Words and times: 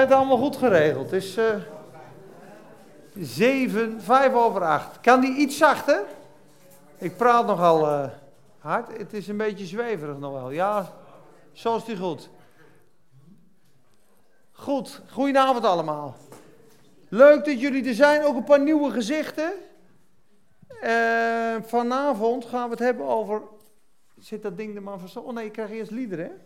het 0.00 0.12
allemaal 0.12 0.36
goed 0.36 0.56
geregeld. 0.56 1.10
Het 1.10 1.22
is 1.22 1.38
uh, 1.38 1.54
7, 3.14 4.00
5 4.00 4.34
over 4.34 4.62
8. 4.62 5.00
Kan 5.00 5.20
die 5.20 5.36
iets 5.36 5.56
zachter? 5.56 6.04
Ik 6.98 7.16
praat 7.16 7.46
nogal 7.46 7.80
uh, 7.88 8.04
hard. 8.58 8.98
Het 8.98 9.12
is 9.12 9.28
een 9.28 9.36
beetje 9.36 9.66
zweverig 9.66 10.18
nog 10.18 10.32
wel. 10.32 10.50
Ja, 10.50 10.92
zo 11.52 11.76
is 11.76 11.84
die 11.84 11.96
goed. 11.96 12.28
Goed, 14.52 15.02
goedenavond 15.10 15.64
allemaal. 15.64 16.16
Leuk 17.08 17.44
dat 17.44 17.60
jullie 17.60 17.88
er 17.88 17.94
zijn, 17.94 18.24
ook 18.24 18.36
een 18.36 18.44
paar 18.44 18.60
nieuwe 18.60 18.90
gezichten. 18.90 19.52
Uh, 20.82 21.56
vanavond 21.62 22.44
gaan 22.44 22.64
we 22.64 22.70
het 22.70 22.78
hebben 22.78 23.06
over. 23.06 23.42
Zit 24.18 24.42
dat 24.42 24.56
ding 24.56 24.76
er 24.76 24.82
maar 24.82 24.98
van 24.98 25.22
Oh 25.22 25.32
nee, 25.34 25.44
ik 25.44 25.52
krijg 25.52 25.70
eerst 25.70 25.90
liederen. 25.90 26.40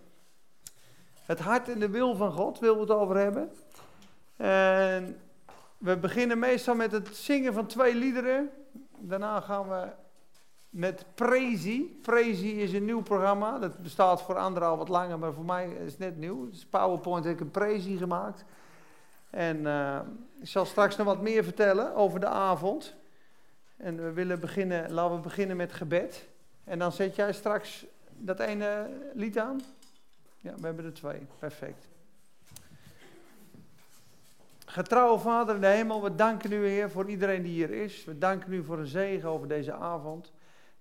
Het 1.30 1.40
hart 1.40 1.68
en 1.68 1.78
de 1.78 1.88
wil 1.88 2.14
van 2.14 2.32
God 2.32 2.58
willen 2.58 2.74
we 2.74 2.80
het 2.80 2.90
over 2.90 3.16
hebben. 3.16 3.52
En 4.36 5.20
we 5.78 5.96
beginnen 5.96 6.38
meestal 6.38 6.74
met 6.74 6.92
het 6.92 7.16
zingen 7.16 7.52
van 7.52 7.66
twee 7.66 7.94
liederen. 7.94 8.50
Daarna 8.98 9.40
gaan 9.40 9.68
we 9.68 9.88
met 10.70 11.04
Prezi. 11.14 11.98
Prezi 12.02 12.62
is 12.62 12.72
een 12.72 12.84
nieuw 12.84 13.02
programma. 13.02 13.58
Dat 13.58 13.78
bestaat 13.78 14.22
voor 14.22 14.36
anderen 14.36 14.68
al 14.68 14.76
wat 14.76 14.88
langer, 14.88 15.18
maar 15.18 15.32
voor 15.32 15.44
mij 15.44 15.68
is 15.68 15.90
het 15.90 15.98
net 15.98 16.16
nieuw. 16.16 16.50
Dus 16.50 16.66
PowerPoint 16.66 17.24
heb 17.24 17.34
ik 17.34 17.40
een 17.40 17.50
Prezi 17.50 17.96
gemaakt. 17.96 18.44
En 19.30 19.56
uh, 19.56 19.98
ik 20.40 20.48
zal 20.48 20.64
straks 20.64 20.96
nog 20.96 21.06
wat 21.06 21.20
meer 21.20 21.44
vertellen 21.44 21.94
over 21.94 22.20
de 22.20 22.28
avond. 22.28 22.94
En 23.76 23.96
we 23.96 24.12
willen 24.12 24.40
beginnen, 24.40 24.92
laten 24.92 25.16
we 25.16 25.22
beginnen 25.22 25.56
met 25.56 25.72
gebed. 25.72 26.28
En 26.64 26.78
dan 26.78 26.92
zet 26.92 27.16
jij 27.16 27.32
straks 27.32 27.86
dat 28.08 28.40
ene 28.40 28.90
lied 29.14 29.38
aan. 29.38 29.60
Ja, 30.42 30.54
we 30.54 30.66
hebben 30.66 30.84
er 30.84 30.92
twee. 30.92 31.26
Perfect. 31.38 31.88
Getrouwe 34.66 35.18
Vader 35.18 35.54
in 35.54 35.60
de 35.60 35.66
hemel, 35.66 36.02
we 36.02 36.14
danken 36.14 36.52
u 36.52 36.66
Heer 36.66 36.90
voor 36.90 37.08
iedereen 37.08 37.42
die 37.42 37.52
hier 37.52 37.70
is. 37.70 38.04
We 38.04 38.18
danken 38.18 38.52
u 38.52 38.64
voor 38.64 38.78
een 38.78 38.86
zegen 38.86 39.28
over 39.28 39.48
deze 39.48 39.72
avond. 39.72 40.32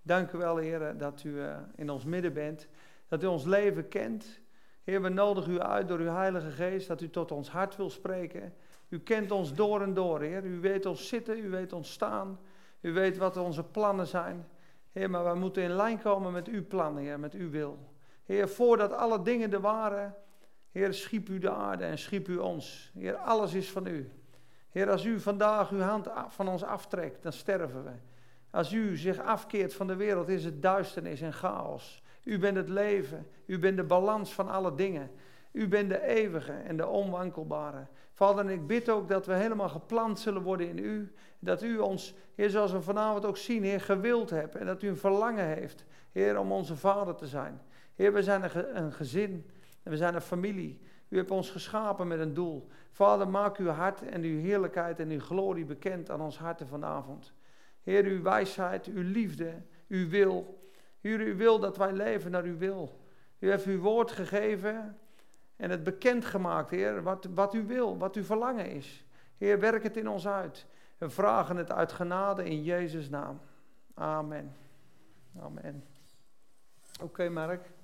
Dank 0.01 0.31
u 0.31 0.37
wel 0.37 0.57
Heer 0.57 0.97
dat 0.97 1.23
u 1.23 1.29
uh, 1.29 1.57
in 1.75 1.89
ons 1.89 2.05
midden 2.05 2.33
bent. 2.33 2.67
Dat 3.07 3.23
u 3.23 3.25
ons 3.25 3.45
leven 3.45 3.87
kent. 3.87 4.39
Heer, 4.83 5.01
we 5.01 5.09
nodigen 5.09 5.51
u 5.51 5.59
uit 5.59 5.87
door 5.87 5.99
uw 5.99 6.13
Heilige 6.13 6.51
Geest 6.51 6.87
dat 6.87 7.01
u 7.01 7.09
tot 7.09 7.31
ons 7.31 7.49
hart 7.49 7.75
wil 7.75 7.89
spreken. 7.89 8.53
U 8.89 8.99
kent 8.99 9.31
ons 9.31 9.53
door 9.53 9.81
en 9.81 9.93
door, 9.93 10.21
Heer. 10.21 10.43
U 10.43 10.59
weet 10.59 10.85
ons 10.85 11.07
zitten, 11.07 11.37
u 11.37 11.49
weet 11.49 11.73
ons 11.73 11.91
staan. 11.91 12.39
U 12.81 12.93
weet 12.93 13.17
wat 13.17 13.37
onze 13.37 13.63
plannen 13.63 14.07
zijn. 14.07 14.47
Heer, 14.91 15.09
maar 15.09 15.33
we 15.33 15.39
moeten 15.39 15.63
in 15.63 15.71
lijn 15.71 16.01
komen 16.01 16.31
met 16.31 16.47
uw 16.47 16.67
plannen, 16.67 17.03
Heer, 17.03 17.19
met 17.19 17.33
uw 17.33 17.49
wil. 17.49 17.88
Heer, 18.29 18.49
voordat 18.49 18.93
alle 18.93 19.21
dingen 19.21 19.53
er 19.53 19.61
waren, 19.61 20.15
Heer, 20.71 20.93
schiep 20.93 21.29
u 21.29 21.39
de 21.39 21.49
aarde 21.49 21.85
en 21.85 21.97
schiep 21.97 22.27
u 22.27 22.37
ons. 22.37 22.91
Heer, 22.93 23.15
alles 23.15 23.53
is 23.53 23.69
van 23.71 23.87
u. 23.87 24.11
Heer, 24.69 24.89
als 24.89 25.05
u 25.05 25.19
vandaag 25.19 25.71
uw 25.71 25.79
hand 25.79 26.07
van 26.27 26.47
ons 26.47 26.63
aftrekt, 26.63 27.23
dan 27.23 27.33
sterven 27.33 27.83
we. 27.83 27.91
Als 28.51 28.71
u 28.71 28.97
zich 28.97 29.19
afkeert 29.19 29.73
van 29.73 29.87
de 29.87 29.95
wereld, 29.95 30.27
is 30.27 30.45
het 30.45 30.61
duisternis 30.61 31.21
en 31.21 31.33
chaos. 31.33 32.03
U 32.23 32.39
bent 32.39 32.57
het 32.57 32.69
leven. 32.69 33.27
U 33.45 33.59
bent 33.59 33.77
de 33.77 33.83
balans 33.83 34.33
van 34.33 34.49
alle 34.49 34.75
dingen. 34.75 35.11
U 35.51 35.67
bent 35.67 35.89
de 35.89 36.07
eeuwige 36.07 36.53
en 36.53 36.77
de 36.77 36.87
onwankelbare. 36.87 37.87
Vader, 38.13 38.45
en 38.45 38.51
ik 38.51 38.67
bid 38.67 38.89
ook 38.89 39.07
dat 39.07 39.25
we 39.25 39.33
helemaal 39.33 39.69
geplant 39.69 40.19
zullen 40.19 40.41
worden 40.41 40.67
in 40.69 40.77
u. 40.77 41.13
Dat 41.39 41.63
u 41.63 41.77
ons, 41.77 42.13
Heer, 42.35 42.49
zoals 42.49 42.71
we 42.71 42.81
vanavond 42.81 43.25
ook 43.25 43.37
zien, 43.37 43.63
Heer, 43.63 43.81
gewild 43.81 44.29
hebt. 44.29 44.55
En 44.55 44.65
dat 44.65 44.81
u 44.81 44.87
een 44.87 44.97
verlangen 44.97 45.45
heeft, 45.45 45.85
Heer, 46.11 46.39
om 46.39 46.51
onze 46.51 46.75
vader 46.75 47.15
te 47.15 47.27
zijn. 47.27 47.61
Heer, 47.99 48.13
we 48.13 48.23
zijn 48.23 48.43
een 48.77 48.93
gezin 48.93 49.49
en 49.83 49.91
we 49.91 49.97
zijn 49.97 50.15
een 50.15 50.21
familie. 50.21 50.81
U 51.07 51.17
hebt 51.17 51.31
ons 51.31 51.49
geschapen 51.49 52.07
met 52.07 52.19
een 52.19 52.33
doel. 52.33 52.67
Vader, 52.91 53.27
maak 53.27 53.57
uw 53.57 53.67
hart 53.67 54.01
en 54.01 54.21
uw 54.21 54.39
heerlijkheid 54.39 54.99
en 54.99 55.09
uw 55.09 55.19
glorie 55.19 55.65
bekend 55.65 56.09
aan 56.09 56.21
ons 56.21 56.37
harten 56.37 56.67
vanavond. 56.67 57.33
Heer, 57.83 58.03
uw 58.03 58.21
wijsheid, 58.21 58.85
uw 58.85 59.01
liefde, 59.01 59.61
uw 59.87 60.09
wil. 60.09 60.63
Heer, 61.01 61.21
u 61.21 61.35
wil 61.35 61.59
dat 61.59 61.77
wij 61.77 61.93
leven 61.93 62.31
naar 62.31 62.43
uw 62.43 62.57
wil. 62.57 62.99
U 63.39 63.49
heeft 63.49 63.65
uw 63.65 63.79
woord 63.79 64.11
gegeven 64.11 64.97
en 65.55 65.69
het 65.69 65.83
bekendgemaakt, 65.83 66.69
Heer, 66.69 67.03
wat, 67.03 67.27
wat 67.33 67.53
u 67.53 67.65
wil, 67.65 67.97
wat 67.97 68.15
uw 68.15 68.23
verlangen 68.23 68.69
is. 68.71 69.05
Heer, 69.37 69.59
werk 69.59 69.83
het 69.83 69.97
in 69.97 70.09
ons 70.09 70.27
uit. 70.27 70.65
We 70.97 71.09
vragen 71.09 71.57
het 71.57 71.71
uit 71.71 71.91
genade 71.91 72.43
in 72.45 72.63
Jezus' 72.63 73.09
naam. 73.09 73.39
Amen. 73.93 74.55
Amen. 75.39 75.83
Oké, 77.01 77.29
Mark. 77.29 77.77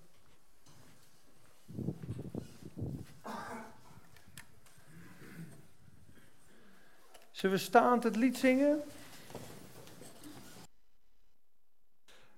Zullen 7.31 7.55
we 7.55 7.61
staand 7.61 8.03
het 8.03 8.15
lied 8.15 8.37
zingen? 8.37 8.83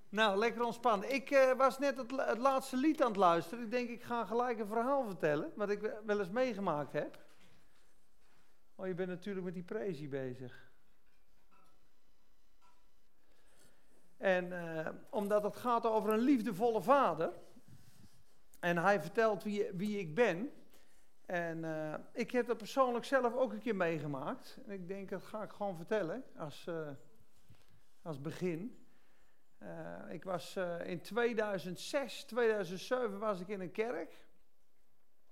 Nou, 0.10 0.38
lekker 0.38 0.64
ontspannen. 0.64 1.14
Ik 1.14 1.32
uh, 1.32 1.52
was 1.54 1.80
net 1.80 1.98
het, 1.98 2.12
het, 2.16 2.38
laatste 2.38 2.78
lied 2.78 3.02
aan 3.02 3.08
het 3.08 3.18
luisteren. 3.18 3.64
Ik 3.64 3.72
denk, 3.72 3.90
ik 3.90 4.04
ga 4.04 4.26
gelijk 4.26 4.60
een 4.60 4.68
verhaal 4.68 5.06
vertellen, 5.06 5.52
wat 5.56 5.70
ik 5.70 6.00
wel 6.06 6.20
eens 6.20 6.30
meegemaakt 6.30 6.92
heb. 6.92 7.26
Oh, 8.76 8.88
je 8.88 8.94
bent 8.94 9.10
natuurlijk 9.10 9.46
met 9.46 9.54
die 9.54 9.64
prezi 9.64 10.10
bezig. 10.10 10.72
En 14.18 14.46
uh, 14.46 14.88
omdat 15.10 15.44
het 15.44 15.56
gaat 15.56 15.86
over 15.86 16.14
een 16.14 16.20
liefdevolle 16.20 16.82
vader. 16.82 17.34
En 18.60 18.78
hij 18.78 19.02
vertelt 19.02 19.44
wie, 19.44 19.72
wie 19.74 20.00
ik 20.00 20.16
ben. 20.16 20.52
En 21.26 21.58
uh, 21.58 21.94
ik 22.12 22.32
heb 22.32 22.48
dat 22.48 22.58
persoonlijk 22.58 23.06
zelf 23.06 23.36
ook 23.36 23.52
een 23.52 23.60
keer 23.60 23.76
meegemaakt. 23.76 24.58
En 24.66 24.72
ik 24.72 24.88
denk, 24.88 25.10
dat 25.10 25.24
ga 25.24 25.44
ik 25.44 25.52
gewoon 25.52 25.76
vertellen 25.76 26.24
als, 26.36 26.70
als 28.02 28.22
begin. 28.22 28.86
Uh, 29.64 30.14
ik 30.14 30.24
was 30.24 30.56
in 30.84 31.02
2006, 31.02 32.24
2007 32.24 33.20
was 33.20 33.40
ik 33.40 33.48
in 33.48 33.62
een 33.62 33.72
kerk. 33.72 34.26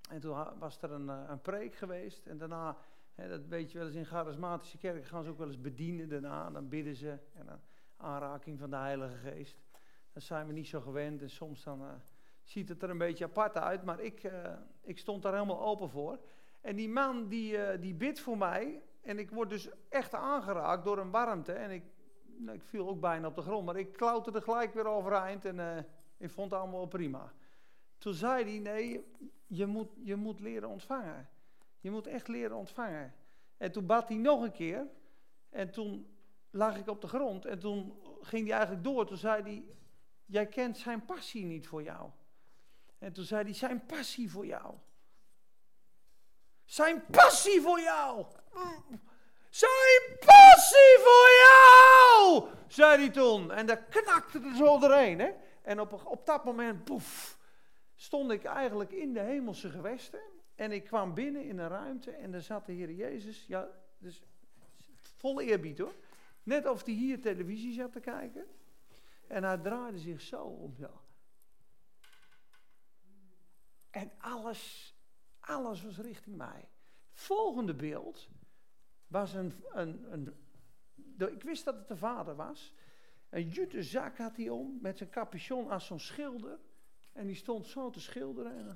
En 0.09 0.19
toen 0.19 0.59
was 0.59 0.81
er 0.81 0.91
een, 0.91 1.07
een 1.07 1.41
preek 1.41 1.75
geweest. 1.75 2.25
En 2.25 2.37
daarna, 2.37 2.77
hè, 3.13 3.29
dat 3.29 3.45
weet 3.47 3.71
je 3.71 3.77
wel 3.77 3.87
eens 3.87 3.95
in 3.95 4.05
charismatische 4.05 4.77
kerken, 4.77 5.05
gaan 5.05 5.23
ze 5.23 5.29
ook 5.29 5.37
wel 5.37 5.47
eens 5.47 5.61
bedienen 5.61 6.09
daarna. 6.09 6.49
Dan 6.49 6.69
bidden 6.69 6.95
ze. 6.95 7.19
En 7.33 7.47
een 7.47 7.61
aanraking 7.97 8.59
van 8.59 8.69
de 8.69 8.75
Heilige 8.75 9.17
Geest. 9.17 9.63
Dat 10.13 10.23
zijn 10.23 10.47
we 10.47 10.53
niet 10.53 10.67
zo 10.67 10.81
gewend. 10.81 11.21
En 11.21 11.29
soms 11.29 11.63
dan 11.63 12.01
ziet 12.45 12.69
het 12.69 12.83
er 12.83 12.89
een 12.89 12.97
beetje 12.97 13.25
apart 13.25 13.57
uit. 13.57 13.83
Maar 13.83 14.00
ik, 14.00 14.31
ik 14.81 14.97
stond 14.97 15.23
daar 15.23 15.33
helemaal 15.33 15.61
open 15.61 15.89
voor. 15.89 16.19
En 16.61 16.75
die 16.75 16.89
man 16.89 17.28
die, 17.28 17.79
die 17.79 17.94
bidt 17.94 18.19
voor 18.19 18.38
mij. 18.38 18.81
En 19.01 19.19
ik 19.19 19.31
word 19.31 19.50
dus 19.50 19.69
echt 19.89 20.13
aangeraakt 20.13 20.84
door 20.84 20.97
een 20.97 21.11
warmte. 21.11 21.51
En 21.51 21.72
ik 21.72 21.84
nou, 22.38 22.57
ik 22.57 22.63
viel 22.63 22.88
ook 22.88 23.00
bijna 23.00 23.28
op 23.28 23.35
de 23.35 23.41
grond, 23.41 23.66
maar 23.66 23.75
ik 23.75 23.91
klauterde 23.94 24.41
gelijk 24.41 24.73
weer 24.73 24.88
overeind 24.88 25.45
en 25.45 25.55
uh, 25.55 25.78
ik 26.17 26.29
vond 26.29 26.51
het 26.51 26.59
allemaal 26.59 26.85
prima. 26.85 27.34
Toen 27.97 28.13
zei 28.13 28.44
hij, 28.44 28.59
nee, 28.59 29.05
je 29.47 29.66
moet, 29.66 29.89
je 30.03 30.16
moet 30.16 30.39
leren 30.39 30.69
ontvangen. 30.69 31.29
Je 31.79 31.91
moet 31.91 32.07
echt 32.07 32.28
leren 32.28 32.57
ontvangen. 32.57 33.13
En 33.57 33.72
toen 33.72 33.85
bad 33.85 34.07
hij 34.07 34.17
nog 34.17 34.41
een 34.41 34.51
keer 34.51 34.88
en 35.50 35.72
toen 35.72 36.16
lag 36.50 36.78
ik 36.78 36.88
op 36.88 37.01
de 37.01 37.07
grond 37.07 37.45
en 37.45 37.59
toen 37.59 37.94
ging 38.22 38.47
hij 38.47 38.55
eigenlijk 38.55 38.84
door. 38.84 39.05
Toen 39.05 39.17
zei 39.17 39.41
hij, 39.41 39.66
jij 40.25 40.47
kent 40.47 40.78
zijn 40.78 41.05
passie 41.05 41.45
niet 41.45 41.67
voor 41.67 41.84
jou. 41.84 42.09
En 43.00 43.13
toen 43.13 43.23
zei 43.23 43.44
hij, 43.44 43.53
zijn 43.53 43.85
passie 43.85 44.31
voor 44.31 44.45
jou. 44.45 44.75
Zijn 46.63 47.06
passie 47.06 47.61
voor 47.61 47.79
jou. 47.79 48.25
Zijn 49.50 50.17
passie 50.19 50.97
voor 51.03 51.29
jou, 51.44 52.50
zei 52.67 52.97
hij 52.97 53.09
toen. 53.09 53.51
En 53.51 53.66
daar 53.66 53.84
knakte 53.84 54.39
er 54.39 54.55
zo 54.55 54.79
doorheen. 54.79 55.19
Hè? 55.19 55.31
En 55.61 55.79
op, 55.79 56.05
op 56.05 56.25
dat 56.25 56.45
moment, 56.45 56.84
poef, 56.84 57.38
stond 57.95 58.31
ik 58.31 58.44
eigenlijk 58.44 58.91
in 58.91 59.13
de 59.13 59.19
hemelse 59.19 59.69
gewesten. 59.69 60.19
En 60.55 60.72
ik 60.72 60.84
kwam 60.84 61.13
binnen 61.13 61.44
in 61.44 61.57
een 61.57 61.67
ruimte 61.67 62.11
en 62.11 62.31
daar 62.31 62.41
zat 62.41 62.66
de 62.66 62.72
Heer 62.72 62.91
Jezus. 62.91 63.46
Ja, 63.47 63.67
dus 63.97 64.23
vol 65.17 65.41
eerbied 65.41 65.78
hoor. 65.78 65.93
Net 66.43 66.67
of 66.67 66.85
hij 66.85 66.93
hier 66.93 67.22
televisie 67.22 67.73
zat 67.73 67.91
te 67.91 67.99
kijken. 67.99 68.46
En 69.28 69.43
hij 69.43 69.58
draaide 69.58 69.99
zich 69.99 70.22
zo 70.22 70.41
om 70.41 70.75
zo. 70.75 71.02
En 73.95 74.11
alles, 74.17 74.95
alles 75.39 75.83
was 75.83 75.97
richting 75.97 76.35
mij. 76.35 76.69
Volgende 77.11 77.73
beeld 77.73 78.29
was 79.07 79.33
een, 79.33 79.63
een, 79.71 80.13
een 80.13 80.43
ik 81.17 81.43
wist 81.43 81.65
dat 81.65 81.75
het 81.75 81.87
de 81.87 81.97
vader 81.97 82.35
was. 82.35 82.73
Een 83.29 83.49
jute 83.49 83.83
zak 83.83 84.17
had 84.17 84.35
hij 84.35 84.49
om, 84.49 84.77
met 84.81 84.97
zijn 84.97 85.09
capuchon 85.09 85.69
als 85.69 85.85
zo'n 85.85 85.99
schilder. 85.99 86.59
En 87.11 87.25
die 87.25 87.35
stond 87.35 87.67
zo 87.67 87.89
te 87.89 87.99
schilderen. 87.99 88.57
En 88.57 88.67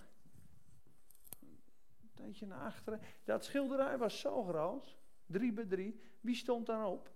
een 2.02 2.12
tijdje 2.14 2.46
naar 2.46 2.66
achteren. 2.66 3.02
Dat 3.24 3.46
schilderij 3.46 3.98
was 3.98 4.20
zo 4.20 4.44
groot, 4.44 4.98
drie 5.26 5.54
bij 5.54 5.66
drie. 5.66 6.02
Wie 6.22 6.36
stond 6.36 6.66
daarop? 6.66 7.12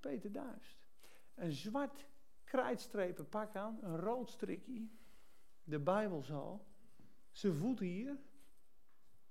Peter 0.00 0.32
Duist. 0.32 0.86
Een 1.34 1.52
zwart 1.52 2.06
krijtstrepen 2.44 3.28
pak 3.28 3.56
aan, 3.56 3.78
een 3.82 3.96
rood 3.98 4.30
strikje. 4.30 4.88
De 5.64 5.78
Bijbel 5.78 6.22
zo. 6.22 6.66
Zijn 7.32 7.54
voet 7.54 7.78
hier. 7.78 8.16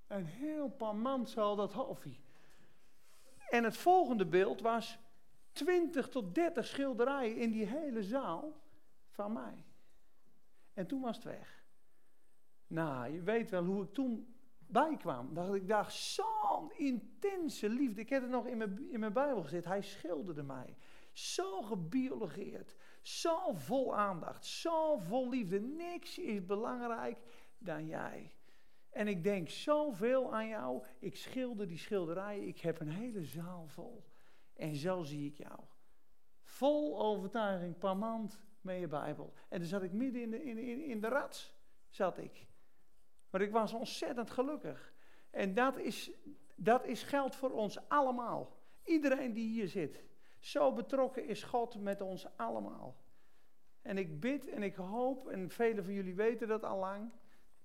Een 0.07 0.25
heel 0.25 0.69
paar 0.69 0.95
man 0.95 1.27
zal 1.27 1.55
dat 1.55 1.73
hoofdje. 1.73 2.15
En 3.49 3.63
het 3.63 3.77
volgende 3.77 4.25
beeld 4.25 4.61
was 4.61 4.99
20 5.51 6.09
tot 6.09 6.35
30 6.35 6.65
schilderijen 6.67 7.35
in 7.35 7.51
die 7.51 7.65
hele 7.65 8.03
zaal 8.03 8.61
van 9.09 9.33
mij. 9.33 9.65
En 10.73 10.87
toen 10.87 11.01
was 11.01 11.15
het 11.15 11.25
weg. 11.25 11.63
Nou, 12.67 13.13
je 13.13 13.21
weet 13.21 13.49
wel 13.49 13.63
hoe 13.63 13.83
ik 13.83 13.93
toen 13.93 14.35
bijkwam. 14.71 15.33
Dat 15.33 15.55
ik 15.55 15.67
dacht, 15.67 15.93
zo'n 15.93 16.71
intense 16.77 17.69
liefde. 17.69 18.01
Ik 18.01 18.09
heb 18.09 18.21
het 18.21 18.31
nog 18.31 18.45
in 18.45 18.57
mijn, 18.57 18.91
in 18.91 18.99
mijn 18.99 19.13
Bijbel 19.13 19.43
gezet. 19.43 19.65
Hij 19.65 19.81
schilderde 19.81 20.43
mij. 20.43 20.77
Zo 21.11 21.61
gebiologeerd. 21.61 22.75
Zo 23.01 23.53
vol 23.53 23.95
aandacht. 23.95 24.45
Zo 24.45 24.97
vol 24.97 25.29
liefde. 25.29 25.59
Niks 25.59 26.17
is 26.17 26.45
belangrijk 26.45 27.17
dan 27.61 27.87
jij. 27.87 28.35
En 28.89 29.07
ik 29.07 29.23
denk 29.23 29.49
zoveel 29.49 30.33
aan 30.33 30.47
jou. 30.47 30.83
Ik 30.99 31.15
schilder 31.15 31.67
die 31.67 31.77
schilderijen. 31.77 32.47
Ik 32.47 32.59
heb 32.59 32.79
een 32.79 32.89
hele 32.89 33.23
zaal 33.23 33.67
vol. 33.67 34.03
En 34.53 34.75
zo 34.75 35.03
zie 35.03 35.27
ik 35.27 35.35
jou. 35.35 35.59
Vol 36.43 37.01
overtuiging, 37.01 37.77
per 37.77 37.97
maand 37.97 38.41
met 38.61 38.79
je 38.79 38.87
Bijbel. 38.87 39.33
En 39.49 39.59
dan 39.59 39.67
zat 39.67 39.83
ik 39.83 39.91
midden 39.91 40.21
in 40.21 40.29
de, 40.29 40.43
in, 40.43 40.57
in, 40.57 40.83
in 40.83 41.01
de 41.01 41.07
rats. 41.07 41.55
Zat 41.89 42.17
ik. 42.17 42.47
Maar 43.29 43.41
ik 43.41 43.51
was 43.51 43.73
ontzettend 43.73 44.29
gelukkig. 44.29 44.93
En 45.29 45.53
dat 45.53 45.77
is, 45.77 46.11
dat 46.55 46.85
is 46.85 47.03
geld 47.03 47.35
voor 47.35 47.51
ons 47.51 47.89
allemaal. 47.89 48.59
Iedereen 48.83 49.33
die 49.33 49.49
hier 49.49 49.67
zit. 49.67 50.03
Zo 50.39 50.73
betrokken 50.73 51.25
is 51.27 51.43
God 51.43 51.81
met 51.81 52.01
ons 52.01 52.37
allemaal. 52.37 52.95
En 53.81 53.97
ik 53.97 54.19
bid 54.19 54.47
en 54.47 54.63
ik 54.63 54.75
hoop, 54.75 55.27
en 55.27 55.49
velen 55.49 55.83
van 55.83 55.93
jullie 55.93 56.15
weten 56.15 56.47
dat 56.47 56.63
al 56.63 56.79
lang. 56.79 57.11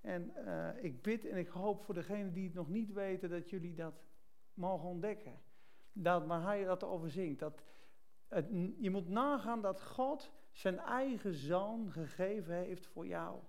En 0.01 0.33
uh, 0.37 0.83
ik 0.83 1.01
bid 1.01 1.25
en 1.25 1.37
ik 1.37 1.47
hoop 1.47 1.83
voor 1.83 1.93
degenen 1.93 2.33
die 2.33 2.45
het 2.45 2.53
nog 2.53 2.69
niet 2.69 2.93
weten, 2.93 3.29
dat 3.29 3.49
jullie 3.49 3.73
dat 3.73 4.03
mogen 4.53 4.89
ontdekken. 4.89 5.41
Dat 5.93 6.27
hij 6.27 6.63
dat 6.63 6.83
overzingt. 6.83 7.39
Dat 7.39 7.63
je 8.77 8.89
moet 8.89 9.09
nagaan 9.09 9.61
dat 9.61 9.83
God 9.83 10.31
zijn 10.51 10.79
eigen 10.79 11.33
zoon 11.33 11.91
gegeven 11.91 12.53
heeft 12.53 12.87
voor 12.87 13.07
jou. 13.07 13.39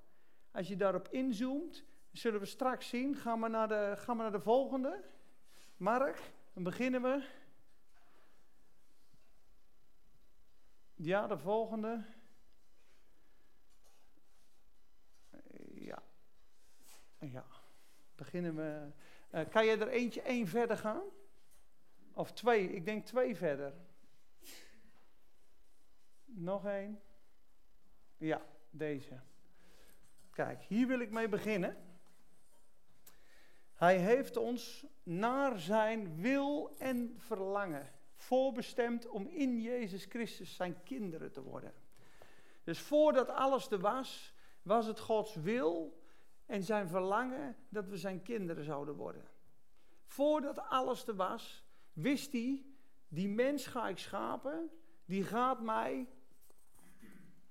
Als 0.50 0.68
je 0.68 0.76
daarop 0.76 1.08
inzoomt, 1.08 1.84
zullen 2.12 2.40
we 2.40 2.46
straks 2.46 2.88
zien. 2.88 3.16
Gaan 3.16 3.40
we 3.40 3.48
naar 3.48 3.68
de, 3.68 3.94
gaan 3.96 4.16
we 4.16 4.22
naar 4.22 4.32
de 4.32 4.40
volgende. 4.40 5.04
Mark, 5.76 6.32
dan 6.52 6.62
beginnen 6.62 7.02
we. 7.02 7.28
Ja, 10.94 11.26
de 11.26 11.38
volgende. 11.38 12.04
Ja. 15.74 16.02
Ja. 17.18 17.46
Beginnen 18.14 18.56
we. 18.56 18.90
Uh, 19.30 19.48
kan 19.50 19.66
je 19.66 19.76
er 19.76 19.88
eentje 19.88 20.22
één 20.22 20.46
verder 20.46 20.76
gaan? 20.76 21.02
Of 22.12 22.32
twee? 22.32 22.72
Ik 22.72 22.84
denk 22.84 23.06
twee 23.06 23.36
verder. 23.36 23.74
Nog 26.24 26.66
één. 26.66 27.00
Ja, 28.16 28.42
deze. 28.70 29.20
Kijk, 30.30 30.62
hier 30.62 30.86
wil 30.86 31.00
ik 31.00 31.10
mee 31.10 31.28
beginnen. 31.28 31.76
Hij 33.74 33.98
heeft 33.98 34.36
ons 34.36 34.86
naar 35.02 35.58
zijn 35.58 36.20
wil 36.20 36.74
en 36.78 37.14
verlangen 37.18 37.88
voorbestemd 38.14 39.06
om 39.06 39.26
in 39.26 39.60
Jezus 39.60 40.04
Christus 40.04 40.54
zijn 40.54 40.82
kinderen 40.82 41.32
te 41.32 41.42
worden. 41.42 41.72
Dus 42.64 42.80
voordat 42.80 43.28
alles 43.28 43.70
er 43.70 43.78
was, 43.78 44.34
was 44.62 44.86
het 44.86 44.98
Gods 44.98 45.34
wil 45.34 46.02
en 46.48 46.62
zijn 46.62 46.88
verlangen 46.88 47.56
dat 47.68 47.88
we 47.88 47.96
zijn 47.96 48.22
kinderen 48.22 48.64
zouden 48.64 48.94
worden. 48.94 49.24
Voordat 50.04 50.58
alles 50.68 51.06
er 51.06 51.16
was, 51.16 51.64
wist 51.92 52.32
hij, 52.32 52.64
die 53.08 53.28
mens 53.28 53.66
ga 53.66 53.88
ik 53.88 53.98
schapen, 53.98 54.70
die 55.04 55.24
gaat 55.24 55.60
mij 55.60 56.08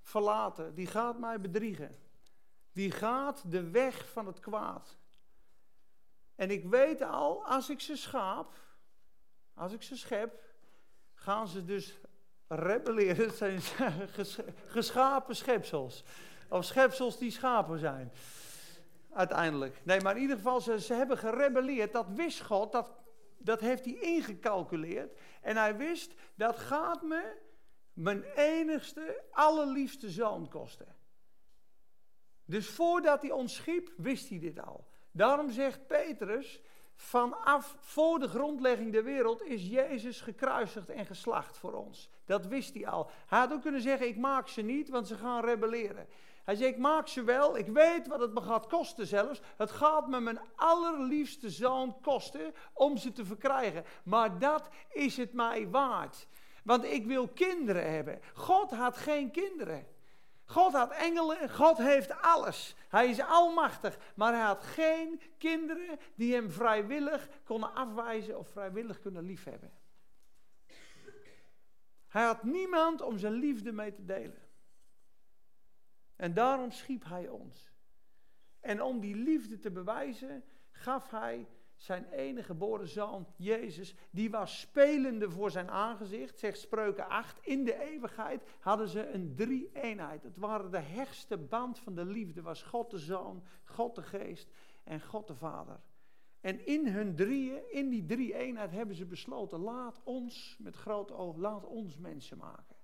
verlaten, 0.02 0.76
die 0.76 0.88
gaat 0.88 1.20
mij 1.20 1.42
bedriegen. 1.42 1.96
Die 2.72 2.92
gaat 2.92 3.52
de 3.52 3.70
weg 3.70 4.12
van 4.12 4.28
het 4.28 4.40
kwaad. 4.40 4.98
En 6.36 6.52
ik 6.52 6.66
weet 6.66 7.02
al, 7.02 7.46
als 7.46 7.70
ik 7.70 7.80
ze 7.80 7.96
schaap, 7.96 8.54
als 9.54 9.74
ik 9.74 9.82
ze 9.82 9.98
schep, 9.98 10.44
gaan 11.14 11.48
ze 11.48 11.66
dus 11.66 12.00
rebelleren. 12.48 13.26
Het 13.26 13.36
zijn 13.38 13.62
geschapen 14.66 15.36
schepsels. 15.36 16.04
Of 16.50 16.66
schepsels 16.66 17.18
die 17.18 17.32
schapen 17.32 17.80
zijn. 17.80 18.12
Uiteindelijk. 19.18 19.82
Nee, 19.84 20.02
maar 20.02 20.16
in 20.16 20.22
ieder 20.22 20.36
geval, 20.36 20.62
ze, 20.62 20.94
hebben 20.94 21.18
gerebelleerd. 21.18 21.94
Dat 21.94 22.08
wist 22.10 22.42
God, 22.42 22.72
dat, 22.72 22.92
dat 23.38 23.60
heeft 23.60 23.86
hij 23.86 23.94
ingecalculeerd. 23.94 25.18
En 25.42 25.58
hij 25.58 25.78
wist, 25.78 26.14
dat 26.36 26.58
gaat 26.58 27.02
me 27.02 27.38
mijn 27.94 28.24
enigste, 28.36 29.24
allerliefste 29.32 30.10
zoon 30.10 30.50
kosten. 30.50 30.96
Dus 32.46 32.70
voordat 32.70 33.22
hij 33.22 33.32
ons 33.32 33.56
schiep, 33.56 33.94
wist 33.98 34.30
hij 34.30 34.40
dit 34.40 34.60
al. 34.60 34.88
Daarom 35.12 35.52
zegt 35.52 35.88
Petrus, 35.88 36.62
vanaf 36.94 37.76
voor 37.80 38.20
de 38.20 38.28
grondlegging 38.28 38.92
der 38.92 39.04
wereld 39.04 39.44
is 39.44 39.68
Jezus 39.68 40.22
gekruisigd 40.22 40.90
en 40.90 41.06
geslacht 41.06 41.58
voor 41.58 41.74
ons. 41.74 42.10
Dat 42.26 42.46
wist 42.46 42.74
hij 42.74 42.88
al. 42.88 43.10
Hij 43.28 43.40
had 43.40 43.54
ook 43.54 43.62
kunnen 43.62 43.82
zeggen, 43.82 44.08
ik 44.08 44.18
maak 44.18 44.48
ze 44.48 44.62
niet, 44.62 44.90
want 44.90 45.08
ze 45.08 45.16
gaan 45.16 45.46
rebelleren. 45.46 46.08
Hij 46.48 46.56
zei, 46.56 46.70
ik 46.70 46.78
maak 46.78 47.08
ze 47.08 47.24
wel, 47.24 47.58
ik 47.58 47.68
weet 47.68 48.08
wat 48.08 48.20
het 48.20 48.34
me 48.34 48.42
gaat 48.42 48.68
kosten 48.68 49.08
zelfs. 49.08 49.42
Het 49.58 49.72
gaat 49.72 50.08
me 50.08 50.20
mijn 50.20 50.40
allerliefste 50.56 51.50
zoon 51.50 52.02
kosten 52.02 52.54
om 52.74 52.98
ze 52.98 53.12
te 53.12 53.26
verkrijgen. 53.26 53.84
Maar 54.04 54.40
dat 54.40 54.70
is 54.90 55.18
het 55.18 55.34
mij 55.34 55.70
waard. 55.70 56.28
Want 56.64 56.84
ik 56.84 57.06
wil 57.06 57.28
kinderen 57.28 57.92
hebben. 57.92 58.20
God 58.34 58.72
had 58.72 58.98
geen 58.98 59.32
kinderen. 59.32 59.88
God 60.46 60.74
had 60.74 60.92
engelen, 60.92 61.50
God 61.50 61.78
heeft 61.78 62.22
alles. 62.22 62.76
Hij 62.90 63.10
is 63.10 63.22
almachtig, 63.22 63.98
maar 64.16 64.34
hij 64.34 64.46
had 64.46 64.64
geen 64.64 65.22
kinderen 65.38 66.00
die 66.16 66.34
hem 66.34 66.52
vrijwillig 66.52 67.28
konden 67.44 67.74
afwijzen 67.74 68.38
of 68.38 68.48
vrijwillig 68.50 69.00
kunnen 69.00 69.26
liefhebben. 69.26 69.72
Hij 72.08 72.24
had 72.24 72.44
niemand 72.44 73.02
om 73.02 73.18
zijn 73.18 73.34
liefde 73.34 73.72
mee 73.72 73.94
te 73.94 74.06
delen. 74.06 74.47
En 76.18 76.34
daarom 76.34 76.72
schiep 76.72 77.04
hij 77.06 77.28
ons. 77.28 77.72
En 78.60 78.82
om 78.82 79.00
die 79.00 79.16
liefde 79.16 79.60
te 79.60 79.72
bewijzen, 79.72 80.44
gaf 80.72 81.10
hij 81.10 81.48
zijn 81.78 82.06
enige 82.12 82.46
geboren 82.46 82.88
zoon, 82.88 83.28
Jezus, 83.36 83.96
die 84.10 84.30
was 84.30 84.60
spelende 84.60 85.30
voor 85.30 85.52
zijn 85.52 85.70
aangezicht, 85.70 86.40
zegt 86.40 86.60
Spreuken 86.60 87.08
8. 87.08 87.40
In 87.42 87.64
de 87.64 87.80
eeuwigheid 87.80 88.44
hadden 88.60 88.88
ze 88.88 89.08
een 89.08 89.36
drie-eenheid. 89.36 90.24
Het 90.24 90.38
waren 90.38 90.72
de 90.72 90.80
hechtste 90.80 91.38
band 91.38 91.80
van 91.80 91.96
de 91.96 92.06
liefde, 92.06 92.42
was 92.42 92.64
God 92.64 92.92
de 92.92 93.00
Zoon, 93.00 93.44
God 93.64 93.96
de 93.96 94.04
Geest 94.04 94.50
en 94.84 95.02
God 95.02 95.28
de 95.28 95.36
Vader. 95.36 95.80
En 96.42 96.66
in 96.66 96.88
hun 96.88 97.16
drieën, 97.16 97.72
in 97.72 97.90
die 97.90 98.06
drie-eenheid 98.06 98.72
hebben 98.72 98.96
ze 98.96 99.06
besloten, 99.06 99.60
laat 99.60 100.02
ons, 100.04 100.58
met 100.60 100.76
groot 100.76 101.12
oog, 101.12 101.36
laat 101.36 101.66
ons 101.66 101.98
mensen 101.98 102.38
maken. 102.38 102.77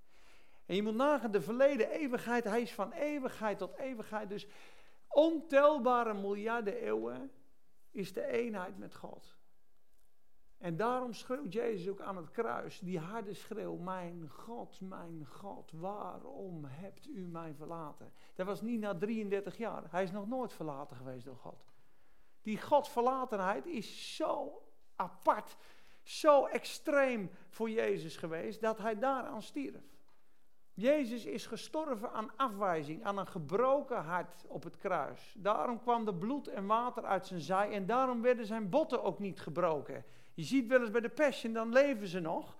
En 0.66 0.74
je 0.74 0.82
moet 0.82 0.94
nagaan, 0.94 1.30
de 1.30 1.42
verleden 1.42 1.90
eeuwigheid, 1.90 2.44
hij 2.44 2.62
is 2.62 2.72
van 2.72 2.92
eeuwigheid 2.92 3.58
tot 3.58 3.76
eeuwigheid, 3.76 4.28
dus 4.28 4.46
ontelbare 5.08 6.14
miljarden 6.14 6.74
eeuwen 6.74 7.32
is 7.90 8.12
de 8.12 8.26
eenheid 8.26 8.78
met 8.78 8.94
God. 8.94 9.36
En 10.58 10.76
daarom 10.76 11.12
schreeuwt 11.12 11.52
Jezus 11.52 11.88
ook 11.88 12.00
aan 12.00 12.16
het 12.16 12.30
kruis, 12.30 12.78
die 12.78 12.98
harde 12.98 13.34
schreeuw, 13.34 13.76
mijn 13.76 14.28
God, 14.28 14.80
mijn 14.80 15.26
God, 15.26 15.72
waarom 15.72 16.64
hebt 16.64 17.08
u 17.08 17.26
mij 17.26 17.54
verlaten? 17.54 18.12
Dat 18.34 18.46
was 18.46 18.60
niet 18.60 18.80
na 18.80 18.94
33 18.94 19.56
jaar, 19.56 19.82
hij 19.90 20.02
is 20.02 20.10
nog 20.10 20.26
nooit 20.26 20.52
verlaten 20.52 20.96
geweest 20.96 21.24
door 21.24 21.36
God. 21.36 21.64
Die 22.42 22.60
Godverlatenheid 22.60 23.66
is 23.66 24.16
zo 24.16 24.62
apart, 24.96 25.56
zo 26.02 26.46
extreem 26.46 27.30
voor 27.48 27.70
Jezus 27.70 28.16
geweest, 28.16 28.60
dat 28.60 28.78
hij 28.78 28.98
daaraan 28.98 29.42
stierf. 29.42 29.93
Jezus 30.74 31.24
is 31.24 31.46
gestorven 31.46 32.12
aan 32.12 32.36
afwijzing, 32.36 33.04
aan 33.04 33.18
een 33.18 33.26
gebroken 33.26 33.96
hart 33.96 34.44
op 34.46 34.62
het 34.62 34.76
kruis. 34.76 35.34
Daarom 35.38 35.80
kwam 35.80 36.04
de 36.04 36.14
bloed 36.14 36.48
en 36.48 36.66
water 36.66 37.04
uit 37.04 37.26
zijn 37.26 37.40
zij 37.40 37.70
en 37.70 37.86
daarom 37.86 38.22
werden 38.22 38.46
zijn 38.46 38.68
botten 38.68 39.02
ook 39.02 39.18
niet 39.18 39.40
gebroken. 39.40 40.04
Je 40.34 40.42
ziet 40.42 40.66
wel 40.66 40.80
eens 40.80 40.90
bij 40.90 41.00
de 41.00 41.08
Passion, 41.08 41.52
dan 41.52 41.72
leven 41.72 42.06
ze 42.06 42.20
nog. 42.20 42.56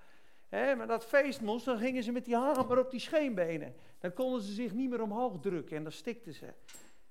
Hè, 0.49 0.75
maar 0.75 0.87
dat 0.87 1.05
feest 1.05 1.41
moest, 1.41 1.65
dan 1.65 1.79
gingen 1.79 2.03
ze 2.03 2.13
met 2.13 2.25
die 2.25 2.37
hamer 2.37 2.79
op 2.79 2.91
die 2.91 3.01
scheenbenen. 3.01 3.75
Dan 3.99 4.13
konden 4.13 4.43
ze 4.43 4.53
zich 4.53 4.73
niet 4.73 4.91
meer 4.91 5.03
omhoog 5.03 5.41
drukken 5.41 5.77
en 5.77 5.83
dan 5.83 5.93
stikten 5.93 6.35
ze. 6.35 6.53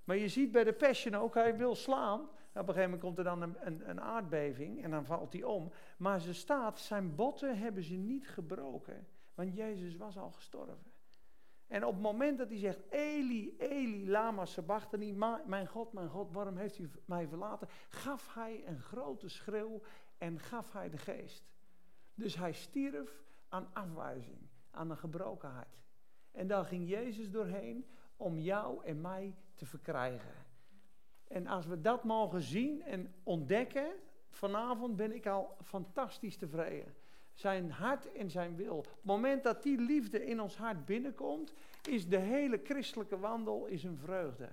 Maar 0.03 0.17
je 0.17 0.27
ziet 0.27 0.51
bij 0.51 0.63
de 0.63 0.73
Passion 0.73 1.15
ook, 1.15 1.33
hij 1.33 1.57
wil 1.57 1.75
slaan. 1.75 2.19
Op 2.21 2.29
een 2.53 2.73
gegeven 2.73 2.81
moment 2.81 3.01
komt 3.01 3.17
er 3.17 3.23
dan 3.23 3.41
een, 3.41 3.89
een 3.89 4.01
aardbeving 4.01 4.83
en 4.83 4.91
dan 4.91 5.05
valt 5.05 5.33
hij 5.33 5.43
om. 5.43 5.71
Maar 5.97 6.19
ze 6.19 6.33
staat, 6.33 6.79
zijn 6.79 7.15
botten 7.15 7.57
hebben 7.57 7.83
ze 7.83 7.93
niet 7.93 8.27
gebroken, 8.27 9.07
want 9.35 9.55
Jezus 9.55 9.95
was 9.95 10.17
al 10.17 10.31
gestorven. 10.31 10.92
En 11.73 11.85
op 11.85 11.93
het 11.93 12.01
moment 12.01 12.37
dat 12.37 12.49
hij 12.49 12.57
zegt, 12.57 12.79
Eli, 12.89 13.55
Eli, 13.57 14.09
lama 14.09 14.45
sabachthani, 14.45 15.13
mijn 15.45 15.67
God, 15.67 15.93
mijn 15.93 16.09
God, 16.09 16.31
waarom 16.31 16.57
heeft 16.57 16.79
u 16.79 16.89
mij 17.05 17.27
verlaten? 17.27 17.67
Gaf 17.89 18.33
hij 18.33 18.63
een 18.67 18.79
grote 18.79 19.29
schreeuw 19.29 19.81
en 20.17 20.39
gaf 20.39 20.71
hij 20.71 20.89
de 20.89 20.97
geest. 20.97 21.43
Dus 22.15 22.35
hij 22.35 22.51
stierf 22.51 23.23
aan 23.47 23.69
afwijzing, 23.73 24.37
aan 24.71 24.89
een 24.89 24.97
gebroken 24.97 25.49
hart. 25.49 25.81
En 26.31 26.47
daar 26.47 26.65
ging 26.65 26.89
Jezus 26.89 27.31
doorheen 27.31 27.85
om 28.17 28.37
jou 28.37 28.85
en 28.85 29.01
mij 29.01 29.35
te 29.55 29.65
verkrijgen. 29.65 30.45
En 31.27 31.47
als 31.47 31.65
we 31.65 31.81
dat 31.81 32.03
mogen 32.03 32.41
zien 32.41 32.83
en 32.83 33.13
ontdekken, 33.23 33.91
vanavond 34.29 34.95
ben 34.95 35.15
ik 35.15 35.27
al 35.27 35.57
fantastisch 35.63 36.37
tevreden. 36.37 36.93
Zijn 37.33 37.71
hart 37.71 38.11
en 38.11 38.29
zijn 38.29 38.55
wil. 38.55 38.77
Op 38.77 38.85
het 38.85 39.03
moment 39.03 39.43
dat 39.43 39.63
die 39.63 39.81
liefde 39.81 40.25
in 40.25 40.39
ons 40.39 40.57
hart 40.57 40.85
binnenkomt, 40.85 41.53
is 41.89 42.07
de 42.07 42.17
hele 42.17 42.59
christelijke 42.63 43.19
wandel 43.19 43.65
is 43.65 43.83
een 43.83 43.97
vreugde. 43.97 44.49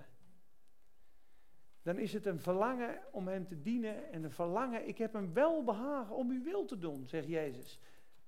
Dan 1.82 1.98
is 1.98 2.12
het 2.12 2.26
een 2.26 2.40
verlangen 2.40 2.98
om 3.12 3.28
hem 3.28 3.46
te 3.46 3.60
dienen 3.60 4.12
en 4.12 4.24
een 4.24 4.30
verlangen, 4.30 4.88
ik 4.88 4.98
heb 4.98 5.14
een 5.14 5.32
welbehagen 5.32 6.14
om 6.14 6.30
uw 6.30 6.42
wil 6.42 6.64
te 6.64 6.78
doen, 6.78 7.08
zegt 7.08 7.26
Jezus. 7.26 7.80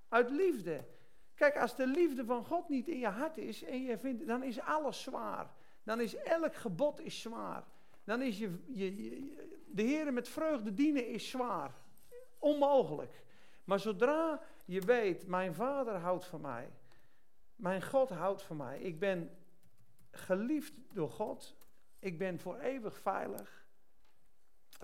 Uit 0.09 0.31
liefde. 0.31 0.85
Kijk, 1.35 1.57
als 1.57 1.77
de 1.77 1.87
liefde 1.87 2.25
van 2.25 2.45
God 2.45 2.69
niet 2.69 2.89
in 2.89 2.99
je 2.99 3.07
hart 3.07 3.37
is 3.37 3.63
en 3.63 3.83
je 3.83 3.99
vindt, 3.99 4.27
dan 4.27 4.43
is 4.43 4.61
alles 4.61 5.03
zwaar. 5.03 5.51
Dan 5.83 6.01
is 6.01 6.15
elk 6.15 6.55
gebod 6.55 7.01
is 7.01 7.21
zwaar. 7.21 7.65
Dan 8.05 8.23
is 8.23 8.39
je, 8.39 8.59
je, 8.67 9.03
je 9.03 9.51
de 9.67 9.83
Heer 9.83 10.13
met 10.13 10.29
vreugde 10.29 10.75
dienen 10.75 11.09
is 11.09 11.31
zwaar. 11.31 11.75
Onmogelijk. 12.39 13.23
Maar 13.73 13.81
zodra 13.81 14.41
je 14.65 14.81
weet, 14.81 15.27
mijn 15.27 15.55
vader 15.55 15.95
houdt 15.95 16.25
van 16.25 16.41
mij. 16.41 16.73
Mijn 17.57 17.83
God 17.83 18.09
houdt 18.09 18.43
van 18.43 18.57
mij. 18.57 18.81
Ik 18.81 18.99
ben 18.99 19.31
geliefd 20.11 20.73
door 20.93 21.11
God. 21.11 21.57
Ik 21.99 22.19
ben 22.19 22.39
voor 22.39 22.59
eeuwig 22.59 22.99
veilig. 22.99 23.67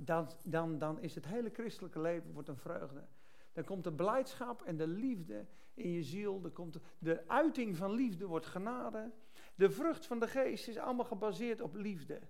Dan, 0.02 0.30
dan, 0.42 0.78
dan 0.78 1.00
is 1.00 1.14
het 1.14 1.26
hele 1.26 1.50
christelijke 1.50 2.00
leven 2.00 2.33
wordt 2.33 2.49
een 2.49 2.57
vreugde. 2.57 3.07
Dan 3.52 3.64
komt 3.64 3.85
de 3.85 3.92
blijdschap 3.92 4.62
en 4.62 4.76
de 4.76 4.87
liefde 4.87 5.47
in 5.75 5.90
je 5.90 6.02
ziel. 6.02 6.50
Komt 6.52 6.78
de 6.99 7.28
uiting 7.28 7.76
van 7.76 7.92
liefde 7.92 8.26
wordt 8.26 8.47
genade. 8.47 9.11
De 9.54 9.71
vrucht 9.71 10.07
van 10.07 10.18
de 10.18 10.28
geest 10.28 10.68
is 10.68 10.78
allemaal 10.78 11.04
gebaseerd 11.04 11.61
op 11.61 11.75
liefde. 11.75 12.21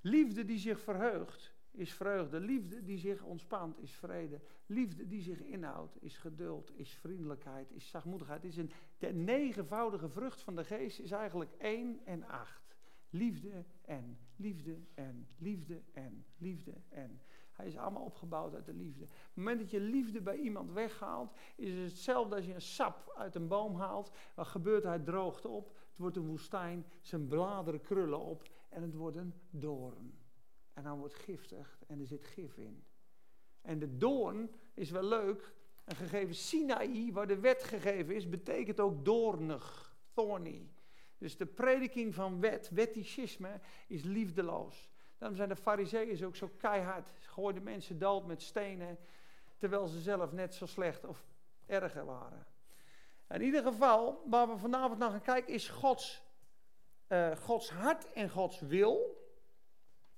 Liefde 0.00 0.44
die 0.44 0.58
zich 0.58 0.80
verheugt 0.80 1.54
is 1.72 1.92
vreugde. 1.92 2.40
Liefde 2.40 2.82
die 2.82 2.98
zich 2.98 3.22
ontspant 3.22 3.78
is 3.78 3.92
vrede. 3.92 4.40
Liefde 4.66 5.06
die 5.06 5.22
zich 5.22 5.40
inhoudt 5.40 6.02
is 6.02 6.16
geduld, 6.16 6.72
is 6.74 6.94
vriendelijkheid, 6.94 7.70
is 7.70 7.88
zachtmoedigheid. 7.88 8.44
Is 8.44 8.56
een, 8.56 8.70
de 8.98 9.12
negenvoudige 9.12 10.08
vrucht 10.08 10.42
van 10.42 10.56
de 10.56 10.64
geest 10.64 10.98
is 10.98 11.10
eigenlijk 11.10 11.50
één 11.58 12.00
en 12.04 12.28
acht. 12.28 12.76
Liefde 13.10 13.64
en 13.84 14.18
liefde 14.36 14.78
en 14.94 15.28
liefde 15.38 15.82
en 15.92 16.24
liefde 16.38 16.74
en. 16.88 17.20
Hij 17.52 17.66
is 17.66 17.76
allemaal 17.76 18.04
opgebouwd 18.04 18.54
uit 18.54 18.66
de 18.66 18.74
liefde. 18.74 19.04
Op 19.04 19.10
het 19.10 19.34
moment 19.34 19.58
dat 19.60 19.70
je 19.70 19.80
liefde 19.80 20.20
bij 20.20 20.36
iemand 20.36 20.72
weghaalt, 20.72 21.36
is 21.56 21.70
het 21.70 21.90
hetzelfde 21.90 22.34
als 22.34 22.44
je 22.44 22.54
een 22.54 22.60
sap 22.60 23.12
uit 23.16 23.34
een 23.34 23.48
boom 23.48 23.74
haalt. 23.74 24.12
Wat 24.34 24.46
gebeurt? 24.46 24.82
Hij 24.82 24.98
droogt 24.98 25.44
op. 25.44 25.66
Het 25.66 25.98
wordt 25.98 26.16
een 26.16 26.26
woestijn. 26.26 26.86
Zijn 27.00 27.28
bladeren 27.28 27.80
krullen 27.80 28.20
op 28.20 28.48
en 28.68 28.82
het 28.82 28.94
wordt 28.94 29.16
een 29.16 29.34
doorn. 29.50 30.21
En 30.72 30.82
dan 30.82 30.98
wordt 30.98 31.14
giftig 31.14 31.78
en 31.86 32.00
er 32.00 32.06
zit 32.06 32.24
gif 32.24 32.56
in. 32.56 32.84
En 33.60 33.78
de 33.78 33.96
doorn 33.96 34.50
is 34.74 34.90
wel 34.90 35.04
leuk. 35.04 35.54
Een 35.84 35.96
gegeven 35.96 36.34
Sinaï, 36.34 37.12
waar 37.12 37.26
de 37.26 37.40
wet 37.40 37.62
gegeven 37.62 38.14
is, 38.14 38.28
betekent 38.28 38.80
ook 38.80 39.04
doornig, 39.04 39.96
thorny. 40.12 40.70
Dus 41.18 41.36
de 41.36 41.46
prediking 41.46 42.14
van 42.14 42.40
wet, 42.40 42.70
wetticisme, 42.70 43.60
is 43.86 44.02
liefdeloos. 44.02 44.90
Daarom 45.18 45.36
zijn 45.36 45.48
de 45.48 45.56
fariseeën 45.56 46.26
ook 46.26 46.36
zo 46.36 46.50
keihard. 46.56 47.12
Ze 47.18 47.28
gooiden 47.28 47.62
mensen 47.62 47.98
dood 47.98 48.26
met 48.26 48.42
stenen, 48.42 48.98
terwijl 49.58 49.86
ze 49.86 50.00
zelf 50.00 50.32
net 50.32 50.54
zo 50.54 50.66
slecht 50.66 51.04
of 51.04 51.24
erger 51.66 52.04
waren. 52.04 52.46
In 53.28 53.42
ieder 53.42 53.62
geval, 53.62 54.22
waar 54.26 54.48
we 54.48 54.56
vanavond 54.56 54.98
naar 54.98 55.10
gaan 55.10 55.22
kijken, 55.22 55.54
is 55.54 55.68
Gods, 55.68 56.22
uh, 57.08 57.36
Gods 57.36 57.70
hart 57.70 58.12
en 58.12 58.30
Gods 58.30 58.60
wil. 58.60 59.21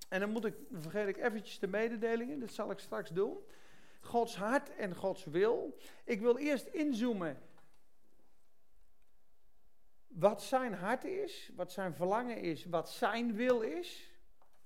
En 0.08 0.20
dan 0.20 0.30
moet 0.30 0.44
ik, 0.44 0.54
vergeet 0.72 1.08
ik 1.08 1.16
eventjes 1.16 1.58
de 1.58 1.66
mededelingen, 1.66 2.40
dat 2.40 2.50
zal 2.50 2.70
ik 2.70 2.78
straks 2.78 3.10
doen. 3.10 3.38
Gods 4.00 4.36
hart 4.36 4.74
en 4.76 4.94
Gods 4.94 5.24
wil. 5.24 5.78
Ik 6.04 6.20
wil 6.20 6.36
eerst 6.36 6.66
inzoomen 6.66 7.38
wat 10.14 10.42
zijn 10.42 10.74
hart 10.74 11.04
is, 11.04 11.50
wat 11.56 11.72
zijn 11.72 11.94
verlangen 11.94 12.40
is, 12.40 12.64
wat 12.64 12.90
zijn 12.90 13.34
wil 13.34 13.60
is. 13.60 14.08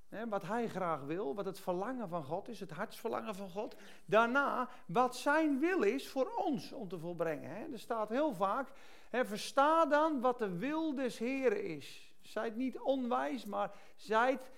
Hè, 0.09 0.29
wat 0.29 0.43
hij 0.43 0.69
graag 0.69 1.01
wil, 1.03 1.35
wat 1.35 1.45
het 1.45 1.61
verlangen 1.61 2.09
van 2.09 2.25
God 2.25 2.49
is, 2.49 2.61
het 2.61 2.71
hartsverlangen 2.71 3.35
van 3.35 3.51
God. 3.51 3.77
Daarna, 4.05 4.69
wat 4.87 5.17
zijn 5.17 5.59
wil 5.59 5.83
is 5.83 6.09
voor 6.09 6.35
ons 6.35 6.73
om 6.73 6.89
te 6.89 6.99
volbrengen. 6.99 7.51
Hè. 7.51 7.73
Er 7.73 7.79
staat 7.79 8.09
heel 8.09 8.35
vaak, 8.35 8.69
hè, 9.11 9.25
versta 9.25 9.87
dan 9.87 10.21
wat 10.21 10.39
de 10.39 10.59
wil 10.59 10.95
des 10.95 11.19
Heren 11.19 11.65
is. 11.65 12.15
Zijt 12.21 12.57
niet 12.57 12.79
onwijs, 12.79 13.45
maar 13.45 13.71
zijt 13.97 14.51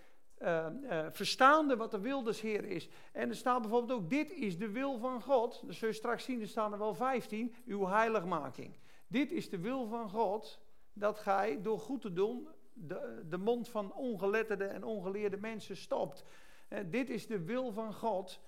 uh, 0.42 0.66
uh, 0.82 1.06
verstaande 1.10 1.76
wat 1.76 1.90
de 1.90 2.00
wil 2.00 2.22
des 2.22 2.40
Heer 2.40 2.64
is. 2.64 2.88
En 3.12 3.28
er 3.28 3.34
staat 3.34 3.60
bijvoorbeeld 3.60 4.00
ook, 4.00 4.10
dit 4.10 4.32
is 4.32 4.58
de 4.58 4.70
wil 4.70 4.98
van 4.98 5.22
God. 5.22 5.62
Dat 5.66 5.74
zul 5.74 5.88
je 5.88 5.94
straks 5.94 6.24
zien, 6.24 6.40
er 6.40 6.48
staan 6.48 6.72
er 6.72 6.78
wel 6.78 6.94
15, 6.94 7.54
uw 7.66 7.86
heiligmaking. 7.86 8.76
Dit 9.06 9.32
is 9.32 9.50
de 9.50 9.58
wil 9.58 9.86
van 9.86 10.10
God, 10.10 10.60
dat 10.92 11.18
gij 11.18 11.62
door 11.62 11.78
goed 11.78 12.00
te 12.00 12.12
doen 12.12 12.48
de, 12.72 13.26
de 13.28 13.38
mond 13.38 13.68
van 13.68 13.94
ongeletterde 13.94 14.64
en 14.64 14.84
ongeleerde 14.84 15.36
mensen 15.36 15.76
stopt. 15.76 16.24
Uh, 16.68 16.78
dit 16.86 17.10
is 17.10 17.26
de 17.26 17.44
wil 17.44 17.72
van 17.72 17.94
God, 17.94 18.40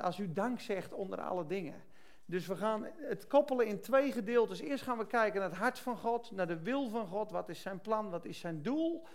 als 0.00 0.18
u 0.18 0.32
dank 0.32 0.60
zegt 0.60 0.92
onder 0.92 1.20
alle 1.20 1.46
dingen. 1.46 1.82
Dus 2.24 2.46
we 2.46 2.56
gaan 2.56 2.86
het 2.96 3.26
koppelen 3.26 3.66
in 3.66 3.80
twee 3.80 4.12
gedeeltes. 4.12 4.60
Eerst 4.60 4.84
gaan 4.84 4.98
we 4.98 5.06
kijken 5.06 5.40
naar 5.40 5.48
het 5.48 5.58
hart 5.58 5.78
van 5.78 5.96
God, 5.96 6.30
naar 6.30 6.46
de 6.46 6.62
wil 6.62 6.88
van 6.88 7.06
God. 7.06 7.30
Wat 7.30 7.48
is 7.48 7.60
zijn 7.60 7.80
plan, 7.80 8.10
wat 8.10 8.24
is 8.24 8.38
zijn 8.38 8.62
doel? 8.62 9.06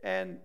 En 0.00 0.42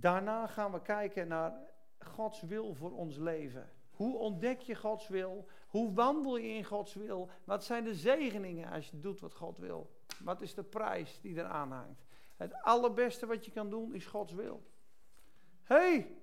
Daarna 0.00 0.46
gaan 0.46 0.72
we 0.72 0.82
kijken 0.82 1.28
naar 1.28 1.52
Gods 1.98 2.40
wil 2.40 2.74
voor 2.74 2.92
ons 2.92 3.16
leven. 3.16 3.70
Hoe 3.90 4.16
ontdek 4.16 4.60
je 4.60 4.74
Gods 4.74 5.08
wil? 5.08 5.48
Hoe 5.66 5.92
wandel 5.92 6.36
je 6.36 6.48
in 6.48 6.64
Gods 6.64 6.94
wil? 6.94 7.30
Wat 7.44 7.64
zijn 7.64 7.84
de 7.84 7.94
zegeningen 7.94 8.70
als 8.70 8.90
je 8.90 9.00
doet 9.00 9.20
wat 9.20 9.34
God 9.34 9.58
wil? 9.58 9.90
Wat 10.24 10.40
is 10.40 10.54
de 10.54 10.62
prijs 10.62 11.20
die 11.20 11.36
eraan 11.36 11.72
hangt? 11.72 12.04
Het 12.36 12.54
allerbeste 12.62 13.26
wat 13.26 13.44
je 13.44 13.50
kan 13.50 13.70
doen 13.70 13.94
is 13.94 14.06
Gods 14.06 14.32
wil. 14.32 14.62
hey, 15.62 16.16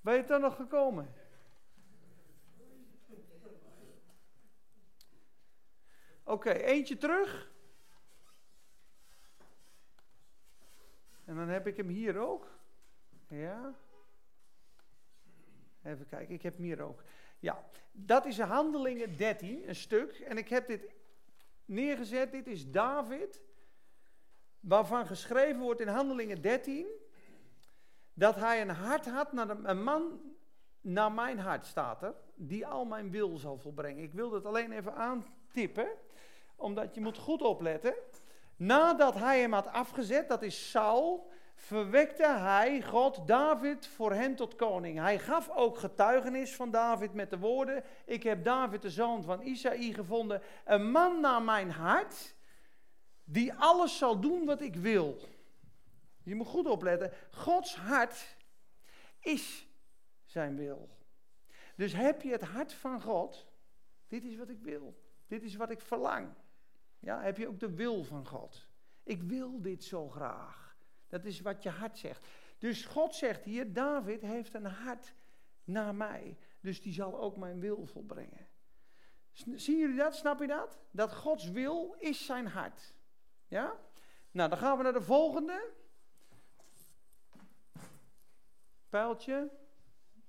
ben 0.00 0.14
je 0.14 0.22
er 0.22 0.40
nog 0.40 0.56
gekomen? 0.56 1.14
Oké, 6.24 6.50
eentje 6.50 6.96
terug. 6.96 7.50
En 11.24 11.36
dan 11.36 11.48
heb 11.48 11.66
ik 11.66 11.76
hem 11.76 11.88
hier 11.88 12.18
ook. 12.18 12.60
Ja. 13.32 13.74
Even 15.82 16.06
kijken, 16.06 16.34
ik 16.34 16.42
heb 16.42 16.56
hier 16.56 16.80
ook. 16.80 17.02
Ja, 17.38 17.64
dat 17.92 18.26
is 18.26 18.38
Handelingen 18.38 19.16
13, 19.16 19.68
een 19.68 19.74
stuk. 19.74 20.12
En 20.12 20.38
ik 20.38 20.48
heb 20.48 20.66
dit 20.66 20.94
neergezet. 21.64 22.32
Dit 22.32 22.46
is 22.46 22.70
David, 22.70 23.42
waarvan 24.60 25.06
geschreven 25.06 25.60
wordt 25.60 25.80
in 25.80 25.88
Handelingen 25.88 26.42
13 26.42 26.86
dat 28.14 28.34
hij 28.34 28.60
een 28.60 28.68
hart 28.68 29.06
had 29.06 29.32
naar 29.32 29.50
een 29.50 29.82
man 29.82 30.20
naar 30.80 31.12
mijn 31.12 31.38
hart 31.38 31.66
staat 31.66 32.02
er, 32.02 32.14
die 32.34 32.66
al 32.66 32.84
mijn 32.84 33.10
wil 33.10 33.38
zal 33.38 33.58
volbrengen. 33.58 34.02
Ik 34.02 34.12
wil 34.12 34.30
dat 34.30 34.44
alleen 34.44 34.72
even 34.72 34.94
aantippen, 34.94 35.88
omdat 36.56 36.94
je 36.94 37.00
moet 37.00 37.18
goed 37.18 37.42
opletten. 37.42 37.94
Nadat 38.56 39.14
hij 39.14 39.40
hem 39.40 39.52
had 39.52 39.66
afgezet, 39.66 40.28
dat 40.28 40.42
is 40.42 40.70
Saul, 40.70 41.30
verwekte 41.62 42.26
hij 42.26 42.82
God 42.82 43.26
David 43.26 43.86
voor 43.86 44.12
hen 44.12 44.36
tot 44.36 44.54
koning. 44.54 44.98
Hij 44.98 45.18
gaf 45.18 45.50
ook 45.50 45.78
getuigenis 45.78 46.54
van 46.54 46.70
David 46.70 47.14
met 47.14 47.30
de 47.30 47.38
woorden: 47.38 47.84
Ik 48.04 48.22
heb 48.22 48.44
David, 48.44 48.82
de 48.82 48.90
zoon 48.90 49.22
van 49.22 49.42
Isaïe, 49.42 49.94
gevonden, 49.94 50.42
een 50.64 50.90
man 50.90 51.20
naar 51.20 51.42
mijn 51.42 51.70
hart, 51.70 52.34
die 53.24 53.54
alles 53.54 53.98
zal 53.98 54.20
doen 54.20 54.44
wat 54.44 54.60
ik 54.60 54.76
wil. 54.76 55.18
Je 56.22 56.34
moet 56.34 56.46
goed 56.46 56.66
opletten: 56.66 57.12
Gods 57.30 57.76
hart 57.76 58.36
is 59.20 59.66
zijn 60.24 60.56
wil. 60.56 60.88
Dus 61.76 61.92
heb 61.92 62.22
je 62.22 62.30
het 62.30 62.42
hart 62.42 62.72
van 62.72 63.00
God, 63.00 63.46
dit 64.08 64.24
is 64.24 64.36
wat 64.36 64.48
ik 64.48 64.60
wil, 64.60 65.02
dit 65.26 65.42
is 65.42 65.54
wat 65.56 65.70
ik 65.70 65.80
verlang. 65.80 66.28
Ja, 66.98 67.22
heb 67.22 67.36
je 67.36 67.48
ook 67.48 67.60
de 67.60 67.74
wil 67.74 68.04
van 68.04 68.26
God. 68.26 68.66
Ik 69.02 69.22
wil 69.22 69.60
dit 69.60 69.84
zo 69.84 70.08
graag. 70.08 70.61
Dat 71.12 71.24
is 71.24 71.40
wat 71.40 71.62
je 71.62 71.70
hart 71.70 71.98
zegt. 71.98 72.26
Dus 72.58 72.84
God 72.84 73.14
zegt 73.14 73.44
hier, 73.44 73.72
David 73.72 74.20
heeft 74.20 74.54
een 74.54 74.64
hart 74.64 75.14
naar 75.64 75.94
mij. 75.94 76.38
Dus 76.60 76.80
die 76.80 76.92
zal 76.92 77.20
ook 77.20 77.36
mijn 77.36 77.60
wil 77.60 77.86
volbrengen. 77.86 78.48
Zien 79.32 79.78
jullie 79.78 79.96
dat? 79.96 80.14
Snap 80.14 80.40
je 80.40 80.46
dat? 80.46 80.78
Dat 80.90 81.14
Gods 81.14 81.50
wil 81.50 81.94
is 81.98 82.26
zijn 82.26 82.46
hart. 82.46 82.94
Ja? 83.48 83.80
Nou, 84.30 84.48
dan 84.48 84.58
gaan 84.58 84.76
we 84.76 84.82
naar 84.82 84.92
de 84.92 85.02
volgende. 85.02 85.72
Pijltje. 88.88 89.50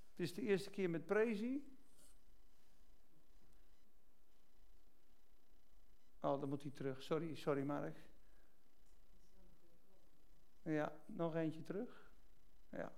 Het 0.10 0.20
is 0.20 0.34
de 0.34 0.42
eerste 0.42 0.70
keer 0.70 0.90
met 0.90 1.06
Prezi. 1.06 1.78
Oh, 6.20 6.40
dan 6.40 6.50
moet 6.50 6.62
hij 6.62 6.72
terug. 6.72 7.04
Sorry, 7.04 7.36
sorry 7.36 7.64
Mark. 7.64 7.98
Ja, 10.64 10.92
nog 11.06 11.36
eentje 11.36 11.64
terug. 11.64 12.12
Ja. 12.72 12.92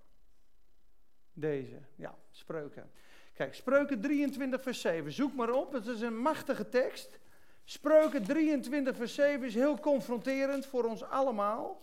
Deze, 1.34 1.82
ja, 1.96 2.18
spreuken. 2.32 2.92
Kijk, 3.34 3.54
spreuken 3.54 4.02
23 4.02 4.62
vers 4.62 4.82
7. 4.82 5.12
Zoek 5.12 5.34
maar 5.34 5.50
op, 5.50 5.72
het 5.72 5.88
is 5.88 6.02
een 6.02 6.18
machtige 6.18 6.70
tekst. 6.70 7.20
Spreuken 7.64 8.24
23 8.24 8.96
vers 8.96 9.14
7 9.14 9.48
is 9.48 9.54
heel 9.54 9.80
confronterend 9.80 10.66
voor 10.66 10.84
ons 10.84 11.04
allemaal. 11.04 11.82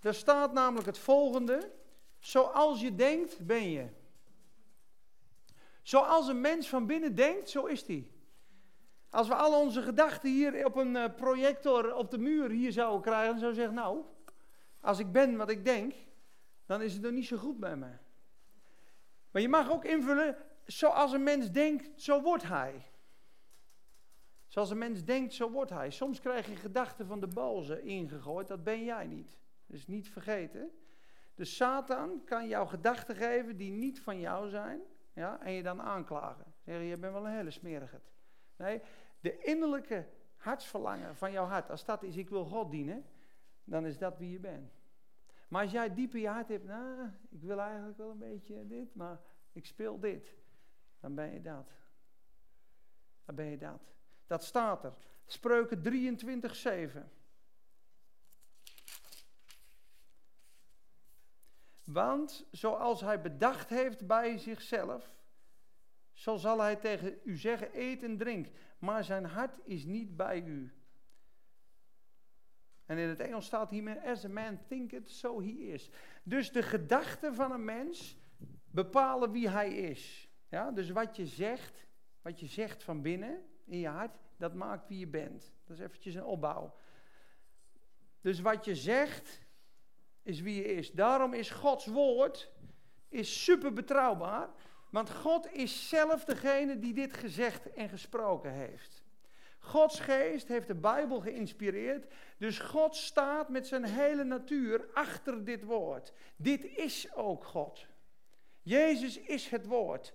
Daar 0.00 0.14
staat 0.14 0.52
namelijk 0.52 0.86
het 0.86 0.98
volgende. 0.98 1.70
Zoals 2.18 2.80
je 2.80 2.94
denkt, 2.94 3.46
ben 3.46 3.70
je. 3.70 3.86
Zoals 5.82 6.28
een 6.28 6.40
mens 6.40 6.68
van 6.68 6.86
binnen 6.86 7.14
denkt, 7.14 7.50
zo 7.50 7.64
is 7.64 7.84
die. 7.84 8.12
Als 9.10 9.28
we 9.28 9.34
al 9.34 9.60
onze 9.60 9.82
gedachten 9.82 10.30
hier 10.30 10.66
op 10.66 10.76
een 10.76 10.96
eh, 10.96 11.14
projector 11.16 11.94
op 11.94 12.10
de 12.10 12.18
muur 12.18 12.50
hier 12.50 12.72
zouden 12.72 13.00
krijgen, 13.00 13.30
dan 13.30 13.38
zou 13.38 13.50
je 13.50 13.56
zeggen, 13.56 13.74
nou, 13.74 14.04
als 14.80 14.98
ik 14.98 15.12
ben 15.12 15.36
wat 15.36 15.50
ik 15.50 15.64
denk, 15.64 15.94
dan 16.66 16.82
is 16.82 16.94
het 16.94 17.04
er 17.04 17.12
niet 17.12 17.26
zo 17.26 17.36
goed 17.36 17.60
bij 17.60 17.76
me. 17.76 17.90
Maar 19.30 19.42
je 19.42 19.48
mag 19.48 19.70
ook 19.70 19.84
invullen, 19.84 20.36
zoals 20.64 21.12
een 21.12 21.22
mens 21.22 21.50
denkt, 21.50 22.02
zo 22.02 22.22
wordt 22.22 22.42
hij. 22.42 22.84
Zoals 24.46 24.70
een 24.70 24.78
mens 24.78 25.04
denkt, 25.04 25.34
zo 25.34 25.50
wordt 25.50 25.70
hij. 25.70 25.90
Soms 25.90 26.20
krijg 26.20 26.46
je 26.46 26.56
gedachten 26.56 27.06
van 27.06 27.20
de 27.20 27.26
balzen 27.26 27.82
ingegooid, 27.84 28.48
dat 28.48 28.64
ben 28.64 28.84
jij 28.84 29.06
niet. 29.06 29.38
Dus 29.66 29.86
niet 29.86 30.08
vergeten. 30.08 30.70
Dus 31.34 31.56
Satan 31.56 32.24
kan 32.24 32.48
jou 32.48 32.68
gedachten 32.68 33.16
geven 33.16 33.56
die 33.56 33.70
niet 33.70 34.00
van 34.00 34.20
jou 34.20 34.48
zijn, 34.48 34.80
ja, 35.12 35.40
en 35.40 35.52
je 35.52 35.62
dan 35.62 35.82
aanklagen. 35.82 36.54
Zeggen, 36.64 36.84
je 36.84 36.96
bent 36.96 37.12
wel 37.12 37.26
een 37.26 37.36
hele 37.36 37.50
smerigheid. 37.50 38.12
Nee, 38.56 38.82
de 39.20 39.38
innerlijke 39.38 40.08
hartsverlangen 40.36 41.16
van 41.16 41.32
jouw 41.32 41.46
hart, 41.46 41.70
als 41.70 41.84
dat 41.84 42.02
is, 42.02 42.16
ik 42.16 42.28
wil 42.28 42.44
God 42.44 42.70
dienen, 42.70 43.04
dan 43.70 43.86
is 43.86 43.98
dat 43.98 44.18
wie 44.18 44.30
je 44.30 44.38
bent. 44.38 44.72
Maar 45.48 45.62
als 45.62 45.70
jij 45.70 45.94
diep 45.94 46.14
in 46.14 46.20
je 46.20 46.28
hart 46.28 46.48
hebt, 46.48 46.64
nou, 46.64 47.10
ik 47.28 47.42
wil 47.42 47.60
eigenlijk 47.60 47.98
wel 47.98 48.10
een 48.10 48.18
beetje 48.18 48.66
dit, 48.66 48.94
maar 48.94 49.20
ik 49.52 49.66
speel 49.66 50.00
dit, 50.00 50.34
dan 51.00 51.14
ben 51.14 51.32
je 51.32 51.40
dat. 51.40 51.70
Dan 53.24 53.34
ben 53.34 53.44
je 53.44 53.56
dat. 53.56 53.94
Dat 54.26 54.44
staat 54.44 54.84
er. 54.84 54.92
Spreuken 55.26 55.82
23, 55.82 56.56
7. 56.56 57.10
Want 61.84 62.46
zoals 62.50 63.00
hij 63.00 63.20
bedacht 63.20 63.68
heeft 63.68 64.06
bij 64.06 64.38
zichzelf, 64.38 65.10
zo 66.12 66.36
zal 66.36 66.60
hij 66.60 66.76
tegen 66.76 67.18
u 67.24 67.36
zeggen: 67.36 67.68
eet 67.72 68.02
en 68.02 68.16
drink. 68.16 68.48
Maar 68.78 69.04
zijn 69.04 69.24
hart 69.24 69.58
is 69.64 69.84
niet 69.84 70.16
bij 70.16 70.42
u. 70.42 70.79
En 72.90 72.98
in 72.98 73.08
het 73.08 73.20
Engels 73.20 73.46
staat 73.46 73.70
hier: 73.70 74.00
As 74.00 74.24
a 74.24 74.28
man 74.28 74.58
thinketh, 74.68 75.10
so 75.10 75.40
he 75.40 75.48
is. 75.48 75.90
Dus 76.22 76.52
de 76.52 76.62
gedachten 76.62 77.34
van 77.34 77.52
een 77.52 77.64
mens 77.64 78.16
bepalen 78.70 79.30
wie 79.30 79.48
hij 79.48 79.74
is. 79.74 80.28
Ja, 80.48 80.70
dus 80.70 80.90
wat 80.90 81.16
je 81.16 81.26
zegt, 81.26 81.86
wat 82.22 82.40
je 82.40 82.46
zegt 82.46 82.82
van 82.82 83.02
binnen 83.02 83.42
in 83.64 83.78
je 83.78 83.88
hart, 83.88 84.16
dat 84.36 84.54
maakt 84.54 84.88
wie 84.88 84.98
je 84.98 85.06
bent. 85.06 85.52
Dat 85.64 85.76
is 85.76 85.82
eventjes 85.84 86.14
een 86.14 86.24
opbouw. 86.24 86.74
Dus 88.20 88.40
wat 88.40 88.64
je 88.64 88.74
zegt, 88.74 89.40
is 90.22 90.40
wie 90.40 90.54
je 90.54 90.64
is. 90.64 90.92
Daarom 90.92 91.34
is 91.34 91.50
Gods 91.50 91.86
woord 91.86 92.50
is 93.08 93.44
super 93.44 93.72
betrouwbaar. 93.72 94.48
Want 94.90 95.10
God 95.10 95.52
is 95.52 95.88
zelf 95.88 96.24
degene 96.24 96.78
die 96.78 96.94
dit 96.94 97.12
gezegd 97.12 97.72
en 97.72 97.88
gesproken 97.88 98.52
heeft. 98.52 98.99
Gods 99.60 100.00
geest 100.00 100.48
heeft 100.48 100.66
de 100.66 100.74
Bijbel 100.74 101.20
geïnspireerd. 101.20 102.12
Dus 102.38 102.58
God 102.58 102.96
staat 102.96 103.48
met 103.48 103.66
zijn 103.66 103.84
hele 103.84 104.24
natuur 104.24 104.88
achter 104.92 105.44
dit 105.44 105.64
woord. 105.64 106.12
Dit 106.36 106.64
is 106.64 107.14
ook 107.14 107.44
God. 107.44 107.86
Jezus 108.62 109.18
is 109.18 109.48
het 109.48 109.66
woord. 109.66 110.14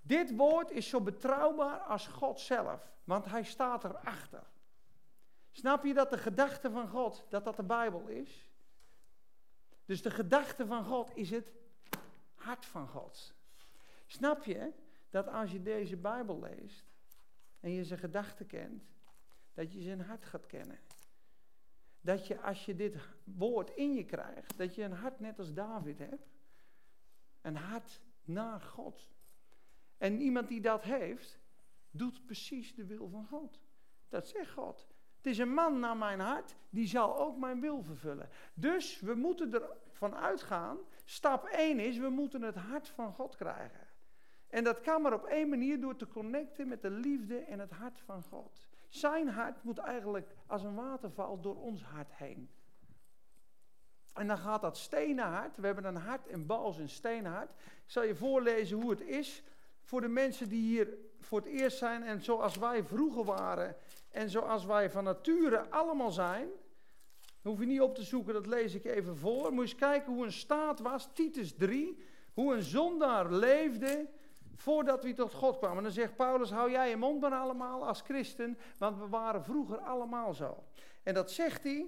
Dit 0.00 0.36
woord 0.36 0.70
is 0.70 0.88
zo 0.88 1.00
betrouwbaar 1.00 1.78
als 1.78 2.06
God 2.06 2.40
zelf, 2.40 2.92
want 3.04 3.24
hij 3.24 3.42
staat 3.42 3.84
erachter. 3.84 4.42
Snap 5.50 5.84
je 5.84 5.94
dat 5.94 6.10
de 6.10 6.18
gedachte 6.18 6.70
van 6.70 6.88
God, 6.88 7.26
dat 7.28 7.44
dat 7.44 7.56
de 7.56 7.62
Bijbel 7.62 8.06
is? 8.06 8.50
Dus 9.84 10.02
de 10.02 10.10
gedachte 10.10 10.66
van 10.66 10.84
God 10.84 11.10
is 11.14 11.30
het 11.30 11.52
hart 12.34 12.66
van 12.66 12.88
God. 12.88 13.34
Snap 14.06 14.44
je 14.44 14.72
dat 15.10 15.28
als 15.28 15.52
je 15.52 15.62
deze 15.62 15.96
Bijbel 15.96 16.40
leest 16.40 16.87
en 17.60 17.70
je 17.70 17.84
zijn 17.84 17.98
gedachten 17.98 18.46
kent, 18.46 18.84
dat 19.54 19.72
je 19.72 19.80
zijn 19.80 20.00
hart 20.00 20.24
gaat 20.24 20.46
kennen? 20.46 20.78
Dat 22.00 22.26
je 22.26 22.40
als 22.40 22.64
je 22.64 22.74
dit 22.74 22.96
woord 23.24 23.70
in 23.70 23.94
je 23.94 24.04
krijgt, 24.04 24.58
dat 24.58 24.74
je 24.74 24.82
een 24.82 24.92
hart 24.92 25.20
net 25.20 25.38
als 25.38 25.52
David 25.52 25.98
hebt. 25.98 26.36
Een 27.40 27.56
hart 27.56 28.00
naar 28.24 28.60
God. 28.60 29.10
En 29.96 30.20
iemand 30.20 30.48
die 30.48 30.60
dat 30.60 30.82
heeft, 30.82 31.40
doet 31.90 32.24
precies 32.24 32.74
de 32.74 32.86
wil 32.86 33.08
van 33.08 33.26
God. 33.26 33.60
Dat 34.08 34.28
zegt 34.28 34.52
God. 34.52 34.88
Het 35.16 35.26
is 35.26 35.38
een 35.38 35.54
man 35.54 35.78
naar 35.78 35.96
mijn 35.96 36.20
hart, 36.20 36.56
die 36.70 36.86
zal 36.86 37.18
ook 37.18 37.38
mijn 37.38 37.60
wil 37.60 37.82
vervullen. 37.82 38.28
Dus 38.54 39.00
we 39.00 39.14
moeten 39.14 39.52
ervan 39.90 40.14
uitgaan, 40.14 40.78
stap 41.04 41.44
1 41.44 41.78
is, 41.78 41.98
we 41.98 42.08
moeten 42.08 42.42
het 42.42 42.54
hart 42.54 42.88
van 42.88 43.12
God 43.12 43.36
krijgen. 43.36 43.87
En 44.48 44.64
dat 44.64 44.80
kan 44.80 45.02
maar 45.02 45.12
op 45.12 45.24
één 45.24 45.48
manier 45.48 45.80
door 45.80 45.96
te 45.96 46.08
connecten 46.08 46.68
met 46.68 46.82
de 46.82 46.90
liefde 46.90 47.38
en 47.38 47.58
het 47.58 47.70
hart 47.70 48.00
van 48.04 48.22
God. 48.22 48.68
Zijn 48.88 49.28
hart 49.28 49.62
moet 49.62 49.78
eigenlijk 49.78 50.28
als 50.46 50.62
een 50.62 50.74
waterval 50.74 51.40
door 51.40 51.56
ons 51.56 51.82
hart 51.82 52.12
heen. 52.12 52.50
En 54.12 54.26
dan 54.26 54.38
gaat 54.38 54.62
dat 54.62 54.76
stenen 54.76 55.24
hart, 55.24 55.56
we 55.56 55.66
hebben 55.66 55.84
een 55.84 55.96
hart 55.96 56.26
en 56.26 56.46
bals 56.46 56.78
en 56.78 56.88
stenen 56.88 57.32
hart. 57.32 57.50
Ik 57.50 57.82
zal 57.86 58.02
je 58.02 58.14
voorlezen 58.14 58.80
hoe 58.80 58.90
het 58.90 59.00
is 59.00 59.42
voor 59.82 60.00
de 60.00 60.08
mensen 60.08 60.48
die 60.48 60.62
hier 60.62 60.88
voor 61.20 61.38
het 61.38 61.48
eerst 61.48 61.78
zijn 61.78 62.02
en 62.02 62.22
zoals 62.22 62.56
wij 62.56 62.84
vroeger 62.84 63.24
waren 63.24 63.76
en 64.10 64.30
zoals 64.30 64.64
wij 64.64 64.90
van 64.90 65.04
nature 65.04 65.70
allemaal 65.70 66.10
zijn. 66.10 66.48
Hoef 67.42 67.60
je 67.60 67.66
niet 67.66 67.80
op 67.80 67.94
te 67.94 68.02
zoeken, 68.02 68.34
dat 68.34 68.46
lees 68.46 68.74
ik 68.74 68.84
even 68.84 69.16
voor. 69.16 69.42
Moet 69.42 69.54
je 69.54 69.60
eens 69.60 69.74
kijken 69.74 70.12
hoe 70.12 70.24
een 70.24 70.32
staat 70.32 70.80
was, 70.80 71.08
Titus 71.12 71.54
3, 71.54 72.02
hoe 72.34 72.54
een 72.54 72.62
zondaar 72.62 73.32
leefde 73.32 74.08
voordat 74.58 75.04
we 75.04 75.12
tot 75.12 75.32
God 75.32 75.58
kwamen. 75.58 75.82
Dan 75.82 75.92
zegt 75.92 76.16
Paulus, 76.16 76.50
hou 76.50 76.70
jij 76.70 76.88
je 76.88 76.96
mond 76.96 77.20
maar 77.20 77.32
allemaal 77.32 77.86
als 77.86 78.00
christen, 78.00 78.58
want 78.78 78.98
we 78.98 79.08
waren 79.08 79.44
vroeger 79.44 79.78
allemaal 79.78 80.34
zo. 80.34 80.64
En 81.02 81.14
dat 81.14 81.30
zegt 81.30 81.62
hij, 81.62 81.86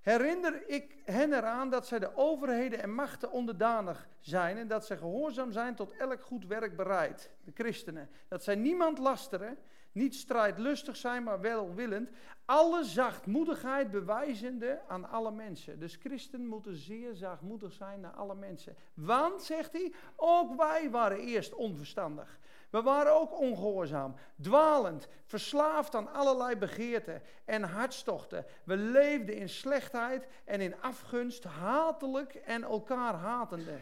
herinner 0.00 0.68
ik 0.68 0.96
hen 1.04 1.32
eraan 1.32 1.70
dat 1.70 1.86
zij 1.86 1.98
de 1.98 2.16
overheden 2.16 2.82
en 2.82 2.94
machten 2.94 3.30
onderdanig 3.30 4.08
zijn 4.20 4.56
en 4.56 4.68
dat 4.68 4.86
zij 4.86 4.96
gehoorzaam 4.96 5.52
zijn 5.52 5.74
tot 5.74 5.92
elk 5.92 6.22
goed 6.22 6.46
werk 6.46 6.76
bereid, 6.76 7.30
de 7.44 7.52
christenen. 7.54 8.10
Dat 8.28 8.44
zij 8.44 8.54
niemand 8.54 8.98
lasteren, 8.98 9.58
niet 9.96 10.14
strijdlustig 10.14 10.96
zijn, 10.96 11.22
maar 11.22 11.40
welwillend. 11.40 12.10
Alle 12.44 12.84
zachtmoedigheid 12.84 13.90
bewijzende 13.90 14.80
aan 14.88 15.10
alle 15.10 15.30
mensen. 15.30 15.78
Dus 15.78 15.96
christen 15.96 16.46
moeten 16.46 16.76
zeer 16.76 17.14
zachtmoedig 17.14 17.72
zijn 17.72 18.00
naar 18.00 18.12
alle 18.12 18.34
mensen. 18.34 18.76
Want, 18.94 19.42
zegt 19.42 19.72
hij, 19.72 19.92
ook 20.16 20.56
wij 20.56 20.90
waren 20.90 21.18
eerst 21.18 21.54
onverstandig. 21.54 22.38
We 22.70 22.82
waren 22.82 23.12
ook 23.12 23.40
ongehoorzaam, 23.40 24.14
dwalend, 24.40 25.08
verslaafd 25.24 25.94
aan 25.94 26.12
allerlei 26.12 26.56
begeerten 26.56 27.22
en 27.44 27.62
hartstochten. 27.62 28.44
We 28.64 28.76
leefden 28.76 29.36
in 29.36 29.48
slechtheid 29.48 30.26
en 30.44 30.60
in 30.60 30.80
afgunst, 30.80 31.44
hatelijk 31.44 32.34
en 32.34 32.62
elkaar 32.62 33.14
hatende. 33.14 33.78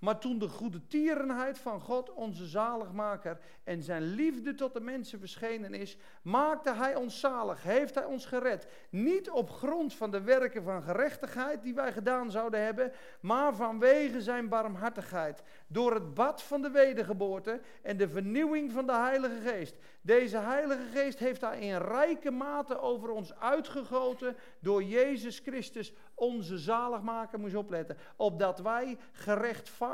Maar 0.00 0.18
toen 0.18 0.38
de 0.38 0.48
goede 0.48 0.86
tierenheid 0.86 1.58
van 1.58 1.80
God, 1.80 2.12
onze 2.12 2.46
zaligmaker, 2.46 3.38
en 3.64 3.82
zijn 3.82 4.02
liefde 4.02 4.54
tot 4.54 4.72
de 4.72 4.80
mensen 4.80 5.18
verschenen 5.18 5.74
is, 5.74 5.96
maakte 6.22 6.72
hij 6.74 6.94
ons 6.94 7.20
zalig, 7.20 7.62
heeft 7.62 7.94
hij 7.94 8.04
ons 8.04 8.26
gered. 8.26 8.66
Niet 8.90 9.30
op 9.30 9.50
grond 9.50 9.94
van 9.94 10.10
de 10.10 10.20
werken 10.20 10.62
van 10.62 10.82
gerechtigheid 10.82 11.62
die 11.62 11.74
wij 11.74 11.92
gedaan 11.92 12.30
zouden 12.30 12.64
hebben, 12.64 12.92
maar 13.20 13.54
vanwege 13.54 14.22
zijn 14.22 14.48
barmhartigheid. 14.48 15.42
Door 15.66 15.94
het 15.94 16.14
bad 16.14 16.42
van 16.42 16.62
de 16.62 16.70
wedergeboorte 16.70 17.60
en 17.82 17.96
de 17.96 18.08
vernieuwing 18.08 18.72
van 18.72 18.86
de 18.86 18.94
Heilige 18.94 19.40
Geest. 19.40 19.76
Deze 20.00 20.38
Heilige 20.38 20.84
Geest 20.92 21.18
heeft 21.18 21.40
hij 21.40 21.60
in 21.60 21.76
rijke 21.76 22.30
mate 22.30 22.80
over 22.80 23.10
ons 23.10 23.34
uitgegoten 23.34 24.36
door 24.60 24.82
Jezus 24.82 25.38
Christus, 25.38 25.92
onze 26.14 26.58
zaligmaker. 26.58 27.38
Moet 27.40 27.50
je 27.50 27.58
opletten. 27.58 27.96
Opdat 28.16 28.58
wij 28.58 28.98
gerechtvaardigd, 29.12 29.88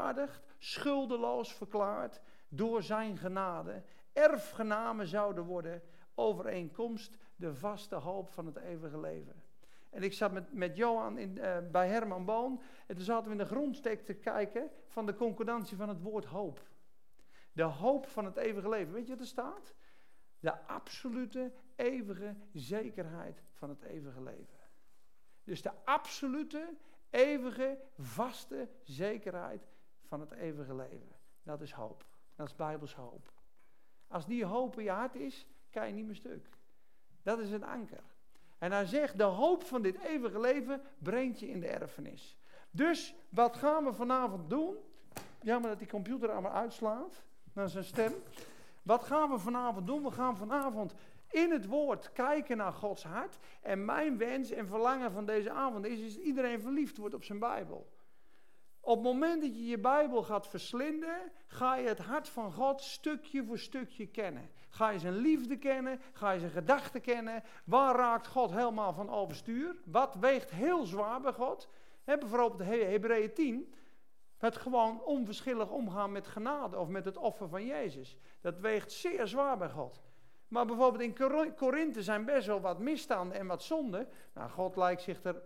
schuldeloos 0.59 1.53
verklaard 1.53 2.21
door 2.49 2.83
zijn 2.83 3.17
genade, 3.17 3.83
erfgenamen 4.13 5.07
zouden 5.07 5.45
worden 5.45 5.83
overeenkomst 6.15 7.17
de 7.37 7.55
vaste 7.55 7.95
hoop 7.95 8.29
van 8.29 8.47
het 8.47 8.57
eeuwige 8.57 9.01
leven. 9.01 9.43
En 9.91 10.03
ik 10.03 10.13
zat 10.13 10.33
met, 10.33 10.53
met 10.53 10.77
Johan 10.77 11.19
in, 11.19 11.37
uh, 11.37 11.57
bij 11.71 11.89
Herman 11.89 12.25
Boon. 12.25 12.63
En 12.87 12.95
toen 12.95 13.05
zaten 13.05 13.25
we 13.25 13.31
in 13.31 13.39
de 13.39 13.45
grondsteek 13.45 14.05
te 14.05 14.15
kijken 14.15 14.71
van 14.87 15.07
de 15.07 15.15
concordantie 15.15 15.77
van 15.77 15.89
het 15.89 16.01
woord 16.01 16.25
hoop. 16.25 16.61
De 17.53 17.63
hoop 17.63 18.07
van 18.07 18.25
het 18.25 18.37
eeuwige 18.37 18.69
leven. 18.69 18.93
Weet 18.93 19.07
je 19.07 19.13
wat 19.13 19.21
er 19.21 19.27
staat? 19.27 19.75
De 20.41 20.67
absolute, 20.67 21.53
eeuwige 21.77 22.37
zekerheid 22.53 23.43
van 23.53 23.69
het 23.69 23.83
eeuwige 23.83 24.23
leven. 24.23 24.59
Dus 25.45 25.63
de 25.63 25.73
absolute, 25.85 26.69
eeuwige, 27.11 27.79
vaste 27.99 28.69
zekerheid 28.83 29.67
van 30.07 30.21
het 30.21 30.33
eeuwige 30.33 30.75
leven. 30.75 31.17
Dat 31.43 31.61
is 31.61 31.73
hoop. 31.73 32.05
Dat 32.35 32.47
is 32.47 32.57
Bijbels 32.57 32.95
hoop. 32.95 33.33
Als 34.09 34.27
die 34.27 34.45
hoop 34.45 34.79
in 34.79 34.85
je 34.85 34.91
hart 34.91 35.15
is, 35.15 35.47
kan 35.71 35.87
je 35.87 35.93
niet 35.93 36.07
meer 36.07 36.15
stuk. 36.15 36.49
Dat 37.23 37.39
is 37.39 37.51
een 37.51 37.65
anker. 37.65 38.03
En 38.59 38.73
hij 38.73 38.87
zegt, 38.87 39.19
de 39.19 39.23
hoop 39.23 39.65
van 39.65 39.83
dit 39.83 39.99
eeuwige 39.99 40.41
leven 40.41 40.83
brengt 40.99 41.41
je 41.41 41.49
in 41.49 41.61
de 41.61 41.69
erfenis. 41.69 42.37
Dus 42.71 43.15
wat 43.29 43.57
gaan 43.57 43.85
we 43.85 43.93
vanavond 43.93 44.51
doen? 44.51 44.77
Jammer 45.43 45.71
dat 45.71 45.79
die 45.79 45.89
computer 45.89 46.31
allemaal 46.31 46.53
uitslaat 46.53 47.23
naar 47.53 47.69
zijn 47.69 47.85
stem. 47.85 48.13
Wat 48.83 49.05
gaan 49.05 49.31
we 49.31 49.39
vanavond 49.39 49.87
doen? 49.87 50.03
We 50.03 50.11
gaan 50.11 50.37
vanavond 50.37 50.95
in 51.31 51.51
het 51.51 51.67
woord 51.67 52.13
kijken 52.13 52.57
naar 52.57 52.73
Gods 52.73 53.05
hart. 53.05 53.39
En 53.61 53.85
mijn 53.85 54.19
wens 54.19 54.51
en 54.51 54.67
verlangen 54.67 55.13
van 55.13 55.27
deze 55.27 55.51
avond 55.51 55.87
is, 55.87 55.99
is 55.99 56.15
dat 56.15 56.25
iedereen 56.25 56.61
verliefd 56.61 56.97
wordt 56.97 57.15
op 57.15 57.25
zijn 57.25 57.39
Bijbel. 57.39 57.93
Op 58.87 58.95
het 58.95 59.05
moment 59.05 59.43
dat 59.43 59.57
je 59.57 59.67
je 59.67 59.79
Bijbel 59.79 60.23
gaat 60.23 60.49
verslinden, 60.49 61.33
ga 61.47 61.77
je 61.77 61.89
het 61.89 61.99
hart 61.99 62.29
van 62.29 62.53
God 62.53 62.81
stukje 62.83 63.45
voor 63.45 63.59
stukje 63.59 64.07
kennen. 64.07 64.51
Ga 64.69 64.89
je 64.89 64.99
zijn 64.99 65.17
liefde 65.17 65.59
kennen, 65.59 66.01
ga 66.13 66.31
je 66.31 66.39
zijn 66.39 66.51
gedachten 66.51 67.01
kennen. 67.01 67.43
Waar 67.65 67.97
raakt 67.97 68.27
God 68.27 68.51
helemaal 68.51 68.93
van 68.93 69.11
overstuur? 69.11 69.77
Wat 69.85 70.15
weegt 70.15 70.51
heel 70.51 70.85
zwaar 70.85 71.21
bij 71.21 71.33
God? 71.33 71.69
He, 72.05 72.19
bijvoorbeeld 72.19 72.69
Hebreeën 72.69 73.35
10, 73.35 73.75
het 74.37 74.57
gewoon 74.57 75.03
onverschillig 75.03 75.71
omgaan 75.71 76.13
met 76.13 76.27
genade 76.27 76.79
of 76.79 76.89
met 76.89 77.05
het 77.05 77.17
offer 77.17 77.49
van 77.49 77.65
Jezus. 77.65 78.17
Dat 78.41 78.59
weegt 78.59 78.93
zeer 78.93 79.27
zwaar 79.27 79.59
bij 79.59 79.71
God. 79.71 80.03
Maar 80.49 80.67
bijvoorbeeld 80.67 81.19
in 81.19 81.55
Korinthe 81.55 82.03
zijn 82.03 82.25
best 82.25 82.47
wel 82.47 82.61
wat 82.61 82.79
misstanden 82.79 83.39
en 83.39 83.47
wat 83.47 83.63
zonden. 83.63 84.09
Nou, 84.35 84.51
God 84.51 84.77
lijkt 84.77 85.03
zich 85.03 85.25
er 85.25 85.43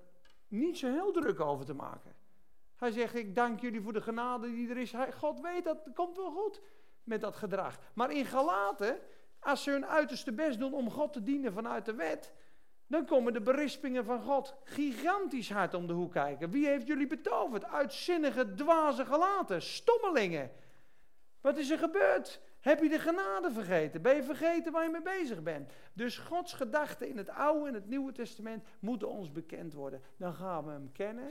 niet 0.48 0.78
zo 0.78 0.92
heel 0.92 1.12
druk 1.12 1.40
over 1.40 1.64
te 1.64 1.74
maken. 1.74 2.19
Hij 2.80 2.90
zegt, 2.90 3.14
ik 3.14 3.34
dank 3.34 3.60
jullie 3.60 3.80
voor 3.80 3.92
de 3.92 4.00
genade 4.00 4.50
die 4.50 4.70
er 4.70 4.76
is. 4.76 4.94
God 5.14 5.40
weet 5.40 5.64
dat, 5.64 5.88
komt 5.94 6.16
wel 6.16 6.30
goed 6.30 6.60
met 7.04 7.20
dat 7.20 7.36
gedrag. 7.36 7.78
Maar 7.94 8.10
in 8.10 8.24
Galaten, 8.24 8.98
als 9.40 9.62
ze 9.62 9.70
hun 9.70 9.86
uiterste 9.86 10.32
best 10.32 10.58
doen 10.58 10.74
om 10.74 10.90
God 10.90 11.12
te 11.12 11.22
dienen 11.22 11.52
vanuit 11.52 11.84
de 11.84 11.94
wet, 11.94 12.32
dan 12.86 13.04
komen 13.04 13.32
de 13.32 13.40
berispingen 13.40 14.04
van 14.04 14.22
God 14.22 14.54
gigantisch 14.64 15.50
hard 15.50 15.74
om 15.74 15.86
de 15.86 15.92
hoek 15.92 16.12
kijken. 16.12 16.50
Wie 16.50 16.66
heeft 16.66 16.86
jullie 16.86 17.06
betoverd? 17.06 17.64
Uitzinnige, 17.64 18.54
dwaze 18.54 19.04
gelaten, 19.04 19.62
stommelingen. 19.62 20.50
Wat 21.40 21.58
is 21.58 21.70
er 21.70 21.78
gebeurd? 21.78 22.40
Heb 22.60 22.82
je 22.82 22.88
de 22.88 22.98
genade 22.98 23.50
vergeten? 23.50 24.02
Ben 24.02 24.16
je 24.16 24.22
vergeten 24.22 24.72
waar 24.72 24.82
je 24.82 24.90
mee 24.90 25.02
bezig 25.02 25.42
bent? 25.42 25.72
Dus 25.92 26.18
Gods 26.18 26.52
gedachten 26.52 27.08
in 27.08 27.16
het 27.16 27.28
Oude 27.28 27.68
en 27.68 27.74
het 27.74 27.88
Nieuwe 27.88 28.12
Testament 28.12 28.64
moeten 28.78 29.08
ons 29.08 29.32
bekend 29.32 29.72
worden. 29.72 30.02
Dan 30.16 30.34
gaan 30.34 30.64
we 30.64 30.70
hem 30.70 30.92
kennen. 30.92 31.30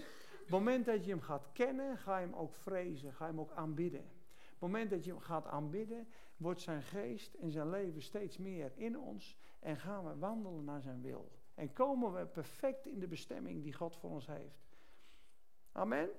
Het 0.50 0.58
moment 0.58 0.86
dat 0.86 1.06
je 1.06 1.12
hem 1.12 1.22
gaat 1.22 1.48
kennen, 1.54 1.98
ga 1.98 2.18
je 2.18 2.26
hem 2.26 2.36
ook 2.36 2.54
vrezen, 2.54 3.14
ga 3.14 3.26
je 3.26 3.32
hem 3.32 3.40
ook 3.40 3.52
aanbidden. 3.52 4.12
Het 4.50 4.60
moment 4.60 4.90
dat 4.90 5.04
je 5.06 5.12
hem 5.12 5.20
gaat 5.20 5.46
aanbidden, 5.46 6.08
wordt 6.38 6.62
zijn 6.62 6.84
geest 6.84 7.34
en 7.34 7.52
zijn 7.52 7.70
leven 7.70 8.02
steeds 8.02 8.38
meer 8.38 8.72
in 8.76 9.00
ons 9.00 9.38
en 9.60 9.78
gaan 9.78 10.06
we 10.06 10.18
wandelen 10.18 10.64
naar 10.64 10.82
zijn 10.82 11.02
wil. 11.02 11.32
En 11.56 11.74
komen 11.74 12.14
we 12.14 12.26
perfect 12.26 12.86
in 12.86 13.00
de 13.00 13.08
bestemming 13.08 13.64
die 13.64 13.74
God 13.74 13.98
voor 13.98 14.10
ons 14.10 14.28
heeft. 14.28 14.78
Amen. 15.72 16.10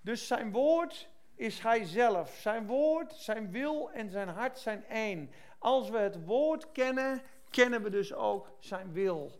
Dus 0.00 0.26
zijn 0.26 0.52
woord 0.52 1.08
is 1.34 1.60
hij 1.60 1.84
zelf. 1.84 2.34
Zijn 2.34 2.66
woord, 2.66 3.12
zijn 3.12 3.50
wil 3.50 3.90
en 3.90 4.10
zijn 4.10 4.28
hart 4.28 4.58
zijn 4.58 4.84
één. 4.84 5.30
Als 5.58 5.90
we 5.90 5.98
het 5.98 6.24
woord 6.24 6.72
kennen, 6.72 7.22
kennen 7.50 7.82
we 7.82 7.90
dus 7.90 8.12
ook 8.12 8.56
zijn 8.58 8.92
wil. 8.92 9.30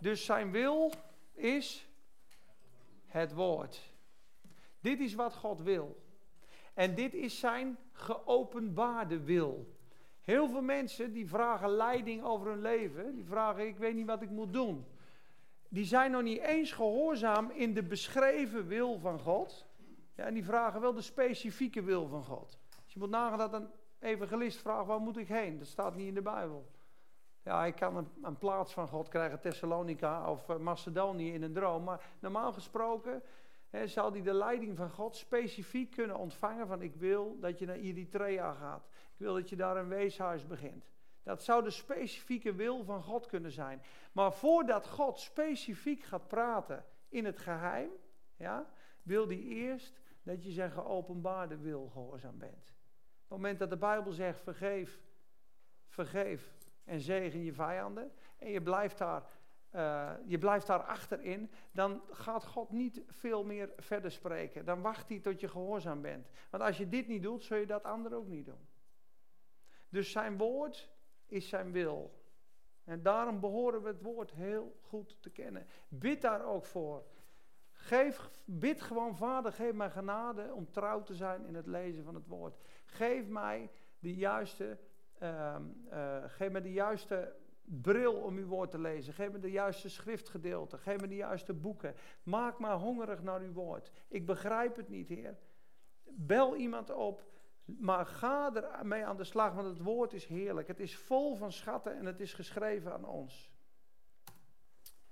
Dus 0.00 0.24
zijn 0.24 0.50
wil 0.50 0.92
is 1.32 1.87
het 3.08 3.32
woord. 3.32 3.92
Dit 4.80 5.00
is 5.00 5.14
wat 5.14 5.34
God 5.34 5.60
wil. 5.60 6.02
En 6.74 6.94
dit 6.94 7.14
is 7.14 7.38
zijn 7.38 7.78
geopenbaarde 7.92 9.20
wil. 9.20 9.76
Heel 10.20 10.48
veel 10.48 10.62
mensen 10.62 11.12
die 11.12 11.28
vragen 11.28 11.70
leiding 11.70 12.22
over 12.22 12.46
hun 12.46 12.60
leven. 12.60 13.14
Die 13.14 13.24
vragen, 13.24 13.66
ik 13.66 13.76
weet 13.76 13.94
niet 13.94 14.06
wat 14.06 14.22
ik 14.22 14.30
moet 14.30 14.52
doen. 14.52 14.86
Die 15.68 15.84
zijn 15.84 16.10
nog 16.10 16.22
niet 16.22 16.40
eens 16.40 16.72
gehoorzaam 16.72 17.50
in 17.50 17.74
de 17.74 17.82
beschreven 17.82 18.66
wil 18.66 18.98
van 18.98 19.18
God. 19.18 19.66
Ja, 20.14 20.24
en 20.24 20.34
die 20.34 20.44
vragen 20.44 20.80
wel 20.80 20.94
de 20.94 21.02
specifieke 21.02 21.82
wil 21.82 22.08
van 22.08 22.24
God. 22.24 22.58
Als 22.84 22.92
je 22.92 22.98
moet 22.98 23.10
nagaan 23.10 23.38
dat 23.38 23.52
een 23.52 23.68
evangelist 23.98 24.58
vraagt, 24.58 24.86
waar 24.86 25.00
moet 25.00 25.16
ik 25.16 25.28
heen? 25.28 25.58
Dat 25.58 25.66
staat 25.66 25.96
niet 25.96 26.06
in 26.06 26.14
de 26.14 26.22
Bijbel. 26.22 26.70
Ja, 27.42 27.64
ik 27.64 27.74
kan 27.74 28.08
een, 28.22 28.38
plaats 28.38 28.72
van 28.72 28.88
God 28.88 29.08
krijgen, 29.08 29.40
Thessalonica 29.40 30.30
of 30.30 30.48
eh, 30.48 30.56
Macedonië 30.56 31.32
in 31.32 31.42
een 31.42 31.52
droom. 31.52 31.84
Maar 31.84 32.10
normaal 32.20 32.52
gesproken 32.52 33.22
zal 33.84 34.12
hij 34.12 34.22
de 34.22 34.32
leiding 34.32 34.76
van 34.76 34.90
God 34.90 35.16
specifiek 35.16 35.90
kunnen 35.90 36.16
ontvangen 36.16 36.66
van 36.66 36.82
ik 36.82 36.94
wil 36.94 37.36
dat 37.40 37.58
je 37.58 37.66
naar 37.66 37.76
Eritrea 37.76 38.52
gaat. 38.52 38.86
Ik 38.86 39.16
wil 39.16 39.34
dat 39.34 39.48
je 39.48 39.56
daar 39.56 39.76
een 39.76 39.88
weeshuis 39.88 40.46
begint. 40.46 40.90
Dat 41.22 41.42
zou 41.42 41.62
de 41.62 41.70
specifieke 41.70 42.54
wil 42.54 42.84
van 42.84 43.02
God 43.02 43.26
kunnen 43.26 43.50
zijn. 43.50 43.82
Maar 44.12 44.32
voordat 44.32 44.88
God 44.88 45.18
specifiek 45.18 46.02
gaat 46.02 46.28
praten 46.28 46.84
in 47.08 47.24
het 47.24 47.38
geheim, 47.38 47.90
ja, 48.36 48.70
wil 49.02 49.26
hij 49.26 49.38
eerst 49.38 50.00
dat 50.22 50.44
je 50.44 50.50
zijn 50.50 50.70
geopenbaarde 50.70 51.56
wil 51.56 51.88
gehoorzaam 51.88 52.38
bent. 52.38 52.52
Op 52.54 53.18
het 53.18 53.28
moment 53.28 53.58
dat 53.58 53.70
de 53.70 53.76
Bijbel 53.76 54.12
zegt 54.12 54.40
vergeef, 54.40 55.00
vergeef 55.88 56.52
en 56.88 57.00
zegen 57.00 57.44
je 57.44 57.52
vijanden 57.52 58.12
en 58.38 58.50
je 58.50 58.62
blijft 58.62 58.98
daar 58.98 59.22
uh, 59.74 60.12
je 60.24 60.38
blijft 60.38 60.66
daar 60.66 60.82
achterin, 60.82 61.50
dan 61.70 62.02
gaat 62.10 62.46
God 62.46 62.70
niet 62.70 63.02
veel 63.06 63.44
meer 63.44 63.70
verder 63.76 64.10
spreken. 64.10 64.64
Dan 64.64 64.80
wacht 64.80 65.08
hij 65.08 65.18
tot 65.18 65.40
je 65.40 65.48
gehoorzaam 65.48 66.00
bent. 66.00 66.28
Want 66.50 66.62
als 66.62 66.78
je 66.78 66.88
dit 66.88 67.08
niet 67.08 67.22
doet, 67.22 67.44
zul 67.44 67.56
je 67.56 67.66
dat 67.66 67.84
andere 67.84 68.14
ook 68.14 68.26
niet 68.26 68.46
doen. 68.46 68.68
Dus 69.88 70.10
zijn 70.10 70.36
woord 70.36 70.90
is 71.26 71.48
zijn 71.48 71.72
wil. 71.72 72.22
En 72.84 73.02
daarom 73.02 73.40
behoren 73.40 73.82
we 73.82 73.88
het 73.88 74.02
woord 74.02 74.32
heel 74.32 74.76
goed 74.80 75.16
te 75.20 75.30
kennen. 75.30 75.66
Bid 75.88 76.22
daar 76.22 76.44
ook 76.44 76.64
voor. 76.64 77.04
Geef, 77.72 78.30
bid 78.44 78.80
gewoon, 78.80 79.16
Vader, 79.16 79.52
geef 79.52 79.72
mij 79.72 79.90
genade 79.90 80.54
om 80.54 80.70
trouw 80.70 81.02
te 81.02 81.14
zijn 81.14 81.46
in 81.46 81.54
het 81.54 81.66
lezen 81.66 82.04
van 82.04 82.14
het 82.14 82.26
woord. 82.26 82.56
Geef 82.84 83.26
mij 83.26 83.70
de 83.98 84.14
juiste, 84.14 84.78
uh, 85.22 85.56
uh, 85.92 86.24
geef 86.26 86.50
mij 86.50 86.60
de 86.60 86.72
juiste 86.72 87.34
bril 87.64 88.14
om 88.14 88.36
uw 88.36 88.46
woord 88.46 88.70
te 88.70 88.78
lezen. 88.78 89.14
Geef 89.14 89.32
me 89.32 89.38
de 89.38 89.50
juiste 89.50 89.88
schriftgedeelte. 89.88 90.78
Geef 90.78 91.00
me 91.00 91.08
de 91.08 91.16
juiste 91.16 91.54
boeken. 91.54 91.94
Maak 92.22 92.58
me 92.58 92.72
hongerig 92.72 93.22
naar 93.22 93.40
uw 93.40 93.52
woord. 93.52 93.90
Ik 94.08 94.26
begrijp 94.26 94.76
het 94.76 94.88
niet, 94.88 95.08
Heer. 95.08 95.38
Bel 96.04 96.56
iemand 96.56 96.90
op. 96.90 97.26
Maar 97.64 98.06
ga 98.06 98.54
ermee 98.54 99.06
aan 99.06 99.16
de 99.16 99.24
slag, 99.24 99.54
want 99.54 99.66
het 99.66 99.78
woord 99.78 100.12
is 100.12 100.26
heerlijk. 100.26 100.68
Het 100.68 100.80
is 100.80 100.96
vol 100.96 101.34
van 101.34 101.52
schatten 101.52 101.96
en 101.96 102.06
het 102.06 102.20
is 102.20 102.34
geschreven 102.34 102.92
aan 102.92 103.04
ons. 103.04 103.50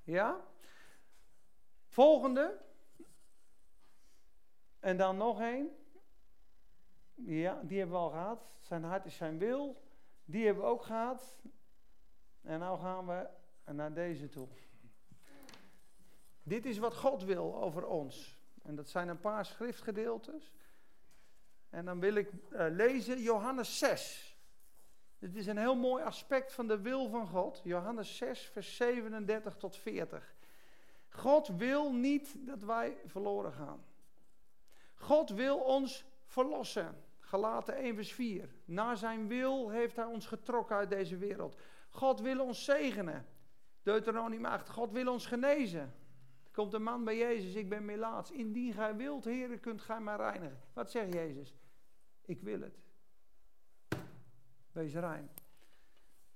Ja? 0.03 0.41
Volgende. 1.87 2.61
En 4.81 4.97
dan 4.97 5.17
nog 5.17 5.41
één. 5.41 5.77
Ja, 7.15 7.61
die 7.63 7.79
hebben 7.79 7.97
we 7.97 8.03
al 8.03 8.11
gehad. 8.11 8.49
Zijn 8.61 8.85
hart 8.85 9.07
is 9.07 9.17
zijn 9.17 9.39
wil. 9.39 9.85
Die 10.29 10.45
hebben 10.45 10.63
we 10.63 10.69
ook 10.69 10.83
gehad. 10.83 11.37
En 12.43 12.59
nou 12.59 12.79
gaan 12.79 13.07
we 13.07 13.29
naar 13.73 13.93
deze 13.93 14.29
toe. 14.29 14.49
Dit 16.43 16.67
is 16.67 16.79
wat 16.79 16.97
God 16.97 17.23
wil 17.23 17.57
over 17.63 17.87
ons. 17.87 18.41
En 18.63 18.75
dat 18.75 18.89
zijn 18.89 19.09
een 19.09 19.21
paar 19.21 19.47
schriftgedeeltes. 19.47 20.55
En 21.71 21.85
dan 21.85 22.01
wil 22.01 22.15
ik 22.15 22.31
uh, 22.33 22.67
lezen 22.71 23.23
Johannes 23.23 23.79
6. 23.79 24.37
Dit 25.19 25.37
is 25.37 25.47
een 25.47 25.59
heel 25.59 25.77
mooi 25.77 26.05
aspect 26.05 26.53
van 26.53 26.67
de 26.67 26.81
wil 26.81 27.09
van 27.09 27.27
God. 27.27 27.61
Johannes 27.65 28.17
6, 28.17 28.41
vers 28.41 28.77
37 28.77 29.57
tot 29.57 29.77
40. 29.77 30.35
God 31.09 31.49
wil 31.49 31.93
niet 31.93 32.47
dat 32.47 32.63
wij 32.63 32.97
verloren 33.05 33.53
gaan. 33.53 33.85
God 34.95 35.31
wil 35.31 35.59
ons 35.59 36.05
verlossen. 36.25 37.05
Galaten 37.27 37.75
1 37.77 37.95
vers 37.95 38.13
4. 38.13 38.49
Naar 38.65 38.97
zijn 38.97 39.29
wil 39.29 39.71
heeft 39.71 39.97
hij 39.97 40.05
ons 40.05 40.27
getrokken 40.27 40.77
uit 40.77 40.91
deze 40.91 41.17
wereld. 41.17 41.57
God 41.91 42.21
wil 42.21 42.41
ons 42.41 42.65
zegenen. 42.65 43.27
Deuteronomium 43.83 44.45
8. 44.45 44.69
God 44.69 44.93
wil 44.93 45.13
ons 45.13 45.27
genezen. 45.27 45.81
Er 46.45 46.53
komt 46.53 46.73
een 46.73 46.83
man 46.83 47.05
bij 47.05 47.17
Jezus, 47.17 47.55
ik 47.55 47.69
ben 47.69 47.85
melaats. 47.85 48.31
Indien 48.31 48.73
gij 48.73 48.97
wilt, 48.97 49.25
heren, 49.25 49.61
kunt 49.61 49.83
gij 49.83 50.01
mij 50.01 50.17
reinigen. 50.17 50.61
Wat 50.73 50.91
zegt 50.91 51.13
Jezus? 51.13 51.55
Ik 52.25 52.41
wil 52.41 52.61
het. 52.61 52.79
Wees 54.73 54.95
rein. 54.95 55.31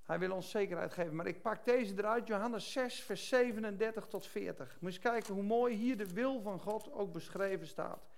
Hij 0.02 0.18
wil 0.18 0.32
ons 0.32 0.50
zekerheid 0.50 0.92
geven. 0.92 1.16
Maar 1.16 1.26
ik 1.26 1.42
pak 1.42 1.64
deze 1.64 1.94
eruit, 1.98 2.26
Johannes 2.26 2.72
6, 2.72 3.02
vers 3.02 3.28
37 3.28 4.06
tot 4.06 4.26
40. 4.26 4.76
Moet 4.80 4.90
eens 4.90 5.00
kijken 5.00 5.34
hoe 5.34 5.42
mooi 5.42 5.74
hier 5.74 5.96
de 5.96 6.12
wil 6.12 6.40
van 6.40 6.60
God 6.60 6.92
ook 6.92 7.12
beschreven 7.12 7.66
staat. 7.66 8.09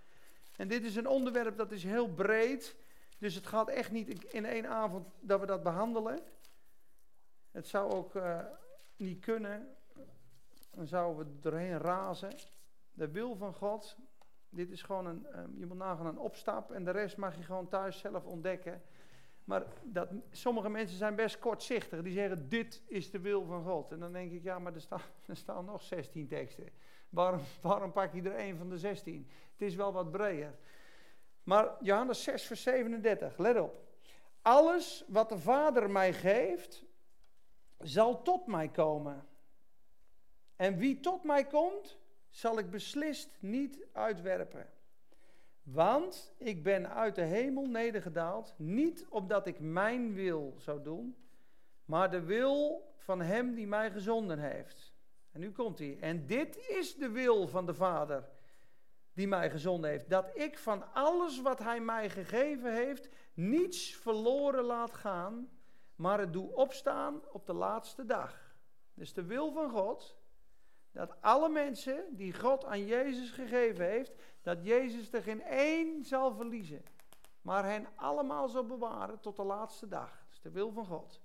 En 0.63 0.69
dit 0.69 0.85
is 0.85 0.97
een 0.97 1.07
onderwerp 1.07 1.57
dat 1.57 1.73
is 1.73 1.85
heel 1.85 2.09
breed. 2.09 2.77
Dus 3.19 3.35
het 3.35 3.47
gaat 3.47 3.69
echt 3.69 3.91
niet 3.91 4.25
in 4.25 4.45
één 4.45 4.69
avond 4.69 5.07
dat 5.21 5.41
we 5.41 5.47
dat 5.47 5.63
behandelen. 5.63 6.21
Het 7.51 7.67
zou 7.67 7.93
ook 7.93 8.15
uh, 8.15 8.39
niet 8.97 9.21
kunnen. 9.21 9.77
Dan 10.71 10.87
zouden 10.87 11.27
we 11.27 11.41
doorheen 11.41 11.79
razen. 11.79 12.33
De 12.93 13.11
wil 13.11 13.37
van 13.37 13.55
God. 13.55 13.97
Dit 14.49 14.71
is 14.71 14.83
gewoon 14.83 15.07
een, 15.07 15.27
um, 15.39 15.59
je 15.59 15.67
moet 15.67 15.77
nagaan 15.77 16.07
een 16.07 16.19
opstap. 16.19 16.73
En 16.73 16.85
de 16.85 16.91
rest 16.91 17.17
mag 17.17 17.37
je 17.37 17.43
gewoon 17.43 17.69
thuis 17.69 17.99
zelf 17.99 18.25
ontdekken. 18.25 18.83
Maar 19.45 19.65
dat, 19.83 20.09
sommige 20.31 20.69
mensen 20.69 20.99
zijn 20.99 21.15
best 21.15 21.39
kortzichtig. 21.39 22.03
Die 22.03 22.13
zeggen, 22.13 22.49
dit 22.49 22.83
is 22.87 23.11
de 23.11 23.21
wil 23.21 23.45
van 23.45 23.65
God. 23.65 23.93
En 23.93 23.99
dan 23.99 24.13
denk 24.13 24.33
ik, 24.33 24.43
ja, 24.43 24.59
maar 24.59 24.75
er 24.75 24.81
staan, 24.81 25.01
er 25.27 25.37
staan 25.37 25.65
nog 25.65 25.83
16 25.83 26.29
teksten. 26.29 26.69
Waarom, 27.13 27.41
waarom 27.61 27.93
pak 27.93 28.15
je 28.15 28.23
er 28.23 28.35
één 28.35 28.57
van 28.57 28.69
de 28.69 28.79
16? 28.79 29.29
Het 29.53 29.63
is 29.63 29.75
wel 29.75 29.93
wat 29.93 30.11
breder. 30.11 30.59
Maar 31.43 31.77
Johannes 31.81 32.23
6, 32.23 32.43
vers 32.43 32.63
37, 32.63 33.39
let 33.39 33.61
op. 33.61 33.83
Alles 34.43 35.05
wat 35.09 35.29
de 35.29 35.39
Vader 35.39 35.91
mij 35.91 36.13
geeft, 36.13 36.85
zal 37.79 38.23
tot 38.23 38.47
mij 38.47 38.69
komen. 38.69 39.27
En 40.57 40.77
wie 40.77 41.01
tot 41.01 41.25
mij 41.25 41.47
komt, 41.47 41.99
zal 42.31 42.59
ik 42.59 42.71
beslist 42.71 43.37
niet 43.41 43.87
uitwerpen. 43.93 44.71
Want 45.63 46.33
ik 46.37 46.63
ben 46.63 46.91
uit 46.91 47.15
de 47.15 47.23
hemel 47.23 47.67
nedergedaald, 47.67 48.55
niet 48.57 49.07
opdat 49.09 49.47
ik 49.47 49.61
mijn 49.61 50.15
wil 50.15 50.55
zou 50.57 50.83
doen, 50.83 51.17
maar 51.85 52.11
de 52.11 52.23
wil 52.23 52.87
van 52.99 53.21
Hem 53.21 53.55
die 53.55 53.67
mij 53.67 53.91
gezonden 53.91 54.39
heeft. 54.39 54.92
En 55.33 55.41
nu 55.41 55.53
komt 55.53 55.79
hij. 55.79 55.99
En 56.01 56.27
dit 56.27 56.69
is 56.69 56.95
de 56.95 57.11
wil 57.11 57.49
van 57.49 57.67
de 57.67 57.75
Vader 57.75 58.29
die 59.13 59.29
mij 59.29 59.51
gezonden 59.51 59.91
heeft. 59.91 60.11
Dat 60.11 60.31
ik 60.35 60.59
van 60.59 60.93
alles 60.95 61.41
wat 61.41 61.59
Hij 61.59 61.81
mij 61.81 62.11
gegeven 62.11 62.75
heeft, 62.75 63.09
niets 63.35 63.97
verloren 63.97 64.65
laat 64.65 64.95
gaan, 64.95 65.51
maar 65.97 66.19
het 66.19 66.33
doe 66.33 66.55
opstaan 66.55 67.21
op 67.31 67.47
de 67.47 67.53
laatste 67.53 68.05
dag. 68.05 68.55
Dus 68.95 69.13
de 69.13 69.25
wil 69.25 69.53
van 69.53 69.71
God, 69.71 70.17
dat 70.93 71.21
alle 71.21 71.49
mensen 71.49 72.05
die 72.11 72.35
God 72.35 72.65
aan 72.65 72.87
Jezus 72.87 73.31
gegeven 73.31 73.85
heeft, 73.85 74.13
dat 74.43 74.65
Jezus 74.65 75.13
er 75.13 75.23
geen 75.23 75.43
één 75.43 76.05
zal 76.05 76.35
verliezen, 76.35 76.83
maar 77.43 77.65
hen 77.65 77.87
allemaal 77.95 78.49
zal 78.49 78.67
bewaren 78.67 79.21
tot 79.21 79.37
de 79.37 79.45
laatste 79.45 79.89
dag. 79.89 80.11
Dat 80.11 80.33
is 80.33 80.41
de 80.41 80.51
wil 80.51 80.73
van 80.73 80.87
God. 80.87 81.22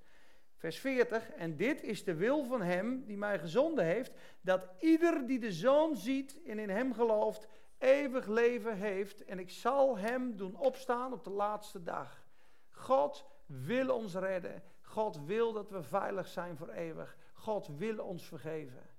Vers 0.57 0.79
40, 0.79 1.29
en 1.31 1.55
dit 1.55 1.83
is 1.83 2.03
de 2.03 2.15
wil 2.15 2.43
van 2.43 2.61
Hem 2.61 3.05
die 3.05 3.17
mij 3.17 3.39
gezonden 3.39 3.85
heeft, 3.85 4.13
dat 4.41 4.69
ieder 4.79 5.27
die 5.27 5.39
de 5.39 5.51
Zoon 5.51 5.95
ziet 5.95 6.43
en 6.43 6.59
in 6.59 6.69
Hem 6.69 6.93
gelooft, 6.93 7.47
eeuwig 7.77 8.27
leven 8.27 8.77
heeft. 8.77 9.25
En 9.25 9.39
ik 9.39 9.49
zal 9.49 9.97
Hem 9.97 10.37
doen 10.37 10.55
opstaan 10.55 11.13
op 11.13 11.23
de 11.23 11.29
laatste 11.29 11.83
dag. 11.83 12.25
God 12.69 13.25
wil 13.45 13.95
ons 13.95 14.15
redden. 14.15 14.63
God 14.81 15.25
wil 15.25 15.53
dat 15.53 15.69
we 15.69 15.83
veilig 15.83 16.27
zijn 16.27 16.57
voor 16.57 16.69
eeuwig. 16.69 17.17
God 17.33 17.67
wil 17.67 18.03
ons 18.03 18.27
vergeven. 18.27 18.89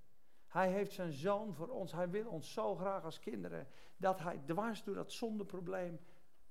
Hij 0.46 0.70
heeft 0.70 0.92
zijn 0.92 1.12
zoon 1.12 1.54
voor 1.54 1.68
ons. 1.68 1.92
Hij 1.92 2.10
wil 2.10 2.26
ons 2.26 2.52
zo 2.52 2.74
graag 2.74 3.04
als 3.04 3.18
kinderen. 3.18 3.68
Dat 3.96 4.18
hij 4.18 4.40
dwars 4.46 4.84
door 4.84 4.94
dat 4.94 5.12
zondeprobleem 5.12 6.00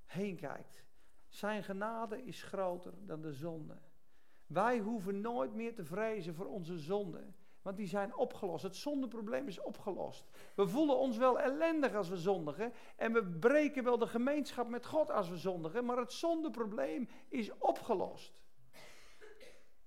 heen 0.04 0.36
kijkt. 0.36 0.84
Zijn 1.28 1.64
genade 1.64 2.24
is 2.24 2.42
groter 2.42 2.92
dan 3.06 3.20
de 3.20 3.32
zonde. 3.32 3.78
Wij 4.48 4.78
hoeven 4.78 5.20
nooit 5.20 5.54
meer 5.54 5.74
te 5.74 5.84
vrezen 5.84 6.34
voor 6.34 6.46
onze 6.46 6.78
zonden. 6.78 7.36
Want 7.62 7.76
die 7.76 7.86
zijn 7.86 8.16
opgelost. 8.16 8.62
Het 8.62 8.76
zondeprobleem 8.76 9.48
is 9.48 9.60
opgelost. 9.60 10.24
We 10.54 10.68
voelen 10.68 10.96
ons 10.96 11.16
wel 11.16 11.40
ellendig 11.40 11.94
als 11.94 12.08
we 12.08 12.16
zondigen. 12.16 12.72
En 12.96 13.12
we 13.12 13.24
breken 13.24 13.84
wel 13.84 13.98
de 13.98 14.06
gemeenschap 14.06 14.68
met 14.68 14.86
God 14.86 15.10
als 15.10 15.28
we 15.28 15.36
zondigen. 15.36 15.84
Maar 15.84 15.96
het 15.96 16.12
zondeprobleem 16.12 17.08
is 17.28 17.58
opgelost. 17.58 18.40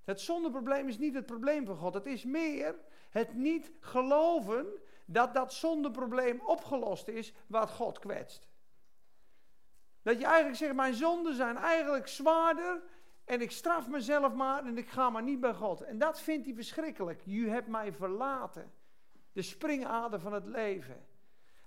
Het 0.04 0.22
zondeprobleem 0.22 0.88
is 0.88 0.98
niet 0.98 1.14
het 1.14 1.26
probleem 1.26 1.66
van 1.66 1.76
God. 1.76 1.94
Het 1.94 2.06
is 2.06 2.24
meer 2.24 2.76
het 3.10 3.34
niet 3.34 3.72
geloven 3.80 4.68
dat 5.06 5.34
dat 5.34 5.54
zondeprobleem 5.54 6.42
opgelost 6.46 7.08
is 7.08 7.34
wat 7.48 7.70
God 7.70 8.00
kwetst. 8.00 8.50
Dat 10.02 10.20
je 10.20 10.26
eigenlijk 10.26 10.58
zegt, 10.58 10.76
mijn 10.76 10.94
zonden 10.94 11.36
zijn 11.36 11.58
eigenlijk 11.58 12.08
zwaarder 12.08 12.82
en 13.32 13.42
ik 13.42 13.52
straf 13.52 13.88
mezelf 13.88 14.34
maar 14.34 14.66
en 14.66 14.78
ik 14.78 14.90
ga 14.90 15.10
maar 15.10 15.24
niet 15.24 15.40
bij 15.40 15.54
God. 15.54 15.82
En 15.82 15.98
dat 15.98 16.22
vindt 16.22 16.46
hij 16.46 16.56
verschrikkelijk. 16.56 17.22
Je 17.26 17.48
hebt 17.48 17.68
mij 17.68 17.94
verlaten. 17.94 18.72
De 19.32 19.42
springader 19.42 20.20
van 20.20 20.34
het 20.34 20.46
leven. 20.46 21.06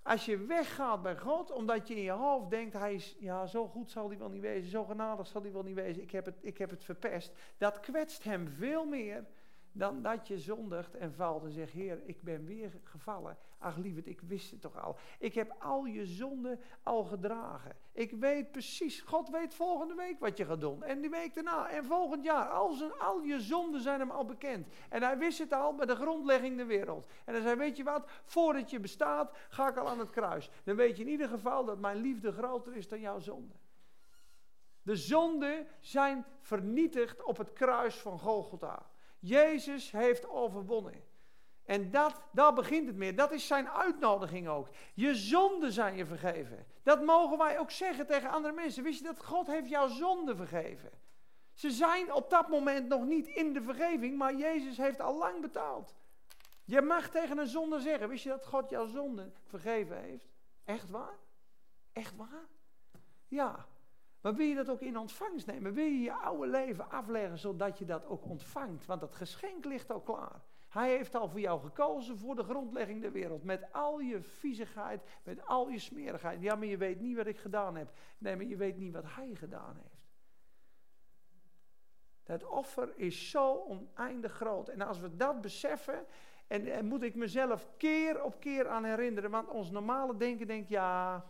Als 0.02 0.24
je 0.24 0.38
weggaat 0.38 1.02
bij 1.02 1.16
God, 1.18 1.50
omdat 1.50 1.88
je 1.88 1.94
in 1.94 2.02
je 2.02 2.10
hoofd 2.10 2.50
denkt, 2.50 2.72
hij 2.72 2.94
is, 2.94 3.16
ja, 3.18 3.46
zo 3.46 3.66
goed 3.66 3.90
zal 3.90 4.08
hij 4.08 4.18
wel 4.18 4.28
niet 4.28 4.40
wezen, 4.40 4.70
zo 4.70 4.84
genadig 4.84 5.26
zal 5.26 5.42
hij 5.42 5.52
wel 5.52 5.62
niet 5.62 5.74
wezen, 5.74 6.02
ik 6.02 6.10
heb 6.10 6.24
het, 6.24 6.38
ik 6.40 6.58
heb 6.58 6.70
het 6.70 6.84
verpest. 6.84 7.32
Dat 7.58 7.80
kwetst 7.80 8.24
hem 8.24 8.48
veel 8.48 8.84
meer 8.84 9.26
dan 9.72 10.02
dat 10.02 10.28
je 10.28 10.38
zondigt 10.38 10.94
en 10.94 11.12
valt 11.12 11.44
en 11.44 11.52
zegt, 11.52 11.72
Heer, 11.72 12.02
ik 12.04 12.22
ben 12.22 12.44
weer 12.44 12.80
gevallen. 12.82 13.36
Ach 13.64 13.76
lieverd, 13.76 14.06
ik 14.06 14.20
wist 14.20 14.50
het 14.50 14.60
toch 14.60 14.82
al. 14.82 14.96
Ik 15.18 15.34
heb 15.34 15.54
al 15.58 15.84
je 15.84 16.06
zonden 16.06 16.60
al 16.82 17.04
gedragen. 17.04 17.76
Ik 17.92 18.10
weet 18.10 18.50
precies, 18.50 19.00
God 19.00 19.28
weet 19.28 19.54
volgende 19.54 19.94
week 19.94 20.18
wat 20.20 20.36
je 20.36 20.44
gaat 20.44 20.60
doen. 20.60 20.82
En 20.82 21.00
die 21.00 21.10
week 21.10 21.34
daarna 21.34 21.68
en 21.68 21.84
volgend 21.84 22.24
jaar. 22.24 22.48
Al, 22.48 22.72
zijn, 22.72 22.98
al 22.98 23.22
je 23.22 23.40
zonden 23.40 23.80
zijn 23.80 24.00
hem 24.00 24.10
al 24.10 24.24
bekend. 24.24 24.66
En 24.88 25.02
hij 25.02 25.18
wist 25.18 25.38
het 25.38 25.52
al 25.52 25.74
bij 25.74 25.86
de 25.86 25.96
grondlegging 25.96 26.56
der 26.56 26.66
wereld. 26.66 27.06
En 27.24 27.34
hij 27.34 27.42
zei, 27.42 27.56
weet 27.56 27.76
je 27.76 27.84
wat, 27.84 28.10
voordat 28.24 28.70
je 28.70 28.80
bestaat, 28.80 29.36
ga 29.48 29.68
ik 29.68 29.76
al 29.76 29.88
aan 29.88 29.98
het 29.98 30.10
kruis. 30.10 30.50
Dan 30.64 30.76
weet 30.76 30.96
je 30.96 31.02
in 31.02 31.10
ieder 31.10 31.28
geval 31.28 31.64
dat 31.64 31.78
mijn 31.78 31.96
liefde 31.96 32.32
groter 32.32 32.76
is 32.76 32.88
dan 32.88 33.00
jouw 33.00 33.18
zonde. 33.18 33.54
De 34.82 34.96
zonden 34.96 35.66
zijn 35.80 36.26
vernietigd 36.40 37.22
op 37.22 37.36
het 37.36 37.52
kruis 37.52 37.96
van 37.96 38.18
Golgotha. 38.18 38.90
Jezus 39.18 39.90
heeft 39.90 40.28
overwonnen. 40.28 41.12
En 41.64 41.90
dat, 41.90 42.20
daar 42.32 42.52
begint 42.52 42.86
het 42.86 42.96
meer. 42.96 43.16
Dat 43.16 43.32
is 43.32 43.46
zijn 43.46 43.68
uitnodiging 43.68 44.48
ook. 44.48 44.68
Je 44.94 45.14
zonden 45.14 45.72
zijn 45.72 45.96
je 45.96 46.06
vergeven. 46.06 46.66
Dat 46.82 47.02
mogen 47.04 47.38
wij 47.38 47.58
ook 47.58 47.70
zeggen 47.70 48.06
tegen 48.06 48.30
andere 48.30 48.54
mensen. 48.54 48.82
Wist 48.82 48.98
je 48.98 49.04
dat 49.04 49.24
God 49.24 49.46
heeft 49.46 49.68
jouw 49.68 49.86
zonden 49.88 50.36
vergeven? 50.36 50.90
Ze 51.52 51.70
zijn 51.70 52.12
op 52.12 52.30
dat 52.30 52.48
moment 52.48 52.88
nog 52.88 53.04
niet 53.04 53.26
in 53.26 53.52
de 53.52 53.62
vergeving, 53.62 54.18
maar 54.18 54.34
Jezus 54.34 54.76
heeft 54.76 55.00
al 55.00 55.18
lang 55.18 55.40
betaald. 55.40 55.94
Je 56.64 56.80
mag 56.80 57.08
tegen 57.08 57.38
een 57.38 57.46
zonde 57.46 57.80
zeggen, 57.80 58.08
wist 58.08 58.22
je 58.22 58.28
dat 58.28 58.46
God 58.46 58.70
jouw 58.70 58.86
zonden 58.86 59.34
vergeven 59.44 60.00
heeft? 60.00 60.32
Echt 60.64 60.90
waar? 60.90 61.18
Echt 61.92 62.16
waar? 62.16 62.46
Ja, 63.28 63.66
maar 64.20 64.34
wil 64.34 64.46
je 64.46 64.54
dat 64.54 64.70
ook 64.70 64.80
in 64.80 64.98
ontvangst 64.98 65.46
nemen? 65.46 65.72
Wil 65.72 65.84
je 65.84 66.00
je 66.00 66.12
oude 66.12 66.46
leven 66.46 66.90
afleggen 66.90 67.38
zodat 67.38 67.78
je 67.78 67.84
dat 67.84 68.06
ook 68.06 68.24
ontvangt? 68.24 68.86
Want 68.86 69.00
dat 69.00 69.14
geschenk 69.14 69.64
ligt 69.64 69.90
al 69.90 70.00
klaar. 70.00 70.42
Hij 70.74 70.90
heeft 70.90 71.14
al 71.14 71.28
voor 71.28 71.40
jou 71.40 71.60
gekozen 71.60 72.18
voor 72.18 72.34
de 72.34 72.42
grondlegging 72.42 73.02
der 73.02 73.12
wereld. 73.12 73.44
Met 73.44 73.72
al 73.72 74.00
je 74.00 74.22
viezigheid, 74.22 75.02
met 75.22 75.46
al 75.46 75.68
je 75.68 75.78
smerigheid. 75.78 76.42
Ja, 76.42 76.54
maar 76.54 76.66
je 76.66 76.76
weet 76.76 77.00
niet 77.00 77.16
wat 77.16 77.26
ik 77.26 77.38
gedaan 77.38 77.76
heb. 77.76 77.92
Nee, 78.18 78.36
maar 78.36 78.44
je 78.44 78.56
weet 78.56 78.76
niet 78.76 78.92
wat 78.92 79.04
hij 79.06 79.34
gedaan 79.34 79.76
heeft. 79.76 80.02
Dat 82.22 82.44
offer 82.44 82.92
is 82.96 83.30
zo 83.30 83.64
oneindig 83.66 84.32
groot. 84.32 84.68
En 84.68 84.80
als 84.80 85.00
we 85.00 85.16
dat 85.16 85.40
beseffen, 85.40 86.06
en, 86.46 86.66
en 86.66 86.86
moet 86.86 87.02
ik 87.02 87.14
mezelf 87.14 87.68
keer 87.76 88.22
op 88.22 88.40
keer 88.40 88.68
aan 88.68 88.84
herinneren. 88.84 89.30
Want 89.30 89.48
ons 89.48 89.70
normale 89.70 90.16
denken 90.16 90.46
denkt, 90.46 90.68
ja, 90.68 91.24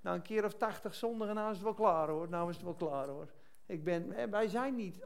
nou, 0.00 0.16
een 0.16 0.22
keer 0.22 0.44
of 0.44 0.54
tachtig 0.54 0.94
zondigen, 0.94 1.34
nou 1.34 1.50
is 1.50 1.56
het 1.56 1.64
wel 1.64 1.74
klaar 1.74 2.08
hoor. 2.08 2.28
Nou 2.28 2.48
is 2.48 2.56
het 2.56 2.64
wel 2.64 2.74
klaar 2.74 3.08
hoor. 3.08 3.32
Ik 3.66 3.84
ben, 3.84 4.30
wij 4.30 4.48
zijn 4.48 4.74
niet 4.74 5.04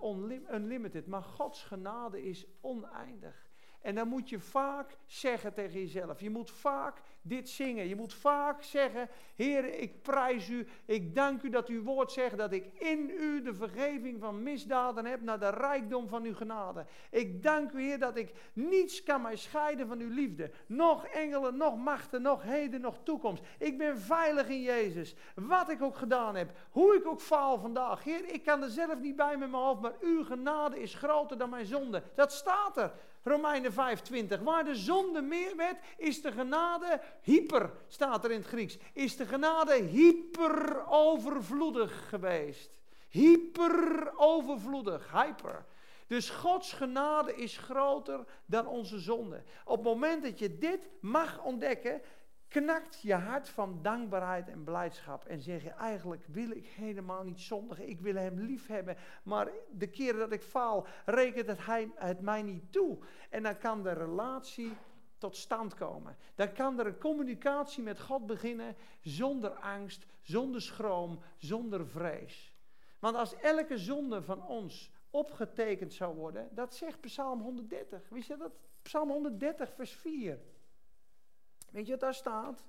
unlimited, 0.50 1.07
maar 1.07 1.22
Gods 1.22 1.64
genade 1.64 2.22
is 2.22 2.46
oneindig. 2.61 3.48
En 3.81 3.95
dan 3.95 4.09
moet 4.09 4.29
je 4.29 4.38
vaak 4.38 4.97
zeggen 5.07 5.55
tegen 5.55 5.81
jezelf. 5.81 6.21
Je 6.21 6.31
moet 6.31 6.51
vaak 6.51 7.01
dit 7.23 7.49
zingen. 7.49 7.88
Je 7.88 7.97
moet 7.97 8.14
vaak 8.14 8.62
zeggen: 8.62 9.09
Heer, 9.35 9.64
ik 9.81 10.03
prijs 10.03 10.49
u. 10.49 10.67
Ik 10.85 11.14
dank 11.14 11.43
u 11.43 11.49
dat 11.49 11.69
uw 11.69 11.83
woord 11.83 12.12
zegt 12.12 12.37
dat 12.37 12.53
ik 12.53 12.67
in 12.79 13.11
u 13.19 13.43
de 13.43 13.55
vergeving 13.55 14.21
van 14.21 14.43
misdaden 14.43 15.05
heb 15.05 15.21
naar 15.21 15.38
de 15.38 15.51
rijkdom 15.51 16.09
van 16.09 16.25
uw 16.25 16.35
genade. 16.35 16.87
Ik 17.11 17.43
dank 17.43 17.73
u, 17.73 17.83
Heer, 17.83 17.99
dat 17.99 18.17
ik 18.17 18.33
niets 18.53 19.03
kan 19.03 19.23
mij 19.23 19.37
scheiden 19.37 19.87
van 19.87 20.01
uw 20.01 20.11
liefde. 20.11 20.51
Nog 20.67 21.07
engelen, 21.07 21.57
nog 21.57 21.77
machten, 21.77 22.23
nog 22.23 22.43
heden, 22.43 22.81
nog 22.81 22.99
toekomst. 23.03 23.43
Ik 23.59 23.79
ben 23.79 23.99
veilig 23.99 24.49
in 24.49 24.62
Jezus. 24.62 25.14
Wat 25.35 25.71
ik 25.71 25.83
ook 25.83 25.97
gedaan 25.97 26.35
heb, 26.35 26.51
hoe 26.71 26.95
ik 26.95 27.07
ook 27.07 27.21
faal 27.21 27.59
vandaag. 27.59 28.05
Heer, 28.05 28.33
ik 28.33 28.43
kan 28.43 28.62
er 28.62 28.71
zelf 28.71 29.01
niet 29.01 29.17
bij 29.17 29.37
met 29.37 29.51
mijn 29.51 29.62
hoofd, 29.62 29.81
maar 29.81 29.97
uw 30.01 30.25
genade 30.25 30.81
is 30.81 30.95
groter 30.95 31.38
dan 31.38 31.51
mijn 31.51 31.67
zonde. 31.67 32.03
Dat 32.14 32.33
staat 32.33 32.77
er. 32.77 32.93
Romeinen 33.22 33.72
5:20. 33.72 34.42
Waar 34.42 34.64
de 34.64 34.74
zonde 34.74 35.20
meer 35.20 35.57
werd, 35.57 35.76
is 35.96 36.22
de 36.22 36.33
genade 36.33 37.00
hyper, 37.22 37.70
staat 37.88 38.24
er 38.24 38.31
in 38.31 38.38
het 38.38 38.48
Grieks. 38.48 38.78
Is 38.92 39.16
de 39.16 39.26
genade 39.26 39.74
hyper 39.74 40.87
overvloedig 40.87 42.09
geweest. 42.09 42.70
Hyper 43.09 44.12
overvloedig, 44.16 45.12
hyper. 45.12 45.64
Dus 46.07 46.31
Gods 46.31 46.72
genade 46.72 47.35
is 47.35 47.57
groter 47.57 48.24
dan 48.46 48.66
onze 48.66 48.98
zonde. 48.98 49.42
Op 49.64 49.76
het 49.76 49.85
moment 49.85 50.22
dat 50.22 50.38
je 50.38 50.59
dit 50.59 50.88
mag 51.00 51.42
ontdekken, 51.42 52.02
knakt 52.49 53.01
je 53.01 53.15
hart 53.15 53.49
van 53.49 53.79
dankbaarheid 53.83 54.49
en 54.49 54.65
blijdschap. 54.65 55.25
En 55.25 55.41
zeg 55.41 55.63
je, 55.63 55.71
eigenlijk 55.71 56.25
wil 56.27 56.51
ik 56.51 56.67
helemaal 56.67 57.23
niet 57.23 57.41
zondigen. 57.41 57.89
Ik 57.89 58.01
wil 58.01 58.15
hem 58.15 58.41
lief 58.41 58.67
hebben. 58.67 58.97
Maar 59.23 59.49
de 59.71 59.87
keren 59.87 60.19
dat 60.19 60.33
ik 60.33 60.43
faal, 60.43 60.87
rekent 61.05 61.47
het, 61.47 61.67
hij, 61.67 61.91
het 61.95 62.21
mij 62.21 62.43
niet 62.43 62.73
toe. 62.73 62.99
En 63.31 63.43
dan 63.43 63.59
kan 63.59 63.83
de 63.83 63.93
relatie 63.93 64.77
tot 65.19 65.37
stand 65.37 65.75
komen. 65.75 66.17
Dan 66.35 66.53
kan 66.53 66.79
er 66.79 66.87
een 66.87 66.99
communicatie 66.99 67.83
met 67.83 68.01
God 68.01 68.27
beginnen 68.27 68.77
zonder 69.01 69.51
angst, 69.51 70.07
zonder 70.21 70.63
schroom, 70.63 71.21
zonder 71.37 71.87
vrees. 71.87 72.53
Want 72.99 73.17
als 73.17 73.35
elke 73.35 73.79
zonde 73.79 74.23
van 74.23 74.47
ons 74.47 74.91
opgetekend 75.11 75.93
zou 75.93 76.15
worden, 76.15 76.49
dat 76.53 76.75
zegt 76.75 77.01
Psalm 77.01 77.41
130. 77.41 78.09
Wist 78.09 78.29
je 78.29 78.37
dat? 78.37 78.53
Psalm 78.83 79.11
130, 79.11 79.73
vers 79.75 79.93
4. 79.93 80.41
Weet 81.70 81.85
je 81.87 81.90
wat 81.90 82.00
daar 82.00 82.14
staat? 82.14 82.64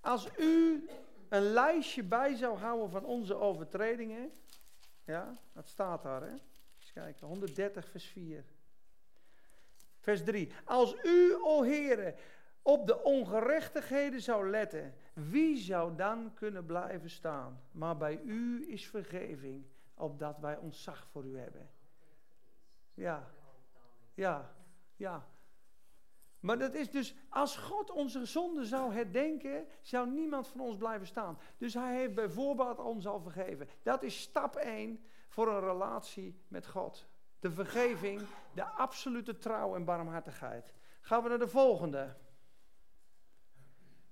Als 0.00 0.28
u 0.38 0.84
een 1.28 1.42
lijstje 1.42 2.02
bij 2.02 2.34
zou 2.34 2.58
houden 2.58 2.90
van 2.90 3.04
onze 3.04 3.34
overtredingen, 3.34 4.32
ja, 5.04 5.38
dat 5.52 5.68
staat 5.68 6.02
daar, 6.02 6.22
hè? 6.22 6.32
Eens 6.78 6.92
kijken, 6.92 7.26
130, 7.26 7.88
vers 7.88 8.06
4. 8.06 8.44
Vers 9.98 10.24
3. 10.24 10.52
Als 10.64 10.94
u, 11.02 11.34
o 11.42 11.64
Heere, 11.64 12.14
op 12.62 12.86
de 12.86 13.02
ongerechtigheden 13.02 14.22
zou 14.22 14.50
letten, 14.50 14.94
wie 15.12 15.56
zou 15.56 15.96
dan 15.96 16.34
kunnen 16.34 16.66
blijven 16.66 17.10
staan? 17.10 17.60
Maar 17.70 17.96
bij 17.96 18.20
u 18.20 18.70
is 18.72 18.88
vergeving, 18.88 19.66
opdat 19.94 20.38
wij 20.38 20.56
ontzag 20.56 21.06
voor 21.10 21.24
u 21.24 21.38
hebben. 21.38 21.70
Ja, 22.94 23.30
ja, 24.14 24.54
ja. 24.96 25.26
Maar 26.42 26.58
dat 26.58 26.74
is 26.74 26.90
dus, 26.90 27.14
als 27.28 27.56
God 27.56 27.90
onze 27.90 28.24
zonde 28.24 28.64
zou 28.64 28.92
herdenken, 28.92 29.66
zou 29.80 30.10
niemand 30.10 30.48
van 30.48 30.60
ons 30.60 30.76
blijven 30.76 31.06
staan. 31.06 31.38
Dus 31.58 31.74
hij 31.74 31.96
heeft 31.96 32.14
bijvoorbeeld 32.14 32.78
ons 32.78 33.06
al 33.06 33.20
vergeven. 33.20 33.68
Dat 33.82 34.02
is 34.02 34.20
stap 34.20 34.56
1 34.56 35.04
voor 35.28 35.48
een 35.48 35.60
relatie 35.60 36.42
met 36.48 36.66
God. 36.66 37.06
De 37.40 37.50
vergeving, 37.50 38.22
de 38.54 38.64
absolute 38.64 39.38
trouw 39.38 39.74
en 39.74 39.84
barmhartigheid. 39.84 40.74
Gaan 41.00 41.22
we 41.22 41.28
naar 41.28 41.38
de 41.38 41.48
volgende. 41.48 42.16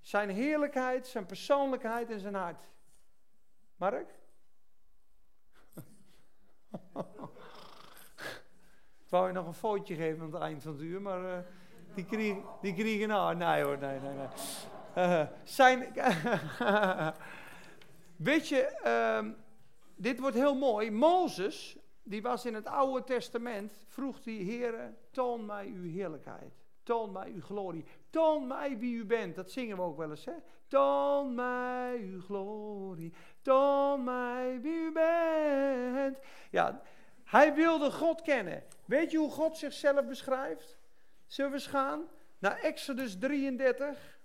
Zijn 0.01 0.29
heerlijkheid, 0.29 1.07
zijn 1.07 1.27
persoonlijkheid 1.27 2.11
en 2.11 2.21
zijn 2.21 2.35
hart. 2.35 2.69
Mark? 3.77 4.19
Ik 9.05 9.09
wou 9.17 9.27
je 9.27 9.33
nog 9.33 9.47
een 9.47 9.55
foutje 9.55 9.95
geven 9.95 10.23
aan 10.23 10.33
het 10.33 10.43
eind 10.43 10.63
van 10.63 10.73
het 10.73 10.81
uur, 10.81 11.03
maar 11.03 11.23
uh, 11.23 11.39
die, 11.95 12.05
kreeg, 12.05 12.37
die 12.61 12.75
kriegen 12.75 13.09
nou. 13.09 13.37
Nee 13.37 13.63
hoor, 13.63 13.79
nee, 13.79 13.99
nee, 14.01 14.13
nee. 14.15 14.29
Uh, 14.97 15.27
zijn. 15.45 15.87
Weet 18.17 18.49
je, 18.49 18.81
uh, 18.85 19.33
dit 19.97 20.21
wordt 20.21 20.37
heel 20.37 20.55
mooi. 20.55 20.91
Mozes, 20.91 21.79
die 22.03 22.23
was 22.23 22.45
in 22.45 22.55
het 22.55 22.67
Oude 22.67 23.05
Testament, 23.05 23.85
vroeg 23.87 24.21
die 24.21 24.51
Heere, 24.51 24.95
toon 25.11 25.47
mij 25.47 25.67
uw 25.67 25.91
heerlijkheid. 25.91 26.53
Toon 26.83 27.13
mij 27.13 27.31
uw 27.35 27.41
glorie. 27.41 27.85
Toon 28.11 28.47
mij 28.47 28.79
wie 28.79 28.95
u 28.95 29.05
bent. 29.05 29.35
Dat 29.35 29.51
zingen 29.51 29.77
we 29.77 29.83
ook 29.83 29.97
wel 29.97 30.11
eens, 30.11 30.25
hè? 30.25 30.33
Toon 30.67 31.35
mij 31.35 31.99
uw 31.99 32.21
glorie. 32.21 33.13
Toon 33.43 34.05
mij 34.05 34.61
wie 34.61 34.73
u 34.73 34.93
bent. 34.93 36.19
Ja, 36.51 36.83
hij 37.25 37.55
wilde 37.55 37.91
God 37.91 38.23
kennen. 38.23 38.63
Weet 38.85 39.11
je 39.11 39.19
hoe 39.19 39.31
God 39.31 39.57
zichzelf 39.57 40.07
beschrijft? 40.07 40.79
Zullen 41.31 41.51
we 41.51 41.57
eens 41.57 41.67
gaan 41.67 42.09
naar 42.39 42.59
Exodus 42.59 43.19
33? 43.19 44.19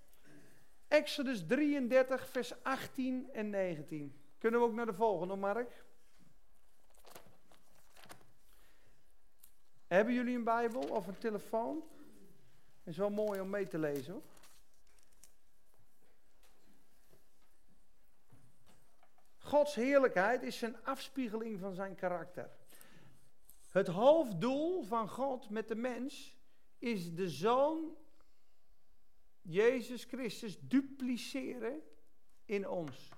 Exodus 0.87 1.45
33, 1.47 2.29
vers 2.29 2.63
18 2.63 3.29
en 3.33 3.49
19. 3.49 4.21
Kunnen 4.37 4.59
we 4.59 4.65
ook 4.65 4.73
naar 4.73 4.85
de 4.85 4.93
volgende, 4.93 5.35
Mark? 5.35 5.83
Hebben 9.87 10.13
jullie 10.13 10.35
een 10.35 10.43
Bijbel 10.43 10.81
of 10.81 11.07
een 11.07 11.17
telefoon? 11.17 11.83
Is 12.83 12.97
wel 12.97 13.09
mooi 13.09 13.39
om 13.39 13.49
mee 13.49 13.67
te 13.67 13.77
lezen 13.77 14.13
hoor. 14.13 14.23
Gods 19.37 19.75
heerlijkheid 19.75 20.43
is 20.43 20.61
een 20.61 20.83
afspiegeling 20.83 21.59
van 21.59 21.73
zijn 21.75 21.95
karakter. 21.95 22.49
Het 23.71 23.87
hoofddoel 23.87 24.83
van 24.83 25.09
God 25.09 25.49
met 25.49 25.67
de 25.67 25.75
mens 25.75 26.34
is 26.85 27.15
de 27.15 27.29
Zoon 27.29 27.95
Jezus 29.41 30.03
Christus 30.03 30.59
dupliceren 30.59 31.81
in 32.45 32.69
ons. 32.69 33.09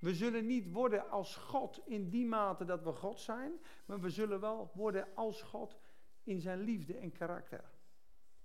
We 0.00 0.14
zullen 0.14 0.46
niet 0.46 0.72
worden 0.72 1.10
als 1.10 1.36
God 1.36 1.80
in 1.84 2.08
die 2.08 2.26
mate 2.26 2.64
dat 2.64 2.82
we 2.82 2.92
God 2.92 3.20
zijn, 3.20 3.52
maar 3.86 4.00
we 4.00 4.10
zullen 4.10 4.40
wel 4.40 4.70
worden 4.74 5.08
als 5.14 5.42
God 5.42 5.78
in 6.22 6.40
zijn 6.40 6.60
liefde 6.60 6.96
en 6.96 7.12
karakter. 7.12 7.64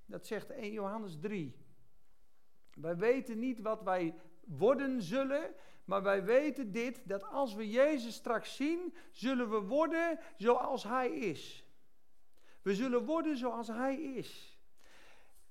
Dat 0.05 0.25
zegt 0.27 0.49
1 0.49 0.71
Johannes 0.71 1.19
3. 1.19 1.55
Wij 2.73 2.97
weten 2.97 3.39
niet 3.39 3.59
wat 3.59 3.81
wij 3.81 4.15
worden 4.45 5.01
zullen, 5.01 5.53
maar 5.85 6.03
wij 6.03 6.23
weten 6.23 6.71
dit, 6.71 7.07
dat 7.07 7.23
als 7.23 7.53
we 7.53 7.69
Jezus 7.69 8.15
straks 8.15 8.55
zien, 8.55 8.93
zullen 9.11 9.49
we 9.49 9.59
worden 9.59 10.19
zoals 10.37 10.83
Hij 10.83 11.09
is. 11.09 11.62
We 12.63 12.75
zullen 12.75 13.05
worden 13.05 13.37
zoals 13.37 13.67
Hij 13.67 14.01
is. 14.01 14.53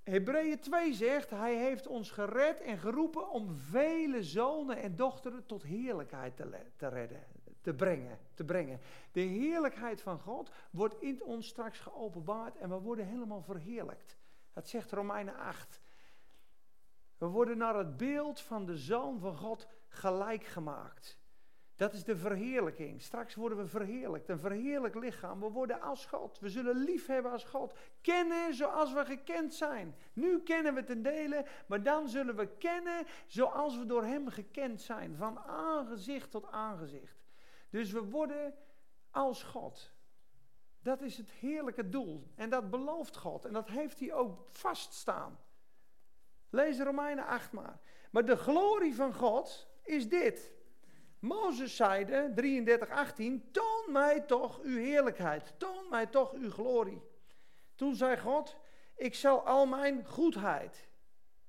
Hebreeën 0.02 0.60
2 0.60 0.94
zegt, 0.94 1.30
hij 1.30 1.56
heeft 1.56 1.86
ons 1.86 2.10
gered 2.10 2.60
en 2.60 2.78
geroepen 2.78 3.30
om 3.30 3.54
vele 3.54 4.22
zonen 4.22 4.76
en 4.76 4.96
dochteren 4.96 5.46
tot 5.46 5.62
heerlijkheid 5.62 6.36
te, 6.36 6.66
te 6.76 6.88
redden, 6.88 7.24
te 7.60 7.74
brengen, 7.74 8.18
te 8.34 8.44
brengen. 8.44 8.80
De 9.12 9.20
heerlijkheid 9.20 10.00
van 10.02 10.18
God 10.18 10.52
wordt 10.70 11.00
in 11.00 11.22
ons 11.22 11.48
straks 11.48 11.78
geopenbaard 11.78 12.56
en 12.56 12.68
we 12.68 12.78
worden 12.78 13.06
helemaal 13.06 13.42
verheerlijkt. 13.42 14.16
Dat 14.52 14.68
zegt 14.68 14.92
Romeinen 14.92 15.36
8. 15.36 15.80
We 17.18 17.26
worden 17.26 17.58
naar 17.58 17.76
het 17.76 17.96
beeld 17.96 18.40
van 18.40 18.66
de 18.66 18.76
Zoon 18.76 19.18
van 19.18 19.36
God 19.36 19.66
gelijk 19.88 20.44
gemaakt. 20.44 21.18
Dat 21.76 21.92
is 21.92 22.04
de 22.04 22.16
verheerlijking. 22.16 23.02
Straks 23.02 23.34
worden 23.34 23.58
we 23.58 23.66
verheerlijkt. 23.66 24.28
Een 24.28 24.38
verheerlijk 24.38 24.94
lichaam. 24.94 25.40
We 25.40 25.48
worden 25.48 25.80
als 25.80 26.06
God. 26.06 26.38
We 26.38 26.48
zullen 26.48 26.76
lief 26.76 27.06
hebben 27.06 27.32
als 27.32 27.44
God. 27.44 27.74
Kennen 28.00 28.54
zoals 28.54 28.92
we 28.92 29.04
gekend 29.04 29.54
zijn. 29.54 29.94
Nu 30.12 30.42
kennen 30.42 30.74
we 30.74 30.84
ten 30.84 31.02
dele, 31.02 31.44
maar 31.66 31.82
dan 31.82 32.08
zullen 32.08 32.36
we 32.36 32.56
kennen 32.58 33.06
zoals 33.26 33.78
we 33.78 33.86
door 33.86 34.04
Hem 34.04 34.28
gekend 34.28 34.80
zijn. 34.80 35.16
Van 35.16 35.38
aangezicht 35.38 36.30
tot 36.30 36.50
aangezicht. 36.50 37.22
Dus 37.70 37.92
we 37.92 38.00
worden 38.00 38.54
als 39.10 39.42
God. 39.42 39.92
Dat 40.82 41.02
is 41.02 41.16
het 41.16 41.30
heerlijke 41.30 41.88
doel. 41.88 42.30
En 42.34 42.50
dat 42.50 42.70
belooft 42.70 43.16
God. 43.16 43.44
En 43.44 43.52
dat 43.52 43.68
heeft 43.68 44.00
hij 44.00 44.12
ook 44.12 44.46
vaststaan. 44.50 45.38
Lees 46.50 46.80
Romeinen 46.80 47.26
8 47.26 47.52
maar. 47.52 47.80
Maar 48.10 48.24
de 48.24 48.36
glorie 48.36 48.94
van 48.94 49.14
God 49.14 49.68
is 49.82 50.08
dit. 50.08 50.52
Mozes 51.22 51.76
zeide, 51.76 52.32
33, 52.34 52.90
18, 52.90 53.50
toon 53.50 53.84
mij 53.92 54.20
toch 54.20 54.60
uw 54.62 54.76
heerlijkheid, 54.76 55.54
toon 55.56 55.88
mij 55.90 56.06
toch 56.06 56.32
uw 56.32 56.50
glorie. 56.50 57.02
Toen 57.74 57.94
zei 57.94 58.16
God, 58.16 58.56
ik 58.96 59.14
zal 59.14 59.46
al 59.46 59.66
mijn 59.66 60.04
goedheid, 60.04 60.88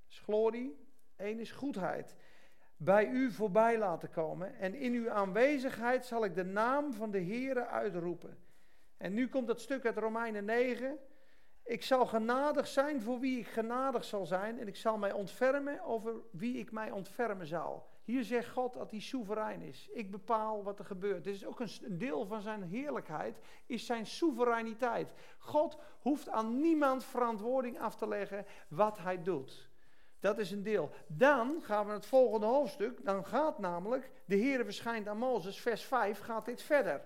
is 0.10 0.20
glorie, 0.20 0.88
één 1.16 1.40
is 1.40 1.52
goedheid, 1.52 2.16
bij 2.78 3.08
u 3.08 3.32
voorbij 3.32 3.78
laten 3.78 4.10
komen. 4.10 4.56
En 4.56 4.76
in 4.76 4.94
uw 4.94 5.10
aanwezigheid 5.10 6.06
zal 6.06 6.24
ik 6.24 6.36
de 6.36 6.46
naam 6.46 6.94
van 6.94 7.12
de 7.12 7.24
Heere 7.24 7.68
uitroepen. 7.68 8.38
En 8.98 9.14
nu 9.14 9.28
komt 9.28 9.48
dat 9.48 9.62
stuk 9.62 9.86
uit 9.86 9.98
Romeinen 9.98 10.46
9. 10.46 11.00
Ik 11.64 11.84
zal 11.84 12.06
genadig 12.06 12.68
zijn 12.68 13.02
voor 13.02 13.20
wie 13.20 13.40
ik 13.40 13.48
genadig 13.48 14.04
zal 14.04 14.26
zijn. 14.26 14.60
En 14.60 14.68
ik 14.68 14.76
zal 14.76 14.98
mij 14.98 15.12
ontfermen 15.12 15.82
over 15.82 16.14
wie 16.32 16.58
ik 16.58 16.72
mij 16.72 16.92
ontfermen 16.92 17.48
zal. 17.48 17.92
Hier 18.04 18.24
zegt 18.24 18.50
God 18.50 18.74
dat 18.74 18.92
hij 18.92 19.00
soeverein 19.00 19.62
is. 19.62 19.90
Ik 19.94 20.12
bepaal 20.12 20.64
wat 20.64 20.80
er 20.80 20.86
gebeurt. 20.86 21.24
Dit 21.24 21.36
is 21.36 21.46
ook 21.46 21.60
een 21.60 21.98
deel 21.98 22.26
van 22.26 22.42
zijn 22.42 22.64
heerlijkheid, 22.64 23.38
is 23.66 23.86
zijn 23.86 24.06
soevereiniteit. 24.06 25.14
God 25.38 25.78
hoeft 26.02 26.30
aan 26.30 26.62
niemand 26.62 27.04
verantwoording 27.04 27.80
af 27.80 27.96
te 27.96 28.08
leggen 28.08 28.46
wat 28.68 28.98
hij 28.98 29.24
doet. 29.24 29.70
Dat 30.20 30.38
is 30.38 30.52
een 30.52 30.64
deel. 30.64 30.90
Dan 31.08 31.62
gaan 31.62 31.80
we 31.80 31.86
naar 31.86 31.96
het 31.96 32.06
volgende 32.06 32.46
hoofdstuk. 32.46 33.06
Dan 33.06 33.26
gaat 33.26 33.60
namelijk, 33.60 34.12
de 34.26 34.36
Heer 34.36 34.64
verschijnt 34.64 35.08
aan 35.08 35.18
Mozes, 35.18 35.60
vers 35.60 35.84
5, 35.84 36.20
gaat 36.20 36.46
dit 36.46 36.62
verder. 36.62 37.02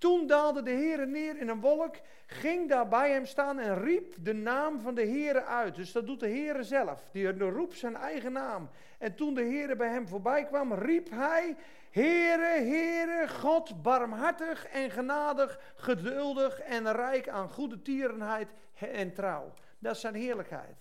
Toen 0.00 0.26
daalde 0.26 0.62
de 0.62 0.70
Heer 0.70 1.08
neer 1.08 1.38
in 1.38 1.48
een 1.48 1.60
wolk, 1.60 1.96
ging 2.26 2.68
daar 2.68 2.88
bij 2.88 3.10
hem 3.10 3.26
staan 3.26 3.58
en 3.58 3.82
riep 3.82 4.14
de 4.20 4.32
naam 4.32 4.80
van 4.80 4.94
de 4.94 5.02
Heer 5.02 5.44
uit. 5.44 5.74
Dus 5.74 5.92
dat 5.92 6.06
doet 6.06 6.20
de 6.20 6.26
Heer 6.26 6.64
zelf. 6.64 7.08
Die 7.12 7.38
roept 7.38 7.78
zijn 7.78 7.96
eigen 7.96 8.32
naam. 8.32 8.70
En 8.98 9.14
toen 9.14 9.34
de 9.34 9.42
Heer 9.42 9.76
bij 9.76 9.88
hem 9.88 10.08
voorbij 10.08 10.44
kwam, 10.44 10.74
riep 10.74 11.10
hij 11.10 11.56
Heere, 11.90 12.64
Heere, 12.64 13.28
God, 13.28 13.82
barmhartig 13.82 14.66
en 14.66 14.90
genadig, 14.90 15.60
geduldig 15.74 16.60
en 16.60 16.92
rijk 16.92 17.28
aan 17.28 17.48
goede 17.48 17.82
tierenheid 17.82 18.48
en 18.74 19.14
trouw. 19.14 19.52
Dat 19.78 19.94
is 19.94 20.00
zijn 20.00 20.14
heerlijkheid. 20.14 20.79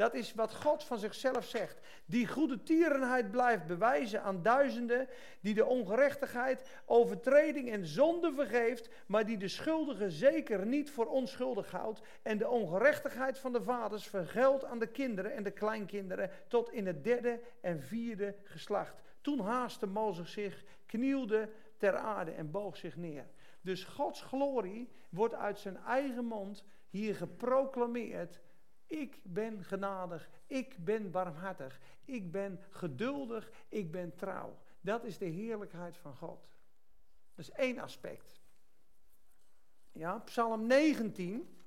Dat 0.00 0.14
is 0.14 0.34
wat 0.34 0.54
God 0.54 0.84
van 0.84 0.98
zichzelf 0.98 1.44
zegt. 1.44 1.80
Die 2.04 2.26
goede 2.26 2.62
tierenheid 2.62 3.30
blijft 3.30 3.66
bewijzen 3.66 4.22
aan 4.22 4.42
duizenden, 4.42 5.08
die 5.40 5.54
de 5.54 5.64
ongerechtigheid, 5.64 6.68
overtreding 6.84 7.70
en 7.70 7.86
zonde 7.86 8.32
vergeeft, 8.32 8.88
maar 9.06 9.26
die 9.26 9.36
de 9.36 9.48
schuldigen 9.48 10.10
zeker 10.10 10.66
niet 10.66 10.90
voor 10.90 11.06
onschuldig 11.06 11.70
houdt 11.70 12.00
en 12.22 12.38
de 12.38 12.48
ongerechtigheid 12.48 13.38
van 13.38 13.52
de 13.52 13.62
vaders 13.62 14.06
vergeldt 14.06 14.64
aan 14.64 14.78
de 14.78 14.86
kinderen 14.86 15.34
en 15.34 15.42
de 15.42 15.50
kleinkinderen 15.50 16.30
tot 16.48 16.72
in 16.72 16.86
het 16.86 17.04
derde 17.04 17.40
en 17.60 17.82
vierde 17.82 18.34
geslacht. 18.44 19.02
Toen 19.20 19.40
haastte 19.40 19.86
Mozes 19.86 20.32
zich, 20.32 20.64
knielde 20.86 21.48
ter 21.76 21.96
aarde 21.96 22.30
en 22.30 22.50
boog 22.50 22.76
zich 22.76 22.96
neer. 22.96 23.26
Dus 23.60 23.84
Gods 23.84 24.22
glorie 24.22 24.88
wordt 25.08 25.34
uit 25.34 25.58
zijn 25.58 25.76
eigen 25.76 26.24
mond 26.24 26.64
hier 26.90 27.14
geproclameerd 27.14 28.40
ik 28.90 29.18
ben 29.22 29.64
genadig, 29.64 30.28
ik 30.46 30.84
ben 30.84 31.10
barmhartig, 31.10 31.80
ik 32.04 32.30
ben 32.30 32.60
geduldig, 32.70 33.50
ik 33.68 33.90
ben 33.90 34.14
trouw. 34.14 34.58
Dat 34.80 35.04
is 35.04 35.18
de 35.18 35.24
heerlijkheid 35.24 35.96
van 35.96 36.16
God. 36.16 36.48
Dat 37.34 37.44
is 37.44 37.50
één 37.50 37.78
aspect. 37.78 38.40
Ja, 39.92 40.18
Psalm 40.18 40.66
19. 40.66 41.58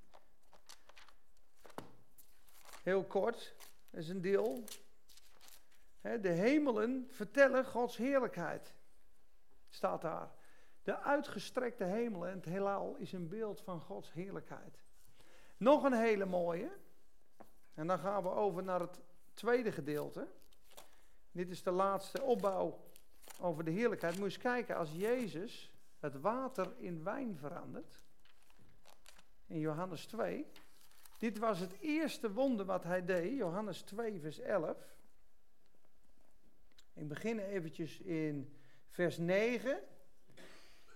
Heel 2.84 3.04
kort, 3.04 3.56
dat 3.90 4.02
is 4.02 4.10
een 4.10 4.22
deel. 4.22 4.64
De 6.02 6.30
hemelen 6.30 7.08
vertellen 7.10 7.66
Gods 7.66 7.98
heerlijkheid. 7.98 8.74
Staat 9.70 10.02
daar. 10.02 10.32
De 10.84 11.00
uitgestrekte 11.00 11.84
hemelen 11.84 12.30
en 12.30 12.36
het 12.36 12.46
heelal 12.46 12.96
is 12.96 13.14
een 13.14 13.28
beeld 13.28 13.62
van 13.62 13.82
Gods 13.82 14.14
heerlijkheid. 14.14 14.82
Nog 15.58 15.84
een 15.84 15.94
hele 15.94 16.26
mooie. 16.26 16.82
En 17.74 17.88
dan 17.88 18.00
gaan 18.00 18.24
we 18.24 18.30
over 18.30 18.64
naar 18.64 18.80
het 18.80 19.00
tweede 19.34 19.72
gedeelte. 19.72 20.28
Dit 21.32 21.50
is 21.50 21.64
de 21.64 21.72
laatste 21.72 22.22
opbouw 22.22 22.84
over 23.40 23.64
de 23.64 23.72
heerlijkheid. 23.72 24.14
Moet 24.14 24.24
je 24.26 24.34
eens 24.34 24.44
kijken, 24.44 24.76
als 24.76 24.92
Jezus 24.92 25.72
het 26.00 26.22
water 26.22 26.74
in 26.78 27.04
wijn 27.04 27.38
verandert, 27.38 28.04
in 29.48 29.60
Johannes 29.60 30.06
2, 30.06 30.46
dit 31.18 31.38
was 31.38 31.60
het 31.60 31.80
eerste 31.80 32.32
wonder 32.32 32.66
wat 32.66 32.84
hij 32.84 33.06
deed, 33.06 33.38
Johannes 33.38 33.82
2, 33.82 34.20
vers 34.20 34.40
11. 34.40 34.78
Ik 36.94 37.08
begin 37.08 37.40
eventjes 37.40 38.00
in 38.00 38.58
vers 38.90 39.18
9. 39.18 39.80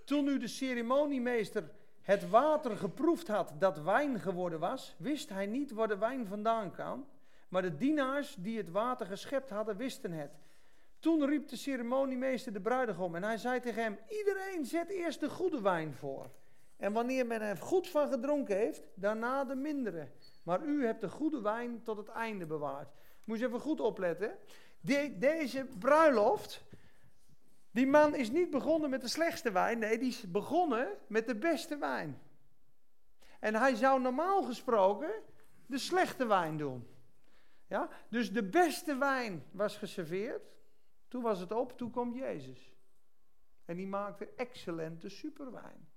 Toen 0.04 0.24
nu 0.24 0.38
de 0.38 0.48
ceremoniemeester 0.48 1.70
het 2.08 2.28
water 2.28 2.76
geproefd 2.76 3.28
had 3.28 3.52
dat 3.58 3.78
wijn 3.78 4.20
geworden 4.20 4.58
was, 4.58 4.94
wist 4.98 5.28
hij 5.28 5.46
niet 5.46 5.70
waar 5.70 5.88
de 5.88 5.98
wijn 5.98 6.26
vandaan 6.26 6.70
kwam. 6.70 7.06
Maar 7.48 7.62
de 7.62 7.76
dienaars 7.76 8.36
die 8.38 8.56
het 8.56 8.70
water 8.70 9.06
geschept 9.06 9.50
hadden, 9.50 9.76
wisten 9.76 10.12
het. 10.12 10.30
Toen 10.98 11.26
riep 11.26 11.48
de 11.48 11.56
ceremoniemeester 11.56 12.52
de 12.52 12.60
bruidegom 12.60 13.14
en 13.14 13.22
hij 13.22 13.36
zei 13.36 13.60
tegen 13.60 13.82
hem: 13.82 13.98
Iedereen 14.08 14.66
zet 14.66 14.88
eerst 14.88 15.20
de 15.20 15.28
goede 15.28 15.60
wijn 15.60 15.94
voor. 15.94 16.30
En 16.76 16.92
wanneer 16.92 17.26
men 17.26 17.40
er 17.40 17.56
goed 17.56 17.88
van 17.88 18.08
gedronken 18.08 18.56
heeft, 18.56 18.88
daarna 18.94 19.44
de 19.44 19.54
mindere. 19.54 20.08
Maar 20.42 20.62
u 20.62 20.86
hebt 20.86 21.00
de 21.00 21.08
goede 21.08 21.40
wijn 21.40 21.82
tot 21.82 21.96
het 21.96 22.08
einde 22.08 22.46
bewaard. 22.46 22.88
Moet 23.24 23.38
je 23.38 23.46
even 23.46 23.60
goed 23.60 23.80
opletten. 23.80 24.38
deze 25.18 25.66
bruiloft 25.78 26.64
die 27.78 27.86
man 27.86 28.14
is 28.14 28.30
niet 28.30 28.50
begonnen 28.50 28.90
met 28.90 29.00
de 29.00 29.08
slechtste 29.08 29.52
wijn, 29.52 29.78
nee, 29.78 29.98
die 29.98 30.08
is 30.08 30.30
begonnen 30.30 30.88
met 31.06 31.26
de 31.26 31.36
beste 31.36 31.76
wijn. 31.76 32.20
En 33.40 33.54
hij 33.54 33.74
zou 33.74 34.00
normaal 34.00 34.42
gesproken 34.42 35.10
de 35.66 35.78
slechte 35.78 36.26
wijn 36.26 36.56
doen. 36.56 36.88
Ja? 37.66 37.88
Dus 38.08 38.32
de 38.32 38.42
beste 38.44 38.96
wijn 38.96 39.44
was 39.50 39.76
geserveerd. 39.76 40.42
Toen 41.08 41.22
was 41.22 41.40
het 41.40 41.52
op, 41.52 41.76
toen 41.76 41.90
kwam 41.90 42.14
Jezus. 42.14 42.76
En 43.64 43.76
die 43.76 43.86
maakte 43.86 44.28
excellente 44.36 45.08
superwijn. 45.08 45.88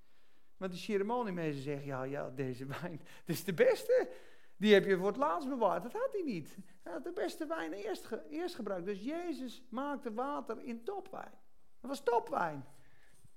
Want 0.57 0.71
de 0.71 0.77
ceremoniemeester 0.77 1.63
zegt, 1.63 1.83
ja, 1.83 2.03
ja, 2.03 2.29
deze 2.29 2.65
wijn, 2.65 2.97
dit 3.25 3.35
is 3.35 3.43
de 3.43 3.53
beste. 3.53 4.09
Die 4.57 4.73
heb 4.73 4.85
je 4.85 4.97
voor 4.97 5.07
het 5.07 5.17
laatst 5.17 5.49
bewaard. 5.49 5.83
Dat 5.83 5.93
had 5.93 6.11
hij 6.11 6.23
niet. 6.23 6.57
Hij 6.83 6.93
had 6.93 7.03
de 7.03 7.11
beste 7.11 7.45
wijn 7.45 7.73
eerst, 7.73 8.09
eerst 8.29 8.55
gebruikt. 8.55 8.85
Dus 8.85 9.03
Jezus 9.03 9.63
maakte 9.69 10.13
water 10.13 10.63
in 10.63 10.83
topwijn. 10.83 11.40
Dat 11.81 11.89
was 11.89 12.03
topwijn. 12.03 12.65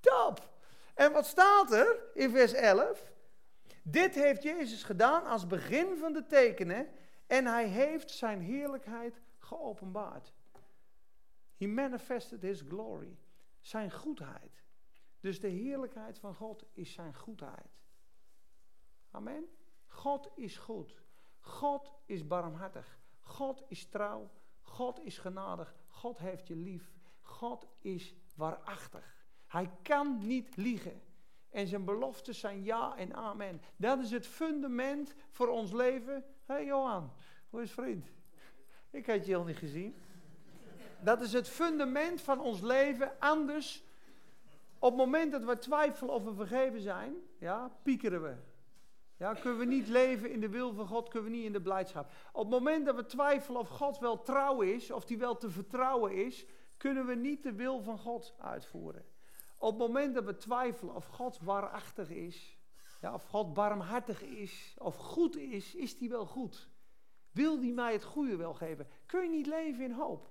Top! 0.01 0.53
En 0.95 1.12
wat 1.12 1.26
staat 1.26 1.72
er 1.72 2.03
in 2.14 2.30
vers 2.30 2.53
11? 2.53 3.12
Dit 3.82 4.14
heeft 4.14 4.42
Jezus 4.42 4.82
gedaan 4.82 5.26
als 5.26 5.47
begin 5.47 5.97
van 5.97 6.12
de 6.12 6.26
tekenen 6.26 6.88
en 7.26 7.47
hij 7.47 7.66
heeft 7.66 8.11
zijn 8.11 8.40
heerlijkheid 8.40 9.20
geopenbaard. 9.38 10.32
He 11.57 11.66
manifested 11.66 12.42
his 12.42 12.61
glory, 12.61 13.18
zijn 13.61 13.90
goedheid. 13.90 14.62
Dus 15.20 15.40
de 15.40 15.49
heerlijkheid 15.49 16.18
van 16.18 16.34
God 16.34 16.64
is 16.72 16.92
zijn 16.92 17.14
goedheid. 17.14 17.80
Amen. 19.11 19.45
God 19.86 20.30
is 20.34 20.57
goed. 20.57 21.03
God 21.40 21.92
is 22.05 22.26
barmhartig. 22.26 22.99
God 23.20 23.62
is 23.68 23.86
trouw. 23.86 24.30
God 24.61 25.01
is 25.01 25.18
genadig. 25.18 25.74
God 25.86 26.18
heeft 26.18 26.47
je 26.47 26.57
lief. 26.57 26.92
God 27.20 27.66
is 27.78 28.14
waarachtig. 28.35 29.26
Hij 29.47 29.70
kan 29.82 30.26
niet 30.26 30.57
liegen. 30.57 31.03
En 31.51 31.66
zijn 31.66 31.85
beloftes 31.85 32.39
zijn 32.39 32.64
ja 32.64 32.97
en 32.97 33.14
amen. 33.14 33.62
Dat 33.76 33.99
is 33.99 34.11
het 34.11 34.26
fundament 34.26 35.14
voor 35.30 35.49
ons 35.49 35.72
leven. 35.72 36.24
Hé 36.47 36.55
hey 36.55 36.64
Johan, 36.64 37.12
hoe 37.51 37.62
is 37.62 37.72
vriend? 37.72 38.07
Ik 38.91 39.07
had 39.07 39.26
je 39.26 39.37
al 39.37 39.45
niet 39.45 39.57
gezien. 39.57 39.95
Dat 41.01 41.20
is 41.20 41.32
het 41.32 41.49
fundament 41.49 42.20
van 42.20 42.41
ons 42.41 42.61
leven. 42.61 43.20
Anders, 43.20 43.85
op 44.78 44.91
het 44.91 44.99
moment 44.99 45.32
dat 45.32 45.45
we 45.45 45.59
twijfelen 45.59 46.14
of 46.14 46.24
we 46.24 46.35
vergeven 46.35 46.80
zijn, 46.80 47.14
ja, 47.39 47.70
piekeren 47.82 48.22
we. 48.22 48.35
Ja, 49.16 49.35
kunnen 49.35 49.59
we 49.59 49.64
niet 49.64 49.89
leven 49.89 50.30
in 50.30 50.41
de 50.41 50.49
wil 50.49 50.72
van 50.72 50.87
God, 50.87 51.09
kunnen 51.09 51.30
we 51.30 51.37
niet 51.37 51.47
in 51.47 51.53
de 51.53 51.61
blijdschap. 51.61 52.11
Op 52.32 52.43
het 52.43 52.51
moment 52.51 52.87
dat 52.87 52.95
we 52.95 53.07
twijfelen 53.07 53.61
of 53.61 53.68
God 53.68 53.99
wel 53.99 54.22
trouw 54.22 54.61
is, 54.61 54.91
of 54.91 55.09
hij 55.09 55.18
wel 55.18 55.37
te 55.37 55.51
vertrouwen 55.51 56.12
is, 56.12 56.47
kunnen 56.77 57.07
we 57.07 57.14
niet 57.14 57.43
de 57.43 57.53
wil 57.53 57.83
van 57.83 57.99
God 57.99 58.35
uitvoeren. 58.39 59.05
Op 59.59 59.70
het 59.70 59.79
moment 59.79 60.14
dat 60.14 60.25
we 60.25 60.37
twijfelen 60.37 60.95
of 60.95 61.07
God 61.07 61.39
waarachtig 61.39 62.11
is, 62.11 62.59
ja, 63.01 63.14
of 63.14 63.25
God 63.25 63.55
barmhartig 63.55 64.22
is, 64.22 64.75
of 64.79 64.97
goed 64.97 65.37
is, 65.37 65.75
is 65.75 65.99
hij 65.99 66.09
wel 66.09 66.27
goed? 66.27 66.68
Wil 67.31 67.61
hij 67.61 67.72
mij 67.72 67.93
het 67.93 68.05
goede 68.05 68.37
wel 68.37 68.55
geven? 68.55 68.89
Kun 69.07 69.22
je 69.22 69.29
niet 69.29 69.47
leven 69.47 69.85
in 69.85 69.93
hoop? 69.93 70.31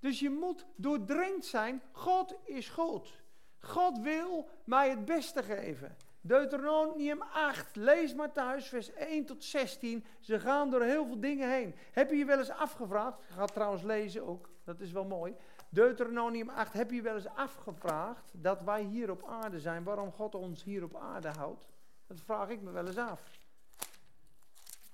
Dus 0.00 0.20
je 0.20 0.30
moet 0.30 0.66
doordrenkt 0.76 1.44
zijn, 1.44 1.82
God 1.92 2.34
is 2.44 2.68
goed. 2.68 3.22
God 3.58 3.98
wil 3.98 4.48
mij 4.64 4.90
het 4.90 5.04
beste 5.04 5.42
geven. 5.42 5.96
Deuteronomium 6.26 7.22
8, 7.22 7.76
lees 7.76 8.14
maar 8.14 8.32
thuis, 8.32 8.68
vers 8.68 8.92
1 8.92 9.24
tot 9.24 9.44
16. 9.44 10.04
Ze 10.20 10.40
gaan 10.40 10.70
door 10.70 10.82
heel 10.82 11.06
veel 11.06 11.20
dingen 11.20 11.50
heen. 11.50 11.74
Heb 11.92 12.10
je 12.10 12.16
je 12.16 12.24
wel 12.24 12.38
eens 12.38 12.50
afgevraagd? 12.50 13.18
Ik 13.18 13.34
ga 13.34 13.44
trouwens 13.44 13.82
lezen 13.82 14.26
ook, 14.26 14.48
dat 14.64 14.80
is 14.80 14.92
wel 14.92 15.04
mooi. 15.04 15.34
Deuteronomium 15.68 16.48
8, 16.48 16.72
heb 16.72 16.90
je 16.90 17.02
wel 17.02 17.14
eens 17.14 17.26
afgevraagd 17.26 18.30
dat 18.32 18.62
wij 18.62 18.82
hier 18.82 19.10
op 19.10 19.24
aarde 19.26 19.60
zijn, 19.60 19.84
waarom 19.84 20.12
God 20.12 20.34
ons 20.34 20.62
hier 20.62 20.82
op 20.82 20.96
aarde 20.96 21.28
houdt? 21.28 21.68
Dat 22.06 22.20
vraag 22.20 22.48
ik 22.48 22.62
me 22.62 22.70
wel 22.70 22.86
eens 22.86 22.98
af. 22.98 23.20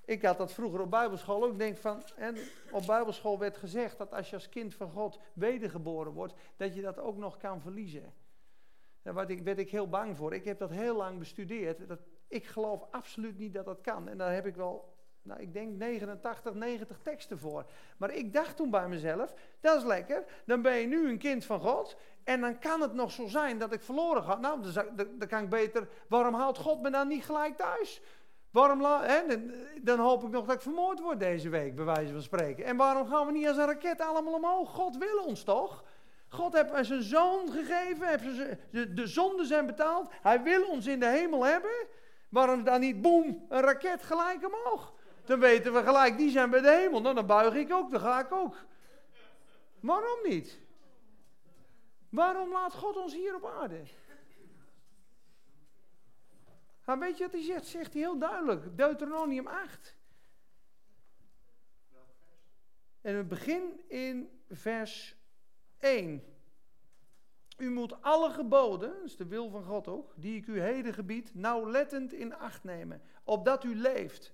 Ik 0.05 0.21
had 0.21 0.37
dat 0.37 0.53
vroeger 0.53 0.81
op 0.81 0.89
Bijbelschool 0.89 1.43
ook. 1.43 1.57
Denk 1.57 1.77
van, 1.77 2.03
en 2.15 2.37
op 2.71 2.85
Bijbelschool 2.85 3.39
werd 3.39 3.57
gezegd 3.57 3.97
dat 3.97 4.13
als 4.13 4.29
je 4.29 4.35
als 4.35 4.49
kind 4.49 4.75
van 4.75 4.91
God 4.91 5.19
wedergeboren 5.33 6.11
wordt, 6.11 6.33
dat 6.57 6.75
je 6.75 6.81
dat 6.81 6.99
ook 6.99 7.17
nog 7.17 7.37
kan 7.37 7.61
verliezen. 7.61 8.13
Daar 9.01 9.13
werd 9.13 9.29
ik, 9.29 9.41
werd 9.41 9.59
ik 9.59 9.69
heel 9.69 9.89
bang 9.89 10.17
voor. 10.17 10.33
Ik 10.33 10.45
heb 10.45 10.59
dat 10.59 10.69
heel 10.69 10.95
lang 10.95 11.19
bestudeerd. 11.19 11.87
Dat, 11.87 11.99
ik 12.27 12.45
geloof 12.45 12.85
absoluut 12.91 13.37
niet 13.37 13.53
dat 13.53 13.65
dat 13.65 13.81
kan. 13.81 14.07
En 14.07 14.17
daar 14.17 14.33
heb 14.33 14.45
ik 14.45 14.55
wel, 14.55 14.93
nou, 15.21 15.41
ik 15.41 15.53
denk 15.53 15.77
89, 15.77 16.53
90 16.53 16.99
teksten 17.03 17.39
voor. 17.39 17.65
Maar 17.97 18.13
ik 18.13 18.33
dacht 18.33 18.55
toen 18.57 18.69
bij 18.69 18.87
mezelf, 18.87 19.33
dat 19.59 19.77
is 19.77 19.83
lekker. 19.83 20.23
Dan 20.45 20.61
ben 20.61 20.75
je 20.75 20.87
nu 20.87 21.09
een 21.09 21.17
kind 21.17 21.45
van 21.45 21.59
God. 21.59 21.97
En 22.23 22.41
dan 22.41 22.59
kan 22.59 22.81
het 22.81 22.93
nog 22.93 23.11
zo 23.11 23.27
zijn 23.27 23.57
dat 23.57 23.73
ik 23.73 23.81
verloren 23.81 24.23
ga. 24.23 24.35
Nou, 24.35 24.71
dan, 24.95 25.27
kan 25.27 25.43
ik 25.43 25.49
beter, 25.49 25.87
waarom 26.07 26.33
haalt 26.33 26.57
God 26.57 26.81
me 26.81 26.89
dan 26.89 27.07
niet 27.07 27.25
gelijk 27.25 27.57
thuis? 27.57 28.01
Waarom, 28.51 28.81
hè, 28.83 29.27
dan, 29.27 29.51
dan, 29.81 29.99
hoop 29.99 30.23
ik 30.23 30.29
nog 30.29 30.45
dat 30.45 30.55
ik 30.55 30.61
vermoord 30.61 30.99
word 30.99 31.19
deze 31.19 31.49
week, 31.49 31.75
bij 31.75 31.85
wijze 31.85 32.13
van 32.13 32.21
spreken. 32.21 32.65
En 32.65 32.77
waarom 32.77 33.07
gaan 33.07 33.25
we 33.25 33.31
niet 33.31 33.47
als 33.47 33.57
een 33.57 33.65
raket 33.65 34.01
allemaal 34.01 34.33
omhoog? 34.33 34.69
God 34.69 34.97
wil 34.97 35.23
ons 35.25 35.43
toch? 35.43 35.83
God 36.33 36.53
heeft 36.53 36.85
zijn 36.85 37.03
zoon 37.03 37.51
gegeven, 37.51 38.59
de, 38.71 38.93
de 38.93 39.07
zonden 39.07 39.45
zijn 39.45 39.65
betaald. 39.65 40.11
Hij 40.21 40.43
wil 40.43 40.63
ons 40.63 40.87
in 40.87 40.99
de 40.99 41.07
hemel 41.07 41.45
hebben. 41.45 41.87
Waarom 42.29 42.63
dan 42.63 42.79
niet, 42.79 43.01
boem, 43.01 43.45
een 43.49 43.61
raket 43.61 44.03
gelijk 44.03 44.45
omhoog? 44.45 44.93
Dan 45.25 45.39
weten 45.39 45.73
we 45.73 45.83
gelijk, 45.83 46.17
die 46.17 46.29
zijn 46.29 46.49
bij 46.49 46.61
de 46.61 46.71
hemel. 46.71 47.01
Nou, 47.01 47.15
dan 47.15 47.25
buig 47.25 47.53
ik 47.53 47.73
ook, 47.73 47.91
dan 47.91 47.99
ga 47.99 48.19
ik 48.19 48.31
ook. 48.31 48.55
Waarom 49.79 50.19
niet? 50.23 50.59
Waarom 52.09 52.51
laat 52.51 52.73
God 52.73 52.97
ons 52.97 53.13
hier 53.13 53.35
op 53.35 53.45
aarde? 53.45 53.81
Maar 56.85 56.99
weet 56.99 57.17
je 57.17 57.23
wat 57.23 57.33
hij 57.33 57.43
zegt? 57.43 57.65
Zegt 57.65 57.93
hij 57.93 58.01
heel 58.01 58.17
duidelijk. 58.17 58.77
Deuteronomium 58.77 59.47
8. 59.47 59.95
En 63.01 63.17
we 63.17 63.23
beginnen 63.23 63.89
in 63.89 64.43
vers 64.49 65.20
1. 65.81 66.23
U 67.57 67.69
moet 67.69 68.01
alle 68.01 68.29
geboden, 68.29 68.93
dat 68.93 69.03
is 69.03 69.15
de 69.15 69.25
wil 69.25 69.49
van 69.49 69.63
God 69.63 69.87
ook, 69.87 70.13
die 70.15 70.35
ik 70.35 70.47
u 70.47 70.61
heden 70.61 70.93
gebied, 70.93 71.35
nauwlettend 71.35 72.13
in 72.13 72.35
acht 72.35 72.63
nemen, 72.63 73.01
opdat 73.23 73.63
u 73.63 73.75
leeft. 73.75 74.33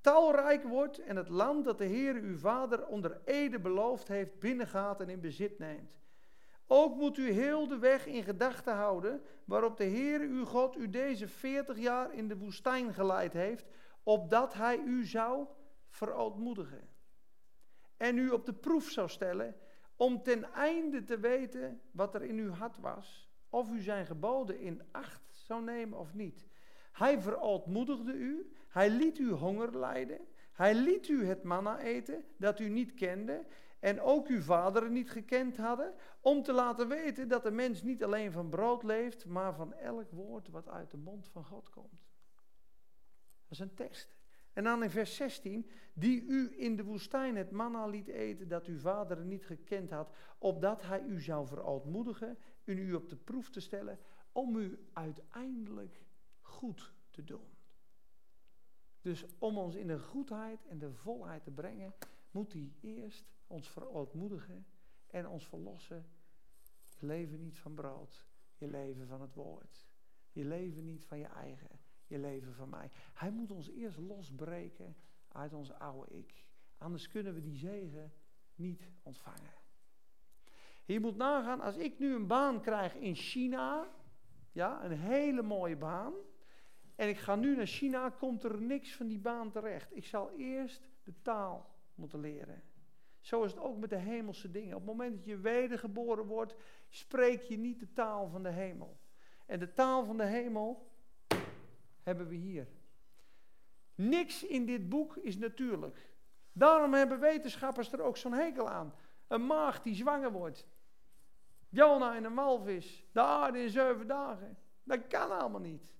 Talrijk 0.00 0.62
wordt 0.62 0.98
en 0.98 1.16
het 1.16 1.28
land 1.28 1.64
dat 1.64 1.78
de 1.78 1.84
Heer 1.84 2.14
uw 2.14 2.38
vader 2.38 2.86
onder 2.86 3.20
ede 3.24 3.58
beloofd 3.58 4.08
heeft, 4.08 4.38
binnengaat 4.38 5.00
en 5.00 5.08
in 5.08 5.20
bezit 5.20 5.58
neemt. 5.58 6.00
Ook 6.66 6.96
moet 6.96 7.18
u 7.18 7.30
heel 7.30 7.68
de 7.68 7.78
weg 7.78 8.06
in 8.06 8.22
gedachten 8.22 8.74
houden 8.74 9.22
waarop 9.44 9.76
de 9.76 9.84
Heer 9.84 10.20
uw 10.20 10.44
God 10.44 10.76
u 10.76 10.90
deze 10.90 11.28
40 11.28 11.78
jaar 11.78 12.14
in 12.14 12.28
de 12.28 12.36
woestijn 12.36 12.94
geleid 12.94 13.32
heeft, 13.32 13.66
opdat 14.02 14.54
hij 14.54 14.78
u 14.78 15.06
zou 15.06 15.46
verootmoedigen. 15.88 16.88
En 17.96 18.18
u 18.18 18.30
op 18.30 18.46
de 18.46 18.54
proef 18.54 18.90
zou 18.90 19.08
stellen 19.08 19.56
om 20.02 20.22
ten 20.22 20.52
einde 20.52 21.04
te 21.04 21.18
weten 21.18 21.80
wat 21.90 22.14
er 22.14 22.22
in 22.22 22.38
uw 22.38 22.50
hart 22.50 22.78
was, 22.78 23.30
of 23.50 23.70
u 23.70 23.80
zijn 23.80 24.06
geboden 24.06 24.60
in 24.60 24.82
acht 24.90 25.22
zou 25.30 25.62
nemen 25.62 25.98
of 25.98 26.14
niet. 26.14 26.46
Hij 26.92 27.20
verootmoedigde 27.20 28.12
u, 28.12 28.52
hij 28.68 28.90
liet 28.90 29.18
u 29.18 29.30
honger 29.30 29.78
lijden, 29.78 30.20
hij 30.52 30.74
liet 30.74 31.08
u 31.08 31.26
het 31.26 31.42
manna 31.42 31.78
eten 31.78 32.24
dat 32.36 32.60
u 32.60 32.68
niet 32.68 32.94
kende 32.94 33.44
en 33.80 34.00
ook 34.00 34.26
uw 34.26 34.40
vaderen 34.40 34.92
niet 34.92 35.10
gekend 35.10 35.56
hadden, 35.56 35.94
om 36.20 36.42
te 36.42 36.52
laten 36.52 36.88
weten 36.88 37.28
dat 37.28 37.42
de 37.42 37.50
mens 37.50 37.82
niet 37.82 38.04
alleen 38.04 38.32
van 38.32 38.48
brood 38.48 38.82
leeft, 38.82 39.26
maar 39.26 39.54
van 39.54 39.74
elk 39.74 40.10
woord 40.10 40.48
wat 40.48 40.68
uit 40.68 40.90
de 40.90 40.96
mond 40.96 41.28
van 41.28 41.44
God 41.44 41.70
komt. 41.70 42.06
Dat 43.42 43.50
is 43.50 43.58
een 43.58 43.74
tekst. 43.74 44.21
En 44.52 44.64
dan 44.64 44.82
in 44.82 44.90
vers 44.90 45.16
16, 45.16 45.70
die 45.92 46.22
u 46.22 46.60
in 46.60 46.76
de 46.76 46.84
woestijn 46.84 47.36
het 47.36 47.50
manna 47.50 47.86
liet 47.86 48.08
eten 48.08 48.48
dat 48.48 48.66
uw 48.66 48.78
vader 48.78 49.24
niet 49.24 49.46
gekend 49.46 49.90
had, 49.90 50.14
opdat 50.38 50.82
hij 50.82 51.02
u 51.02 51.20
zou 51.20 51.46
verootmoedigen 51.46 52.38
en 52.64 52.78
u 52.78 52.94
op 52.94 53.08
de 53.08 53.16
proef 53.16 53.50
te 53.50 53.60
stellen, 53.60 53.98
om 54.32 54.56
u 54.56 54.78
uiteindelijk 54.92 56.02
goed 56.40 56.92
te 57.10 57.24
doen. 57.24 57.50
Dus 59.00 59.26
om 59.38 59.58
ons 59.58 59.74
in 59.74 59.86
de 59.86 59.98
goedheid 59.98 60.66
en 60.66 60.78
de 60.78 60.92
volheid 60.92 61.42
te 61.42 61.50
brengen, 61.50 61.94
moet 62.30 62.52
hij 62.52 62.72
eerst 62.80 63.24
ons 63.46 63.70
verootmoedigen 63.70 64.66
en 65.06 65.28
ons 65.28 65.48
verlossen. 65.48 66.06
Je 66.98 67.06
leven 67.06 67.40
niet 67.40 67.58
van 67.58 67.74
brood, 67.74 68.26
je 68.56 68.68
leven 68.68 69.06
van 69.06 69.20
het 69.20 69.34
woord. 69.34 69.86
Je 70.32 70.44
leven 70.44 70.84
niet 70.84 71.04
van 71.04 71.18
je 71.18 71.26
eigen, 71.26 71.80
je 72.12 72.18
leven 72.18 72.54
van 72.54 72.68
mij. 72.68 72.90
Hij 73.14 73.30
moet 73.30 73.50
ons 73.50 73.70
eerst 73.70 73.98
losbreken 73.98 74.96
uit 75.28 75.52
ons 75.52 75.72
oude 75.72 76.18
ik. 76.18 76.46
Anders 76.78 77.08
kunnen 77.08 77.34
we 77.34 77.40
die 77.40 77.56
zegen 77.56 78.12
niet 78.54 78.90
ontvangen. 79.02 79.60
Je 80.84 81.00
moet 81.00 81.16
nagaan, 81.16 81.60
als 81.60 81.76
ik 81.76 81.98
nu 81.98 82.14
een 82.14 82.26
baan 82.26 82.60
krijg 82.60 82.94
in 82.94 83.14
China, 83.14 83.88
ja, 84.52 84.84
een 84.84 84.98
hele 84.98 85.42
mooie 85.42 85.76
baan, 85.76 86.12
en 86.94 87.08
ik 87.08 87.18
ga 87.18 87.36
nu 87.36 87.56
naar 87.56 87.66
China, 87.66 88.10
komt 88.10 88.42
er 88.42 88.62
niks 88.62 88.94
van 88.96 89.06
die 89.06 89.18
baan 89.18 89.50
terecht. 89.50 89.96
Ik 89.96 90.06
zal 90.06 90.30
eerst 90.30 90.88
de 91.02 91.14
taal 91.22 91.74
moeten 91.94 92.20
leren. 92.20 92.62
Zo 93.20 93.42
is 93.42 93.50
het 93.50 93.60
ook 93.60 93.78
met 93.78 93.90
de 93.90 93.96
hemelse 93.96 94.50
dingen. 94.50 94.76
Op 94.76 94.80
het 94.80 94.90
moment 94.90 95.16
dat 95.16 95.24
je 95.24 95.38
wedergeboren 95.38 96.26
wordt, 96.26 96.54
spreek 96.88 97.42
je 97.42 97.58
niet 97.58 97.80
de 97.80 97.92
taal 97.92 98.28
van 98.28 98.42
de 98.42 98.50
hemel. 98.50 99.00
En 99.46 99.58
de 99.58 99.72
taal 99.72 100.04
van 100.04 100.16
de 100.16 100.26
hemel 100.26 100.91
hebben 102.02 102.28
we 102.28 102.34
hier. 102.34 102.68
Niks 103.94 104.44
in 104.44 104.66
dit 104.66 104.88
boek 104.88 105.16
is 105.16 105.36
natuurlijk. 105.36 106.10
Daarom 106.52 106.92
hebben 106.92 107.20
wetenschappers 107.20 107.92
er 107.92 108.02
ook 108.02 108.16
zo'n 108.16 108.32
hekel 108.32 108.68
aan. 108.68 108.94
Een 109.28 109.46
maag 109.46 109.82
die 109.82 109.94
zwanger 109.94 110.32
wordt. 110.32 110.66
Jona 111.68 112.16
in 112.16 112.24
een 112.24 112.34
walvis. 112.34 113.04
De 113.12 113.20
aarde 113.20 113.62
in 113.62 113.70
zeven 113.70 114.06
dagen. 114.06 114.58
Dat 114.84 115.06
kan 115.06 115.38
allemaal 115.38 115.60
niet. 115.60 115.92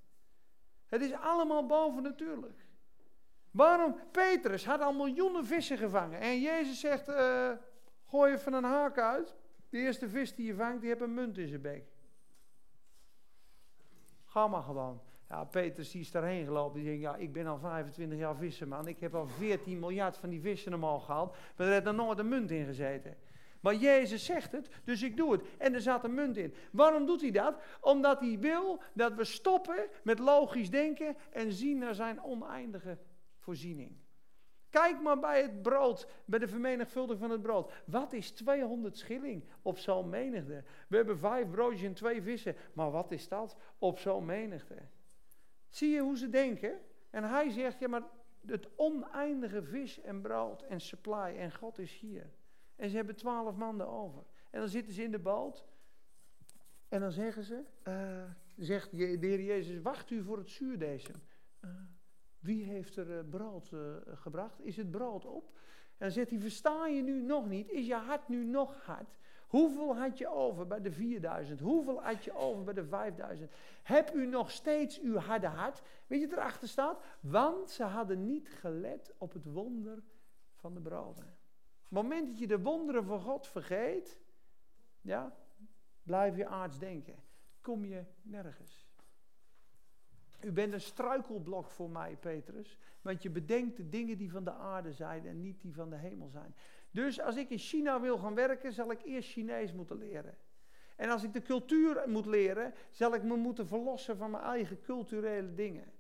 Het 0.87 1.03
is 1.03 1.13
allemaal 1.13 1.67
bovennatuurlijk. 1.67 2.67
Waarom? 3.51 3.97
Petrus 4.11 4.67
had 4.67 4.81
al 4.81 4.93
miljoenen 4.93 5.47
vissen 5.47 5.79
gevangen. 5.79 6.21
En 6.21 6.41
Jezus 6.41 6.81
zegt, 6.81 7.09
uh, 7.09 7.53
gooi 8.07 8.33
even 8.33 8.53
een 8.53 8.65
haak 8.65 8.99
uit. 8.99 9.37
De 9.69 9.79
eerste 9.79 10.09
vis 10.09 10.35
die 10.35 10.47
je 10.47 10.55
vangt, 10.55 10.81
die 10.81 10.89
heeft 10.89 11.01
een 11.01 11.15
munt 11.15 11.39
in 11.39 11.49
zijn 11.49 11.61
bek. 11.61 11.85
Ga 14.25 14.47
maar 14.47 14.63
gewoon. 14.63 15.01
Ja, 15.33 15.45
Petrus 15.45 15.91
die 15.91 16.01
is 16.01 16.11
daarheen 16.11 16.45
gelopen. 16.45 16.81
Die 16.81 16.89
denkt, 16.89 17.03
ja, 17.03 17.17
ik 17.17 17.33
ben 17.33 17.47
al 17.47 17.59
25 17.59 18.19
jaar 18.19 18.37
visserman. 18.37 18.87
Ik 18.87 19.01
heb 19.01 19.15
al 19.15 19.27
14 19.27 19.79
miljard 19.79 20.17
van 20.17 20.29
die 20.29 20.41
vissen 20.41 20.75
omhoog 20.75 21.05
gehaald. 21.05 21.37
Maar 21.57 21.67
er 21.67 21.73
heeft 21.73 21.87
er 21.87 21.95
nooit 21.95 22.19
een 22.19 22.29
munt 22.29 22.51
in 22.51 22.65
gezeten. 22.65 23.17
Maar 23.61 23.75
Jezus 23.75 24.25
zegt 24.25 24.53
het, 24.53 24.69
dus 24.85 25.03
ik 25.03 25.17
doe 25.17 25.33
het. 25.33 25.43
En 25.59 25.75
er 25.75 25.81
zat 25.81 26.05
een 26.05 26.15
munt 26.15 26.37
in. 26.37 26.55
Waarom 26.73 27.07
doet 27.07 27.21
hij 27.21 27.31
dat? 27.31 27.55
Omdat 27.81 28.21
hij 28.21 28.39
wil 28.39 28.83
dat 28.95 29.15
we 29.15 29.25
stoppen 29.25 29.89
met 30.05 30.19
logisch 30.19 30.71
denken 30.71 31.17
en 31.31 31.53
zien 31.53 31.79
naar 31.79 31.95
zijn 31.95 32.23
oneindige 32.23 32.99
voorziening. 33.39 33.97
Kijk 34.71 35.03
maar 35.03 35.19
bij 35.19 35.43
het 35.43 35.63
brood, 35.63 36.09
bij 36.25 36.39
de 36.39 36.49
vermenigvuldiging 36.49 37.21
van 37.21 37.31
het 37.31 37.43
brood. 37.43 37.73
Wat 37.85 38.13
is 38.13 38.31
200 38.31 38.99
schilling 38.99 39.45
op 39.63 39.79
zo'n 39.79 40.09
menigte? 40.09 40.65
We 40.89 40.97
hebben 40.97 41.19
vijf 41.19 41.51
broodjes 41.51 41.83
en 41.83 41.95
twee 41.95 42.23
vissen. 42.23 42.57
Maar 42.73 42.91
wat 42.91 43.13
is 43.13 43.29
dat 43.29 43.57
op 43.79 43.99
zo'n 43.99 44.25
menigte? 44.25 44.75
Zie 45.73 45.91
je 45.91 46.01
hoe 46.01 46.17
ze 46.17 46.29
denken? 46.29 46.81
En 47.11 47.25
hij 47.25 47.51
zegt, 47.51 47.79
ja 47.79 47.89
maar 47.89 48.03
het 48.47 48.69
oneindige 48.77 49.63
vis 49.63 50.01
en 50.01 50.21
brood 50.21 50.63
en 50.63 50.81
supply 50.81 51.35
en 51.37 51.53
God 51.55 51.79
is 51.79 51.99
hier. 51.99 52.31
En 52.77 52.91
ze 52.91 52.97
hebben 52.97 53.17
twaalf 53.17 53.57
mannen 53.57 53.89
over. 53.89 54.23
En 54.51 54.61
dan 54.61 54.69
zitten 54.69 54.93
ze 54.93 55.03
in 55.03 55.11
de 55.11 55.19
boot. 55.19 55.65
En 56.89 57.01
dan 57.01 57.13
zeggen 57.13 57.43
ze, 57.43 57.63
uh, 57.89 58.23
zegt 58.57 58.91
de 58.91 59.27
Heer 59.27 59.43
Jezus, 59.43 59.83
wacht 59.83 60.11
u 60.11 60.23
voor 60.23 60.39
het 60.39 60.51
zuurdesem. 60.51 61.23
Uh, 61.65 61.71
wie 62.39 62.65
heeft 62.65 62.97
er 62.97 63.09
uh, 63.09 63.31
brood 63.31 63.73
gebracht? 64.07 64.61
Is 64.61 64.77
het 64.77 64.91
brood 64.91 65.25
op? 65.25 65.51
En 65.87 66.09
dan 66.09 66.11
zegt 66.11 66.31
hij, 66.31 66.41
versta 66.41 66.87
je 66.87 67.03
nu 67.03 67.23
nog 67.23 67.49
niet? 67.49 67.71
Is 67.71 67.87
je 67.87 67.95
hart 67.95 68.29
nu 68.29 68.45
nog 68.45 68.85
hard? 68.85 69.19
Hoeveel 69.53 69.97
had 69.97 70.19
je 70.19 70.29
over 70.29 70.67
bij 70.67 70.81
de 70.81 70.93
4000? 70.93 71.61
Hoeveel 71.61 72.03
had 72.03 72.25
je 72.25 72.35
over 72.35 72.65
bij 72.65 72.75
de 72.75 72.85
5000? 72.85 73.53
Heb 73.83 74.15
u 74.15 74.27
nog 74.27 74.51
steeds 74.51 75.01
uw 75.01 75.17
harde 75.17 75.47
hart? 75.47 75.83
Weet 76.07 76.21
je 76.21 76.33
erachter 76.33 76.69
staat? 76.69 77.03
Want 77.21 77.71
ze 77.71 77.83
hadden 77.83 78.27
niet 78.27 78.49
gelet 78.49 79.13
op 79.19 79.33
het 79.33 79.45
wonder 79.45 80.03
van 80.55 80.75
de 80.75 80.81
broden. 80.81 81.25
Het 81.83 81.91
moment 81.91 82.27
dat 82.29 82.39
je 82.39 82.47
de 82.47 82.61
wonderen 82.61 83.05
van 83.05 83.21
God 83.21 83.47
vergeet, 83.47 84.21
ja, 85.01 85.37
blijf 86.03 86.37
je 86.37 86.47
aards 86.47 86.79
denken. 86.79 87.17
Kom 87.61 87.85
je 87.85 88.05
nergens. 88.23 88.91
U 90.41 90.53
bent 90.53 90.73
een 90.73 90.81
struikelblok 90.81 91.71
voor 91.71 91.91
mij, 91.91 92.17
Petrus. 92.17 92.79
Want 93.03 93.23
je 93.23 93.31
bedenkt 93.31 93.77
de 93.77 93.89
dingen 93.89 94.19
die 94.19 94.31
van 94.31 94.45
de 94.45 94.53
aarde 94.53 94.93
zijn 94.93 95.27
en 95.27 95.41
niet 95.41 95.61
die 95.61 95.75
van 95.75 95.91
de 95.91 95.97
hemel 95.97 96.29
zijn. 96.29 96.55
Dus 96.93 97.21
als 97.21 97.37
ik 97.37 97.51
in 97.51 97.59
China 97.59 98.01
wil 98.01 98.19
gaan 98.19 98.35
werken, 98.35 98.73
zal 98.73 98.91
ik 98.91 99.03
eerst 99.03 99.31
Chinees 99.31 99.73
moeten 99.73 99.99
leren. 99.99 100.35
En 100.97 101.11
als 101.11 101.23
ik 101.23 101.33
de 101.33 101.43
cultuur 101.43 102.03
moet 102.07 102.27
leren, 102.27 102.75
zal 102.91 103.15
ik 103.15 103.23
me 103.23 103.37
moeten 103.37 103.67
verlossen 103.67 104.17
van 104.17 104.31
mijn 104.31 104.43
eigen 104.43 104.81
culturele 104.81 105.55
dingen. 105.55 105.93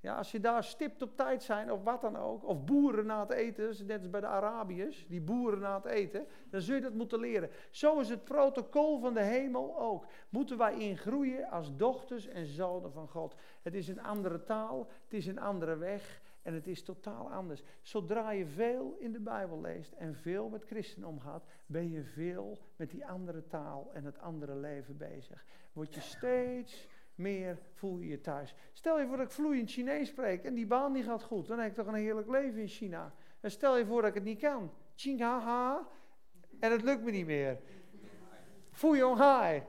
Ja, 0.00 0.16
als 0.16 0.30
je 0.30 0.40
daar 0.40 0.64
stipt 0.64 1.02
op 1.02 1.16
tijd 1.16 1.42
zijn, 1.42 1.72
of 1.72 1.82
wat 1.82 2.00
dan 2.00 2.16
ook, 2.16 2.44
of 2.44 2.64
boeren 2.64 3.06
na 3.06 3.20
het 3.20 3.30
eten, 3.30 3.86
net 3.86 3.98
als 3.98 4.10
bij 4.10 4.20
de 4.20 4.26
Arabiërs, 4.26 5.06
die 5.08 5.20
boeren 5.20 5.58
na 5.58 5.76
het 5.76 5.84
eten, 5.84 6.26
dan 6.50 6.60
zul 6.60 6.74
je 6.74 6.80
dat 6.80 6.94
moeten 6.94 7.20
leren. 7.20 7.50
Zo 7.70 8.00
is 8.00 8.08
het 8.08 8.24
protocol 8.24 9.00
van 9.00 9.14
de 9.14 9.22
hemel 9.22 9.78
ook. 9.78 10.06
Moeten 10.28 10.58
wij 10.58 10.74
in 10.78 10.96
groeien 10.96 11.50
als 11.50 11.76
dochters 11.76 12.26
en 12.26 12.46
zonen 12.46 12.92
van 12.92 13.08
God. 13.08 13.34
Het 13.62 13.74
is 13.74 13.88
een 13.88 14.02
andere 14.02 14.42
taal, 14.42 14.88
het 15.04 15.14
is 15.14 15.26
een 15.26 15.40
andere 15.40 15.76
weg, 15.76 16.20
en 16.46 16.54
het 16.54 16.66
is 16.66 16.82
totaal 16.82 17.30
anders. 17.30 17.62
Zodra 17.82 18.30
je 18.30 18.46
veel 18.46 18.96
in 18.98 19.12
de 19.12 19.20
Bijbel 19.20 19.60
leest 19.60 19.92
en 19.92 20.14
veel 20.14 20.48
met 20.48 20.64
christenen 20.64 21.08
omgaat, 21.08 21.44
ben 21.66 21.90
je 21.90 22.02
veel 22.02 22.58
met 22.76 22.90
die 22.90 23.06
andere 23.06 23.46
taal 23.46 23.90
en 23.92 24.04
het 24.04 24.18
andere 24.18 24.56
leven 24.56 24.96
bezig. 24.96 25.44
Word 25.72 25.94
je 25.94 26.00
steeds 26.00 26.88
meer, 27.14 27.58
voel 27.72 27.98
je 27.98 28.08
je 28.08 28.20
thuis. 28.20 28.54
Stel 28.72 29.00
je 29.00 29.06
voor 29.06 29.16
dat 29.16 29.26
ik 29.26 29.32
vloeiend 29.32 29.70
Chinees 29.70 30.08
spreek 30.08 30.44
en 30.44 30.54
die 30.54 30.66
baan 30.66 30.92
die 30.92 31.02
gaat 31.02 31.22
goed. 31.22 31.46
Dan 31.46 31.58
heb 31.58 31.68
ik 31.68 31.74
toch 31.74 31.86
een 31.86 31.94
heerlijk 31.94 32.28
leven 32.28 32.60
in 32.60 32.68
China. 32.68 33.14
En 33.40 33.50
stel 33.50 33.76
je 33.76 33.86
voor 33.86 34.00
dat 34.00 34.08
ik 34.08 34.14
het 34.14 34.24
niet 34.24 34.40
kan. 34.40 34.72
ha 35.18 35.88
En 36.60 36.72
het 36.72 36.82
lukt 36.82 37.02
me 37.02 37.10
niet 37.10 37.26
meer. 37.26 37.58
Voel 38.70 39.16
hai. 39.16 39.62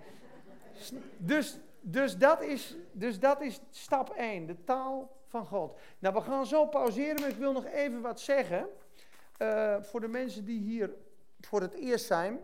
Dus, 1.18 1.58
dus, 1.82 2.18
dat 2.18 2.42
is, 2.42 2.78
dus 2.92 3.20
dat 3.20 3.42
is 3.42 3.62
stap 3.70 4.10
1. 4.10 4.46
De 4.46 4.64
taal 4.64 5.17
van 5.38 5.46
God. 5.46 5.80
Nou, 6.00 6.16
we 6.16 6.22
gaan 6.22 6.46
zo 6.46 6.66
pauzeren, 6.66 7.22
maar 7.22 7.30
ik 7.30 7.36
wil 7.36 7.52
nog 7.52 7.66
even 7.66 8.02
wat 8.02 8.20
zeggen. 8.20 8.70
Uh, 9.38 9.82
voor 9.82 10.00
de 10.00 10.08
mensen 10.08 10.46
die 10.46 10.60
hier 10.60 10.94
voor 11.40 11.62
het 11.62 11.74
eerst 11.74 12.06
zijn. 12.06 12.40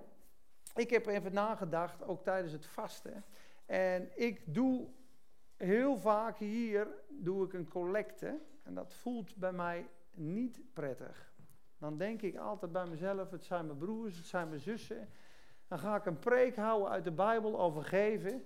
ik 0.76 0.90
heb 0.90 1.06
even 1.06 1.34
nagedacht, 1.34 2.04
ook 2.04 2.24
tijdens 2.24 2.54
het 2.54 2.66
vasten. 2.66 3.24
En 3.66 4.10
ik 4.16 4.42
doe 4.46 4.88
heel 5.58 5.98
vaak 5.98 6.38
hier 6.38 6.88
doe 7.10 7.46
ik 7.46 7.54
een 7.54 7.68
collecte. 7.68 8.40
En 8.64 8.74
dat 8.74 8.94
voelt 8.94 9.36
bij 9.36 9.52
mij 9.52 9.90
niet 10.12 10.62
prettig. 10.74 11.34
Dan 11.78 11.98
denk 11.98 12.22
ik 12.22 12.38
altijd 12.38 12.72
bij 12.72 12.86
mezelf, 12.86 13.32
het 13.32 13.46
zijn 13.46 13.66
mijn 13.66 13.78
broers, 13.78 14.18
het 14.18 14.26
zijn 14.26 14.50
mijn 14.50 14.62
zussen. 14.62 15.10
Dan 15.68 15.80
ga 15.80 15.96
ik 15.96 16.06
een 16.06 16.20
preek 16.20 16.56
houden 16.56 16.90
uit 16.90 17.04
de 17.04 17.12
Bijbel 17.12 17.60
over 17.60 17.84
geven. 17.84 18.44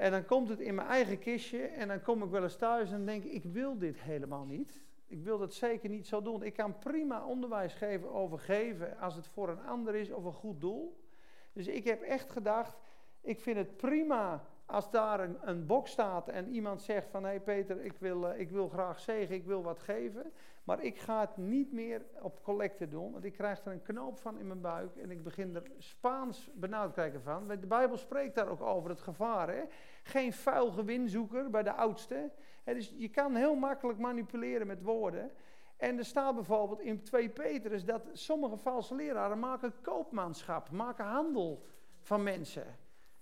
En 0.00 0.10
dan 0.10 0.24
komt 0.24 0.48
het 0.48 0.60
in 0.60 0.74
mijn 0.74 0.88
eigen 0.88 1.18
kistje 1.18 1.62
en 1.62 1.88
dan 1.88 2.02
kom 2.02 2.22
ik 2.22 2.30
wel 2.30 2.42
eens 2.42 2.56
thuis 2.56 2.92
en 2.92 3.06
denk 3.06 3.24
ik, 3.24 3.32
ik 3.32 3.44
wil 3.44 3.78
dit 3.78 4.00
helemaal 4.00 4.44
niet. 4.44 4.82
Ik 5.06 5.22
wil 5.22 5.38
dat 5.38 5.54
zeker 5.54 5.88
niet 5.88 6.06
zo 6.06 6.22
doen. 6.22 6.42
Ik 6.42 6.54
kan 6.54 6.78
prima 6.78 7.24
onderwijs 7.26 7.74
geven 7.74 8.12
over 8.12 8.38
geven 8.38 8.98
als 8.98 9.14
het 9.14 9.26
voor 9.26 9.48
een 9.48 9.62
ander 9.62 9.94
is 9.94 10.10
of 10.10 10.24
een 10.24 10.32
goed 10.32 10.60
doel. 10.60 11.04
Dus 11.52 11.66
ik 11.66 11.84
heb 11.84 12.02
echt 12.02 12.30
gedacht, 12.30 12.78
ik 13.20 13.40
vind 13.40 13.56
het 13.56 13.76
prima 13.76 14.44
als 14.70 14.90
daar 14.90 15.20
een, 15.20 15.36
een 15.40 15.66
box 15.66 15.90
staat 15.90 16.28
en 16.28 16.48
iemand 16.48 16.82
zegt 16.82 17.10
van... 17.10 17.22
hé 17.22 17.28
hey 17.28 17.40
Peter, 17.40 17.80
ik 17.84 17.98
wil, 17.98 18.30
uh, 18.30 18.38
ik 18.38 18.50
wil 18.50 18.68
graag 18.68 19.00
zeggen, 19.00 19.36
ik 19.36 19.44
wil 19.44 19.62
wat 19.62 19.80
geven... 19.80 20.32
maar 20.64 20.82
ik 20.82 20.98
ga 20.98 21.20
het 21.20 21.36
niet 21.36 21.72
meer 21.72 22.02
op 22.20 22.42
collecte 22.42 22.88
doen... 22.88 23.12
want 23.12 23.24
ik 23.24 23.32
krijg 23.32 23.64
er 23.64 23.72
een 23.72 23.82
knoop 23.82 24.18
van 24.18 24.38
in 24.38 24.46
mijn 24.46 24.60
buik... 24.60 24.96
en 24.96 25.10
ik 25.10 25.22
begin 25.22 25.54
er 25.54 25.62
Spaans 25.78 26.50
benauwd 26.54 26.92
kijken 26.92 27.22
van. 27.22 27.48
De 27.48 27.66
Bijbel 27.66 27.96
spreekt 27.96 28.34
daar 28.34 28.48
ook 28.48 28.60
over, 28.60 28.90
het 28.90 29.00
gevaar. 29.00 29.48
Hè? 29.48 29.62
Geen 30.02 30.32
vuil 30.32 30.70
gewinzoeker 30.70 31.50
bij 31.50 31.62
de 31.62 31.72
oudste. 31.72 32.30
Dus 32.64 32.94
je 32.96 33.08
kan 33.08 33.34
heel 33.34 33.54
makkelijk 33.54 33.98
manipuleren 33.98 34.66
met 34.66 34.82
woorden... 34.82 35.30
En 35.80 35.98
er 35.98 36.04
staat 36.04 36.34
bijvoorbeeld 36.34 36.80
in 36.80 37.02
2 37.02 37.28
Petrus 37.28 37.84
dat 37.84 38.02
sommige 38.12 38.56
valse 38.56 38.94
leraren 38.94 39.38
maken 39.38 39.74
koopmanschap, 39.82 40.70
maken 40.70 41.04
handel 41.04 41.66
van 42.00 42.22
mensen. 42.22 42.76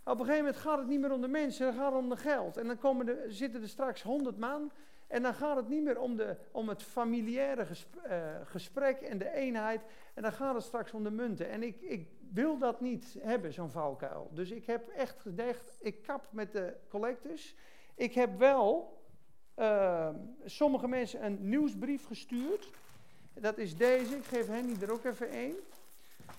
Op 0.08 0.18
een 0.18 0.24
gegeven 0.24 0.44
moment 0.44 0.56
gaat 0.62 0.78
het 0.78 0.88
niet 0.88 1.00
meer 1.00 1.12
om 1.12 1.20
de 1.20 1.28
mensen, 1.28 1.66
dan 1.66 1.74
gaat 1.74 1.92
het 1.92 2.02
om 2.02 2.08
de 2.08 2.16
geld. 2.16 2.56
En 2.56 2.66
dan 2.66 2.78
komen 2.78 3.08
er, 3.08 3.32
zitten 3.32 3.62
er 3.62 3.68
straks 3.68 4.02
honderd 4.02 4.38
man. 4.38 4.72
En 5.06 5.22
dan 5.22 5.34
gaat 5.34 5.56
het 5.56 5.68
niet 5.68 5.82
meer 5.82 6.00
om, 6.00 6.16
de, 6.16 6.36
om 6.50 6.68
het 6.68 6.82
familiaire 6.82 7.66
eh, 8.02 8.18
gesprek 8.44 9.00
en 9.00 9.18
de 9.18 9.32
eenheid. 9.32 9.80
En 10.14 10.22
dan 10.22 10.32
gaat 10.32 10.54
het 10.54 10.62
straks 10.62 10.92
om 10.92 11.04
de 11.04 11.10
munten. 11.10 11.48
En 11.48 11.62
ik, 11.62 11.80
ik 11.80 12.08
wil 12.32 12.58
dat 12.58 12.80
niet 12.80 13.16
hebben, 13.20 13.52
zo'n 13.52 13.70
valkuil. 13.70 14.30
Dus 14.32 14.50
ik 14.50 14.66
heb 14.66 14.88
echt 14.88 15.20
gedacht, 15.20 15.76
ik 15.80 16.02
kap 16.02 16.28
met 16.30 16.52
de 16.52 16.76
collectors. 16.88 17.54
Ik 17.94 18.14
heb 18.14 18.38
wel 18.38 18.98
uh, 19.56 20.08
sommige 20.44 20.88
mensen 20.88 21.24
een 21.24 21.48
nieuwsbrief 21.48 22.06
gestuurd. 22.06 22.70
Dat 23.34 23.58
is 23.58 23.76
deze, 23.76 24.16
ik 24.16 24.24
geef 24.24 24.46
Henny 24.46 24.76
er 24.82 24.92
ook 24.92 25.04
even 25.04 25.28
één. 25.28 25.56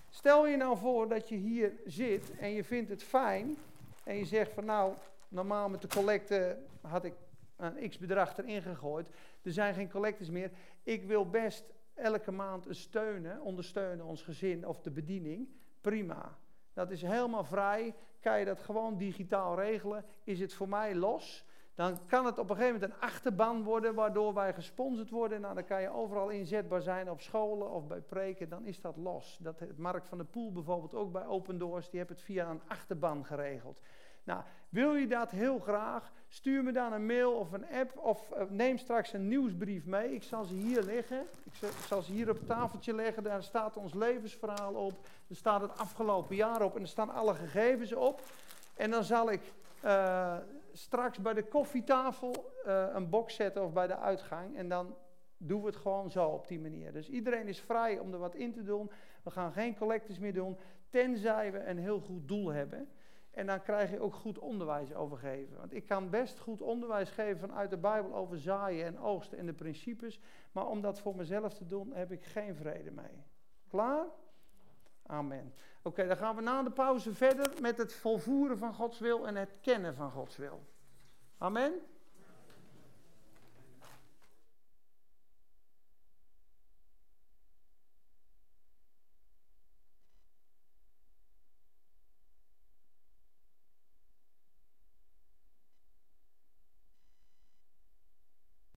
Stel 0.09 0.47
je 0.47 0.57
nou 0.57 0.77
voor 0.77 1.07
dat 1.07 1.29
je 1.29 1.35
hier 1.35 1.73
zit 1.85 2.37
en 2.37 2.49
je 2.49 2.63
vindt 2.63 2.89
het 2.89 3.03
fijn 3.03 3.57
en 4.03 4.15
je 4.15 4.25
zegt 4.25 4.53
van 4.53 4.65
nou, 4.65 4.93
normaal 5.27 5.69
met 5.69 5.81
de 5.81 5.87
collecte 5.87 6.57
had 6.81 7.03
ik 7.03 7.13
een 7.55 7.89
x 7.89 7.97
bedrag 7.97 8.37
erin 8.37 8.61
gegooid. 8.61 9.09
Er 9.41 9.51
zijn 9.51 9.73
geen 9.73 9.89
collectes 9.89 10.29
meer. 10.29 10.51
Ik 10.83 11.03
wil 11.03 11.29
best 11.29 11.63
elke 11.93 12.31
maand 12.31 12.65
steunen, 12.69 13.41
ondersteunen 13.41 14.05
ons 14.05 14.21
gezin 14.21 14.67
of 14.67 14.81
de 14.81 14.91
bediening. 14.91 15.47
Prima. 15.81 16.37
Dat 16.73 16.91
is 16.91 17.01
helemaal 17.01 17.43
vrij. 17.43 17.95
Kan 18.19 18.39
je 18.39 18.45
dat 18.45 18.59
gewoon 18.59 18.97
digitaal 18.97 19.59
regelen? 19.59 20.05
Is 20.23 20.39
het 20.39 20.53
voor 20.53 20.69
mij 20.69 20.95
los? 20.95 21.45
Dan 21.79 21.99
kan 22.07 22.25
het 22.25 22.37
op 22.37 22.49
een 22.49 22.55
gegeven 22.55 22.79
moment 22.79 22.91
een 22.91 23.07
achterban 23.07 23.63
worden 23.63 23.93
waardoor 23.93 24.33
wij 24.33 24.53
gesponsord 24.53 25.09
worden. 25.09 25.41
Nou, 25.41 25.55
dan 25.55 25.65
kan 25.65 25.81
je 25.81 25.89
overal 25.89 26.29
inzetbaar 26.29 26.81
zijn 26.81 27.09
op 27.09 27.21
scholen 27.21 27.71
of 27.71 27.87
bij 27.87 27.99
preken, 27.99 28.49
dan 28.49 28.65
is 28.65 28.81
dat 28.81 28.97
los. 28.97 29.37
Dat 29.41 29.59
het 29.59 29.77
Mark 29.77 30.05
van 30.05 30.17
der 30.17 30.27
Poel 30.27 30.51
bijvoorbeeld 30.51 30.95
ook 30.95 31.11
bij 31.11 31.25
Open 31.25 31.57
Doors, 31.57 31.89
die 31.89 31.99
heeft 31.99 32.11
het 32.11 32.21
via 32.21 32.49
een 32.49 32.61
achterban 32.67 33.25
geregeld. 33.25 33.79
Nou, 34.23 34.41
wil 34.69 34.95
je 34.95 35.07
dat 35.07 35.31
heel 35.31 35.59
graag? 35.59 36.11
Stuur 36.27 36.63
me 36.63 36.71
dan 36.71 36.93
een 36.93 37.05
mail 37.05 37.33
of 37.33 37.51
een 37.51 37.65
app 37.71 37.97
of 37.97 38.29
uh, 38.31 38.43
neem 38.49 38.77
straks 38.77 39.13
een 39.13 39.27
nieuwsbrief 39.27 39.85
mee. 39.85 40.13
Ik 40.13 40.23
zal 40.23 40.43
ze 40.43 40.53
hier 40.53 40.83
leggen. 40.83 41.25
Ik 41.43 41.69
zal 41.87 42.01
ze 42.01 42.11
hier 42.11 42.29
op 42.29 42.37
het 42.37 42.47
tafeltje 42.47 42.93
leggen. 42.93 43.23
Daar 43.23 43.43
staat 43.43 43.77
ons 43.77 43.93
levensverhaal 43.93 44.73
op. 44.73 44.93
Er 45.27 45.35
staat 45.35 45.61
het 45.61 45.77
afgelopen 45.77 46.35
jaar 46.35 46.61
op 46.61 46.75
en 46.75 46.81
er 46.81 46.87
staan 46.87 47.09
alle 47.09 47.33
gegevens 47.33 47.93
op. 47.93 48.21
En 48.75 48.91
dan 48.91 49.03
zal 49.03 49.31
ik 49.31 49.41
uh, 49.85 50.37
straks 50.73 51.19
bij 51.19 51.33
de 51.33 51.47
koffietafel 51.47 52.53
uh, 52.65 52.85
een 52.93 53.09
box 53.09 53.35
zetten 53.35 53.63
of 53.63 53.73
bij 53.73 53.87
de 53.87 53.97
uitgang. 53.97 54.57
En 54.57 54.69
dan 54.69 54.95
doen 55.37 55.61
we 55.61 55.67
het 55.67 55.75
gewoon 55.75 56.11
zo 56.11 56.25
op 56.25 56.47
die 56.47 56.59
manier. 56.59 56.93
Dus 56.93 57.09
iedereen 57.09 57.47
is 57.47 57.59
vrij 57.59 57.99
om 57.99 58.13
er 58.13 58.19
wat 58.19 58.35
in 58.35 58.51
te 58.51 58.63
doen. 58.63 58.91
We 59.23 59.31
gaan 59.31 59.51
geen 59.51 59.77
collecties 59.77 60.19
meer 60.19 60.33
doen, 60.33 60.57
tenzij 60.89 61.51
we 61.51 61.63
een 61.63 61.77
heel 61.77 61.99
goed 61.99 62.27
doel 62.27 62.47
hebben. 62.47 62.89
En 63.31 63.45
dan 63.45 63.61
krijg 63.61 63.91
je 63.91 63.99
ook 63.99 64.13
goed 64.13 64.39
onderwijs 64.39 64.93
overgeven. 64.93 65.57
Want 65.57 65.73
ik 65.73 65.85
kan 65.85 66.09
best 66.09 66.39
goed 66.39 66.61
onderwijs 66.61 67.09
geven 67.09 67.39
vanuit 67.39 67.69
de 67.69 67.77
Bijbel 67.77 68.15
over 68.15 68.39
zaaien 68.39 68.85
en 68.85 68.99
oogsten 68.99 69.37
en 69.37 69.45
de 69.45 69.53
principes. 69.53 70.19
Maar 70.51 70.67
om 70.67 70.81
dat 70.81 70.99
voor 70.99 71.15
mezelf 71.15 71.53
te 71.53 71.65
doen, 71.65 71.93
heb 71.93 72.11
ik 72.11 72.25
geen 72.25 72.55
vrede 72.55 72.91
mee. 72.91 73.23
Klaar? 73.67 74.05
Amen. 75.09 75.53
Oké, 75.81 76.07
dan 76.07 76.17
gaan 76.17 76.35
we 76.35 76.41
na 76.41 76.63
de 76.63 76.71
pauze 76.71 77.13
verder 77.13 77.51
met 77.61 77.77
het 77.77 77.93
volvoeren 77.93 78.57
van 78.57 78.73
Gods 78.73 78.99
wil 78.99 79.27
en 79.27 79.35
het 79.35 79.53
kennen 79.61 79.95
van 79.95 80.11
Gods 80.11 80.37
wil. 80.37 80.63
Amen. 81.37 81.73